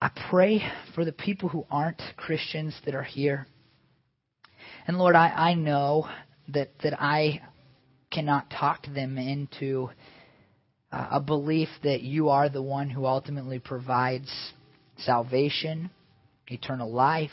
I 0.00 0.10
pray 0.30 0.62
for 0.94 1.04
the 1.04 1.12
people 1.12 1.48
who 1.48 1.66
aren't 1.70 2.00
Christians 2.16 2.72
that 2.84 2.94
are 2.94 3.02
here. 3.02 3.48
And 4.86 4.96
Lord, 4.96 5.16
I, 5.16 5.28
I 5.28 5.54
know 5.54 6.08
that, 6.48 6.70
that 6.84 7.00
I 7.00 7.42
cannot 8.12 8.48
talk 8.48 8.86
them 8.86 9.18
into 9.18 9.90
uh, 10.92 11.08
a 11.10 11.20
belief 11.20 11.68
that 11.82 12.02
you 12.02 12.28
are 12.28 12.48
the 12.48 12.62
one 12.62 12.88
who 12.88 13.06
ultimately 13.06 13.58
provides 13.58 14.30
salvation, 14.98 15.90
eternal 16.46 16.92
life, 16.92 17.30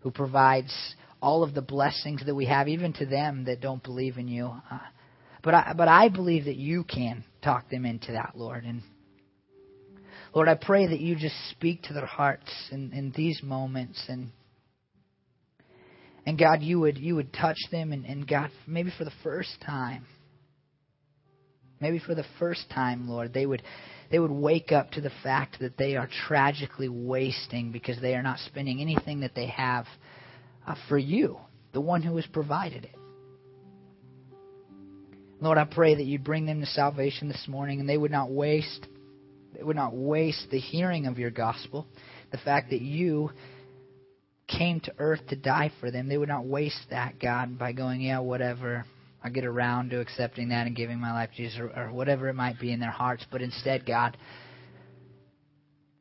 who 0.00 0.10
provides 0.10 0.74
all 1.22 1.44
of 1.44 1.54
the 1.54 1.62
blessings 1.62 2.26
that 2.26 2.34
we 2.34 2.46
have, 2.46 2.66
even 2.66 2.92
to 2.94 3.06
them 3.06 3.44
that 3.44 3.60
don't 3.60 3.82
believe 3.84 4.18
in 4.18 4.26
you. 4.26 4.52
Uh, 4.70 4.78
but 5.48 5.54
I, 5.54 5.72
but 5.74 5.88
I 5.88 6.10
believe 6.10 6.44
that 6.44 6.56
you 6.56 6.84
can 6.84 7.24
talk 7.42 7.70
them 7.70 7.86
into 7.86 8.12
that, 8.12 8.32
Lord. 8.34 8.64
And 8.64 8.82
Lord, 10.34 10.46
I 10.46 10.56
pray 10.56 10.88
that 10.88 11.00
you 11.00 11.16
just 11.16 11.36
speak 11.52 11.84
to 11.84 11.94
their 11.94 12.04
hearts 12.04 12.50
in, 12.70 12.92
in 12.92 13.14
these 13.16 13.40
moments 13.42 14.04
and 14.08 14.28
and 16.26 16.38
God, 16.38 16.60
you 16.60 16.80
would 16.80 16.98
you 16.98 17.14
would 17.14 17.32
touch 17.32 17.56
them 17.72 17.92
and, 17.92 18.04
and 18.04 18.28
God, 18.28 18.50
maybe 18.66 18.92
for 18.98 19.04
the 19.04 19.12
first 19.22 19.56
time, 19.64 20.04
maybe 21.80 21.98
for 21.98 22.14
the 22.14 22.26
first 22.38 22.68
time, 22.68 23.08
Lord, 23.08 23.32
they 23.32 23.46
would 23.46 23.62
they 24.10 24.18
would 24.18 24.30
wake 24.30 24.70
up 24.70 24.90
to 24.90 25.00
the 25.00 25.12
fact 25.22 25.60
that 25.60 25.78
they 25.78 25.96
are 25.96 26.10
tragically 26.26 26.90
wasting 26.90 27.72
because 27.72 27.98
they 28.02 28.14
are 28.14 28.22
not 28.22 28.38
spending 28.40 28.82
anything 28.82 29.20
that 29.20 29.34
they 29.34 29.46
have 29.46 29.86
uh, 30.66 30.74
for 30.90 30.98
you, 30.98 31.38
the 31.72 31.80
one 31.80 32.02
who 32.02 32.16
has 32.16 32.26
provided 32.26 32.84
it. 32.84 32.97
Lord, 35.40 35.58
I 35.58 35.64
pray 35.64 35.94
that 35.94 36.04
you'd 36.04 36.24
bring 36.24 36.46
them 36.46 36.60
to 36.60 36.66
salvation 36.66 37.28
this 37.28 37.44
morning 37.48 37.80
and 37.80 37.88
they 37.88 37.96
would 37.96 38.10
not 38.10 38.30
waste 38.30 38.86
they 39.58 39.62
would 39.62 39.76
not 39.76 39.94
waste 39.94 40.46
the 40.50 40.60
hearing 40.60 41.06
of 41.06 41.18
your 41.18 41.30
gospel, 41.30 41.86
the 42.30 42.38
fact 42.38 42.70
that 42.70 42.80
you 42.80 43.30
came 44.46 44.80
to 44.80 44.94
earth 44.98 45.20
to 45.28 45.36
die 45.36 45.72
for 45.80 45.90
them. 45.90 46.08
They 46.08 46.18
would 46.18 46.28
not 46.28 46.46
waste 46.46 46.86
that, 46.90 47.18
God, 47.18 47.58
by 47.58 47.72
going, 47.72 48.00
yeah, 48.00 48.20
whatever. 48.20 48.84
I'll 49.22 49.32
get 49.32 49.44
around 49.44 49.90
to 49.90 50.00
accepting 50.00 50.50
that 50.50 50.66
and 50.66 50.76
giving 50.76 51.00
my 51.00 51.12
life 51.12 51.30
to 51.30 51.36
Jesus, 51.36 51.58
or, 51.58 51.76
or 51.76 51.92
whatever 51.92 52.28
it 52.28 52.34
might 52.34 52.60
be 52.60 52.72
in 52.72 52.78
their 52.78 52.90
hearts. 52.90 53.26
But 53.30 53.42
instead, 53.42 53.84
God, 53.84 54.16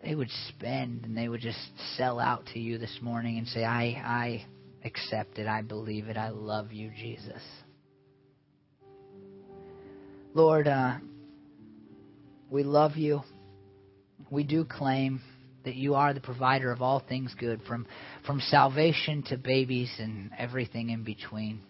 they 0.04 0.14
would 0.14 0.30
spend 0.50 1.06
and 1.06 1.18
they 1.18 1.28
would 1.28 1.42
just 1.42 1.58
sell 1.96 2.20
out 2.20 2.46
to 2.54 2.60
you 2.60 2.78
this 2.78 3.00
morning 3.02 3.38
and 3.40 3.48
say, 3.48 3.64
I, 3.64 3.86
I 3.86 4.46
accept 4.86 5.40
it. 5.40 5.48
I 5.48 5.64
believe 5.64 6.10
it. 6.10 6.18
I 6.18 6.30
love 6.30 6.72
you, 6.72 6.92
Jesus. 6.96 7.42
Lord, 10.34 10.68
uh, 10.68 10.98
we 12.50 12.64
love 12.64 12.96
you. 12.96 13.22
We 14.30 14.44
do 14.44 14.66
claim 14.66 15.22
that 15.66 15.76
you 15.76 15.96
are 15.96 16.14
the 16.14 16.22
provider 16.22 16.72
of 16.72 16.82
all 16.82 17.04
things 17.08 17.34
good, 17.40 17.62
from, 17.68 17.86
from 18.26 18.40
salvation 18.40 19.24
to 19.24 19.38
babies 19.38 19.92
and 20.00 20.32
everything 20.38 20.90
in 20.90 21.04
between. 21.04 21.62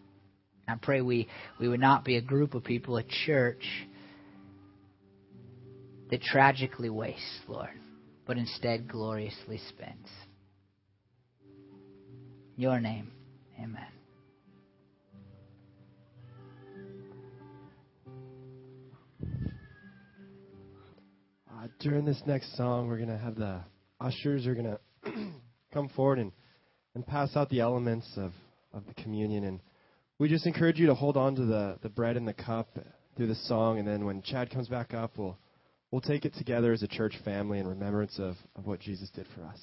I 0.67 0.75
pray 0.75 1.01
we, 1.01 1.27
we 1.59 1.67
would 1.67 1.79
not 1.79 2.03
be 2.03 2.17
a 2.17 2.21
group 2.21 2.53
of 2.53 2.63
people, 2.63 2.97
a 2.97 3.03
church, 3.25 3.63
that 6.09 6.21
tragically 6.21 6.89
wastes, 6.89 7.39
Lord, 7.47 7.69
but 8.25 8.37
instead 8.37 8.87
gloriously 8.87 9.59
spends. 9.69 10.07
Your 12.55 12.79
name, 12.79 13.11
amen. 13.59 13.96
During 21.79 22.05
this 22.05 22.21
next 22.25 22.55
song, 22.57 22.87
we're 22.87 22.97
going 22.97 23.09
to 23.09 23.17
have 23.17 23.35
the 23.35 23.61
ushers 23.99 24.47
are 24.47 24.55
going 24.55 24.65
to 24.65 24.79
come 25.73 25.89
forward 25.89 26.19
and, 26.19 26.31
and 26.95 27.05
pass 27.05 27.35
out 27.35 27.49
the 27.49 27.59
elements 27.59 28.07
of, 28.17 28.31
of 28.73 28.85
the 28.87 28.93
communion. 29.01 29.43
And 29.43 29.59
we 30.19 30.29
just 30.29 30.45
encourage 30.45 30.79
you 30.79 30.87
to 30.87 30.95
hold 30.95 31.17
on 31.17 31.35
to 31.35 31.45
the, 31.45 31.77
the 31.81 31.89
bread 31.89 32.17
and 32.17 32.27
the 32.27 32.33
cup 32.33 32.69
through 33.15 33.27
the 33.27 33.35
song. 33.35 33.79
And 33.79 33.87
then 33.87 34.05
when 34.05 34.21
Chad 34.21 34.49
comes 34.49 34.67
back 34.67 34.93
up, 34.93 35.17
we'll, 35.17 35.37
we'll 35.91 36.01
take 36.01 36.25
it 36.25 36.33
together 36.35 36.73
as 36.73 36.83
a 36.83 36.87
church 36.87 37.13
family 37.23 37.59
in 37.59 37.67
remembrance 37.67 38.17
of, 38.19 38.35
of 38.55 38.65
what 38.65 38.79
Jesus 38.79 39.09
did 39.11 39.27
for 39.35 39.43
us. 39.43 39.59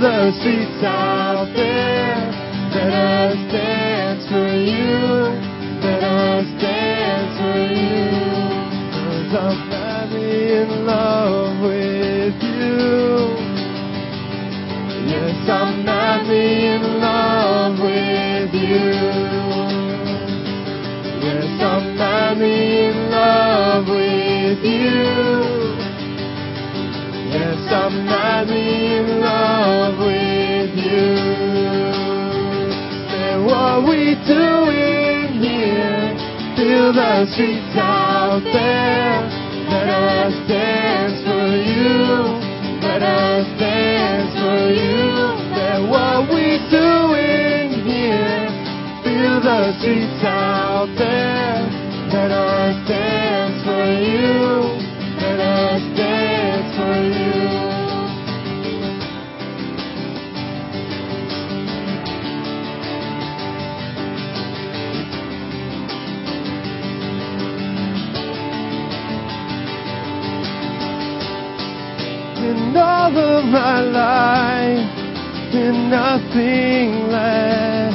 the 0.00 0.32
streets 0.40 0.82
out 0.82 1.44
there. 1.54 2.16
Let 2.72 2.94
us 2.94 3.36
dance 3.52 4.24
for 4.32 4.48
you. 4.48 4.96
Let 5.84 6.02
us 6.02 6.46
dance 6.56 7.36
for 7.36 7.60
you. 7.68 8.08
Cause 8.96 9.32
I'm 9.44 9.68
madly 9.68 10.56
in 10.56 10.86
love 10.86 11.60
with 11.60 12.40
you. 12.40 12.80
Yes, 15.12 15.50
I'm 15.50 15.84
madly 15.84 16.64
in 16.64 16.82
love 17.00 17.78
with 17.78 18.54
you. 18.54 18.88
Yes, 21.20 21.60
I'm 21.60 21.96
madly 21.98 22.86
in 22.88 23.10
love 23.10 23.86
with 23.86 24.64
you. 24.64 25.39
I'm 27.72 28.04
madly 28.04 28.96
in 28.96 29.20
love 29.20 29.98
with 29.98 30.74
you. 30.74 31.06
And 33.14 33.46
what 33.46 33.86
we 33.86 34.18
doing 34.26 35.38
here? 35.38 36.18
Fill 36.56 36.92
the 36.92 37.26
streets 37.30 37.76
out 37.78 38.42
there. 38.42 39.22
Let 39.70 39.88
us 39.88 40.34
dance 40.48 41.22
for 41.22 41.46
you. 41.62 42.26
Let 42.82 43.02
us 43.02 43.46
dance 43.60 44.34
for 44.34 44.66
you. 44.74 45.38
That 45.54 45.78
what 45.86 46.26
we 46.34 46.58
doing 46.74 47.86
here? 47.86 48.50
Fill 49.04 49.40
the 49.46 49.78
streets 49.78 50.24
out 50.24 50.90
there. 50.98 51.70
Let 52.10 52.32
us 52.32 52.88
dance 52.88 53.62
for 53.62 53.86
you. 53.94 54.59
All 73.10 73.18
of 73.18 73.42
my 73.46 73.80
life 73.80 74.86
and 75.52 75.90
nothing 75.90 77.08
less. 77.10 77.92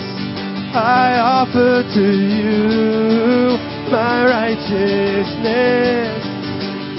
I 0.75 1.15
offer 1.23 1.83
to 1.95 2.03
you 2.03 3.55
my 3.89 4.25
righteousness. 4.25 6.25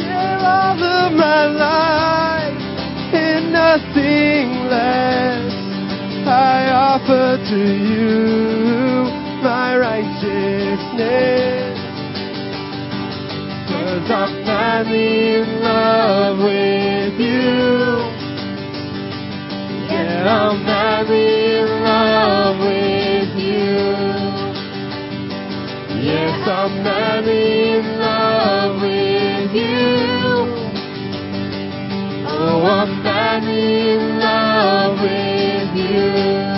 Your 0.01 0.39
love 0.49 0.81
of 0.81 1.13
my 1.13 1.45
life 1.45 2.57
and 3.13 3.53
nothing 3.53 4.65
less. 4.73 5.53
I 6.27 6.73
offer 6.73 7.37
to 7.51 7.61
you 7.93 9.13
my 9.45 9.77
righteousness. 9.77 11.77
Cause 13.69 14.09
I'm 14.11 14.33
madly 14.47 15.35
in 15.35 15.61
love 15.61 16.39
with 16.39 16.76
I'm 20.27 20.65
madly 20.65 21.59
in 21.59 21.67
love 21.85 22.59
with 22.59 23.39
you. 23.39 23.77
Yes, 26.03 26.49
I'm 26.49 26.83
madly 26.83 27.79
in 27.79 27.99
love 28.01 28.83
with 28.83 29.55
you. 29.55 30.17
Oh, 32.29 32.67
I'm 32.67 33.03
madly 33.05 33.91
in 33.93 34.19
love 34.19 35.01
with 35.01 35.77
you. 35.77 36.57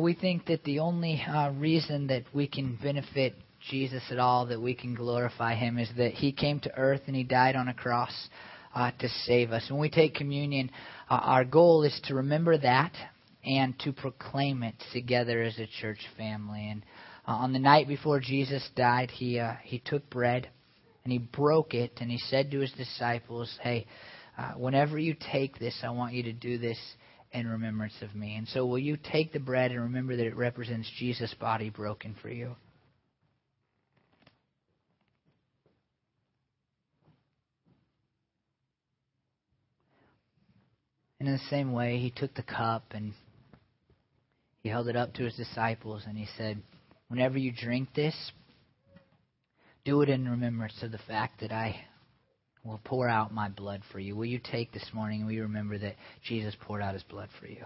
we 0.00 0.14
think 0.14 0.46
that 0.46 0.64
the 0.64 0.78
only 0.78 1.22
uh, 1.22 1.50
reason 1.52 2.06
that 2.08 2.24
we 2.32 2.46
can 2.48 2.76
benefit 2.82 3.34
Jesus 3.68 4.02
at 4.10 4.18
all, 4.18 4.46
that 4.46 4.60
we 4.60 4.74
can 4.74 4.94
glorify 4.94 5.54
Him, 5.54 5.78
is 5.78 5.90
that 5.96 6.12
He 6.12 6.32
came 6.32 6.60
to 6.60 6.76
earth 6.76 7.02
and 7.06 7.16
He 7.16 7.24
died 7.24 7.56
on 7.56 7.68
a 7.68 7.74
cross 7.74 8.12
uh, 8.74 8.90
to 8.98 9.08
save 9.26 9.50
us. 9.50 9.70
When 9.70 9.80
we 9.80 9.90
take 9.90 10.14
communion, 10.14 10.70
uh, 11.08 11.20
our 11.22 11.44
goal 11.44 11.82
is 11.82 11.98
to 12.04 12.14
remember 12.14 12.56
that 12.58 12.92
and 13.44 13.78
to 13.80 13.92
proclaim 13.92 14.62
it 14.62 14.74
together 14.92 15.42
as 15.42 15.58
a 15.58 15.66
church 15.80 16.00
family. 16.16 16.68
And 16.70 16.84
uh, 17.26 17.32
on 17.32 17.52
the 17.52 17.58
night 17.58 17.88
before 17.88 18.20
Jesus 18.20 18.68
died, 18.76 19.10
He 19.10 19.38
uh, 19.38 19.54
He 19.62 19.80
took 19.84 20.08
bread 20.10 20.48
and 21.04 21.12
He 21.12 21.18
broke 21.18 21.74
it 21.74 21.92
and 22.00 22.10
He 22.10 22.18
said 22.18 22.50
to 22.50 22.60
His 22.60 22.72
disciples, 22.72 23.58
"Hey." 23.62 23.86
Uh, 24.38 24.52
whenever 24.52 24.98
you 24.98 25.14
take 25.32 25.58
this, 25.58 25.78
I 25.82 25.90
want 25.90 26.14
you 26.14 26.22
to 26.22 26.32
do 26.32 26.56
this 26.56 26.78
in 27.32 27.46
remembrance 27.46 27.94
of 28.00 28.14
me. 28.14 28.36
And 28.36 28.48
so, 28.48 28.64
will 28.64 28.78
you 28.78 28.96
take 28.96 29.32
the 29.32 29.40
bread 29.40 29.70
and 29.70 29.80
remember 29.82 30.16
that 30.16 30.26
it 30.26 30.36
represents 30.36 30.90
Jesus' 30.98 31.34
body 31.34 31.68
broken 31.68 32.16
for 32.22 32.30
you? 32.30 32.56
And 41.20 41.28
in 41.28 41.34
the 41.34 41.50
same 41.50 41.72
way, 41.72 41.98
he 41.98 42.10
took 42.10 42.34
the 42.34 42.42
cup 42.42 42.86
and 42.92 43.12
he 44.62 44.70
held 44.70 44.88
it 44.88 44.96
up 44.96 45.14
to 45.14 45.24
his 45.24 45.36
disciples 45.36 46.02
and 46.08 46.16
he 46.16 46.26
said, 46.36 46.62
Whenever 47.08 47.38
you 47.38 47.52
drink 47.52 47.90
this, 47.94 48.32
do 49.84 50.00
it 50.00 50.08
in 50.08 50.28
remembrance 50.28 50.82
of 50.82 50.92
the 50.92 50.98
fact 50.98 51.40
that 51.40 51.52
I 51.52 51.84
will 52.64 52.80
pour 52.84 53.08
out 53.08 53.34
my 53.34 53.48
blood 53.48 53.82
for 53.92 53.98
you. 53.98 54.16
Will 54.16 54.26
you 54.26 54.38
take 54.38 54.72
this 54.72 54.90
morning 54.92 55.20
and 55.20 55.26
will 55.26 55.34
you 55.34 55.42
remember 55.42 55.78
that 55.78 55.96
Jesus 56.22 56.54
poured 56.60 56.82
out 56.82 56.94
his 56.94 57.02
blood 57.02 57.28
for 57.38 57.46
you? 57.46 57.64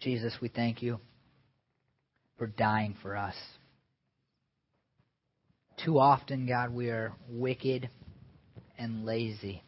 Jesus, 0.00 0.34
we 0.40 0.48
thank 0.48 0.82
you 0.82 0.98
for 2.38 2.46
dying 2.46 2.96
for 3.02 3.16
us. 3.16 3.34
Too 5.84 5.98
often, 5.98 6.46
God, 6.46 6.72
we 6.72 6.88
are 6.88 7.12
wicked 7.28 7.88
and 8.78 9.04
lazy, 9.04 9.62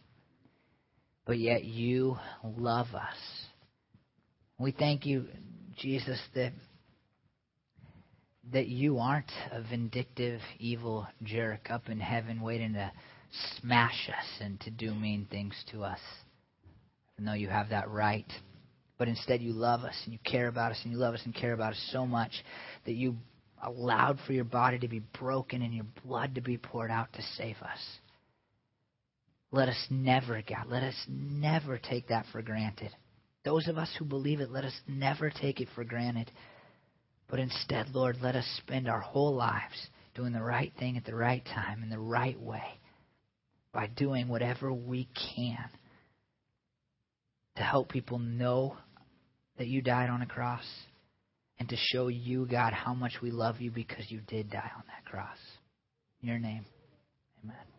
but 1.26 1.38
yet 1.38 1.64
you 1.64 2.16
love 2.44 2.88
us. 2.94 3.16
We 4.58 4.72
thank 4.72 5.06
you, 5.06 5.26
Jesus, 5.78 6.20
that 6.34 6.52
that 8.52 8.66
you 8.66 8.98
aren't 8.98 9.30
a 9.52 9.62
vindictive, 9.62 10.40
evil 10.58 11.06
jerk 11.22 11.70
up 11.70 11.88
in 11.88 12.00
heaven 12.00 12.40
waiting 12.40 12.72
to 12.74 12.90
smash 13.60 14.08
us 14.08 14.26
and 14.40 14.60
to 14.60 14.70
do 14.70 14.92
mean 14.94 15.26
things 15.30 15.54
to 15.70 15.82
us. 15.84 16.00
Though 17.18 17.34
you 17.34 17.48
have 17.48 17.68
that 17.68 17.88
right. 17.88 18.26
But 18.98 19.06
instead, 19.06 19.42
you 19.42 19.52
love 19.52 19.82
us 19.84 19.94
and 20.04 20.12
you 20.12 20.18
care 20.24 20.48
about 20.48 20.72
us 20.72 20.80
and 20.82 20.92
you 20.92 20.98
love 20.98 21.14
us 21.14 21.22
and 21.24 21.32
care 21.32 21.52
about 21.52 21.72
us 21.72 21.88
so 21.92 22.04
much 22.04 22.32
that 22.84 22.94
you 22.94 23.16
allowed 23.62 24.18
for 24.26 24.32
your 24.32 24.44
body 24.44 24.78
to 24.80 24.88
be 24.88 25.02
broken 25.20 25.62
and 25.62 25.72
your 25.72 25.86
blood 26.04 26.34
to 26.34 26.40
be 26.40 26.58
poured 26.58 26.90
out 26.90 27.12
to 27.12 27.22
save 27.36 27.56
us. 27.62 27.78
Let 29.52 29.68
us 29.68 29.86
never, 29.90 30.42
God, 30.42 30.66
let 30.68 30.82
us 30.82 30.94
never 31.08 31.78
take 31.78 32.08
that 32.08 32.24
for 32.32 32.40
granted. 32.40 32.90
Those 33.44 33.68
of 33.68 33.76
us 33.76 33.90
who 33.98 34.06
believe 34.06 34.40
it, 34.40 34.50
let 34.50 34.64
us 34.64 34.80
never 34.88 35.30
take 35.30 35.60
it 35.60 35.68
for 35.74 35.84
granted. 35.84 36.30
But 37.28 37.38
instead, 37.38 37.90
Lord, 37.90 38.16
let 38.22 38.34
us 38.34 38.46
spend 38.64 38.88
our 38.88 39.00
whole 39.00 39.34
lives 39.34 39.88
doing 40.14 40.32
the 40.32 40.42
right 40.42 40.72
thing 40.78 40.96
at 40.96 41.04
the 41.04 41.14
right 41.14 41.44
time 41.44 41.82
in 41.82 41.90
the 41.90 41.98
right 41.98 42.40
way 42.40 42.64
by 43.72 43.88
doing 43.88 44.28
whatever 44.28 44.72
we 44.72 45.08
can 45.36 45.58
to 47.56 47.62
help 47.62 47.90
people 47.90 48.18
know 48.18 48.76
that 49.58 49.66
you 49.66 49.82
died 49.82 50.08
on 50.08 50.22
a 50.22 50.26
cross 50.26 50.64
and 51.58 51.68
to 51.68 51.76
show 51.76 52.08
you, 52.08 52.46
God, 52.46 52.72
how 52.72 52.94
much 52.94 53.18
we 53.22 53.30
love 53.30 53.60
you 53.60 53.70
because 53.70 54.10
you 54.10 54.20
did 54.26 54.50
die 54.50 54.70
on 54.76 54.82
that 54.88 55.10
cross. 55.10 55.38
In 56.22 56.28
your 56.28 56.38
name, 56.38 56.64
amen. 57.44 57.71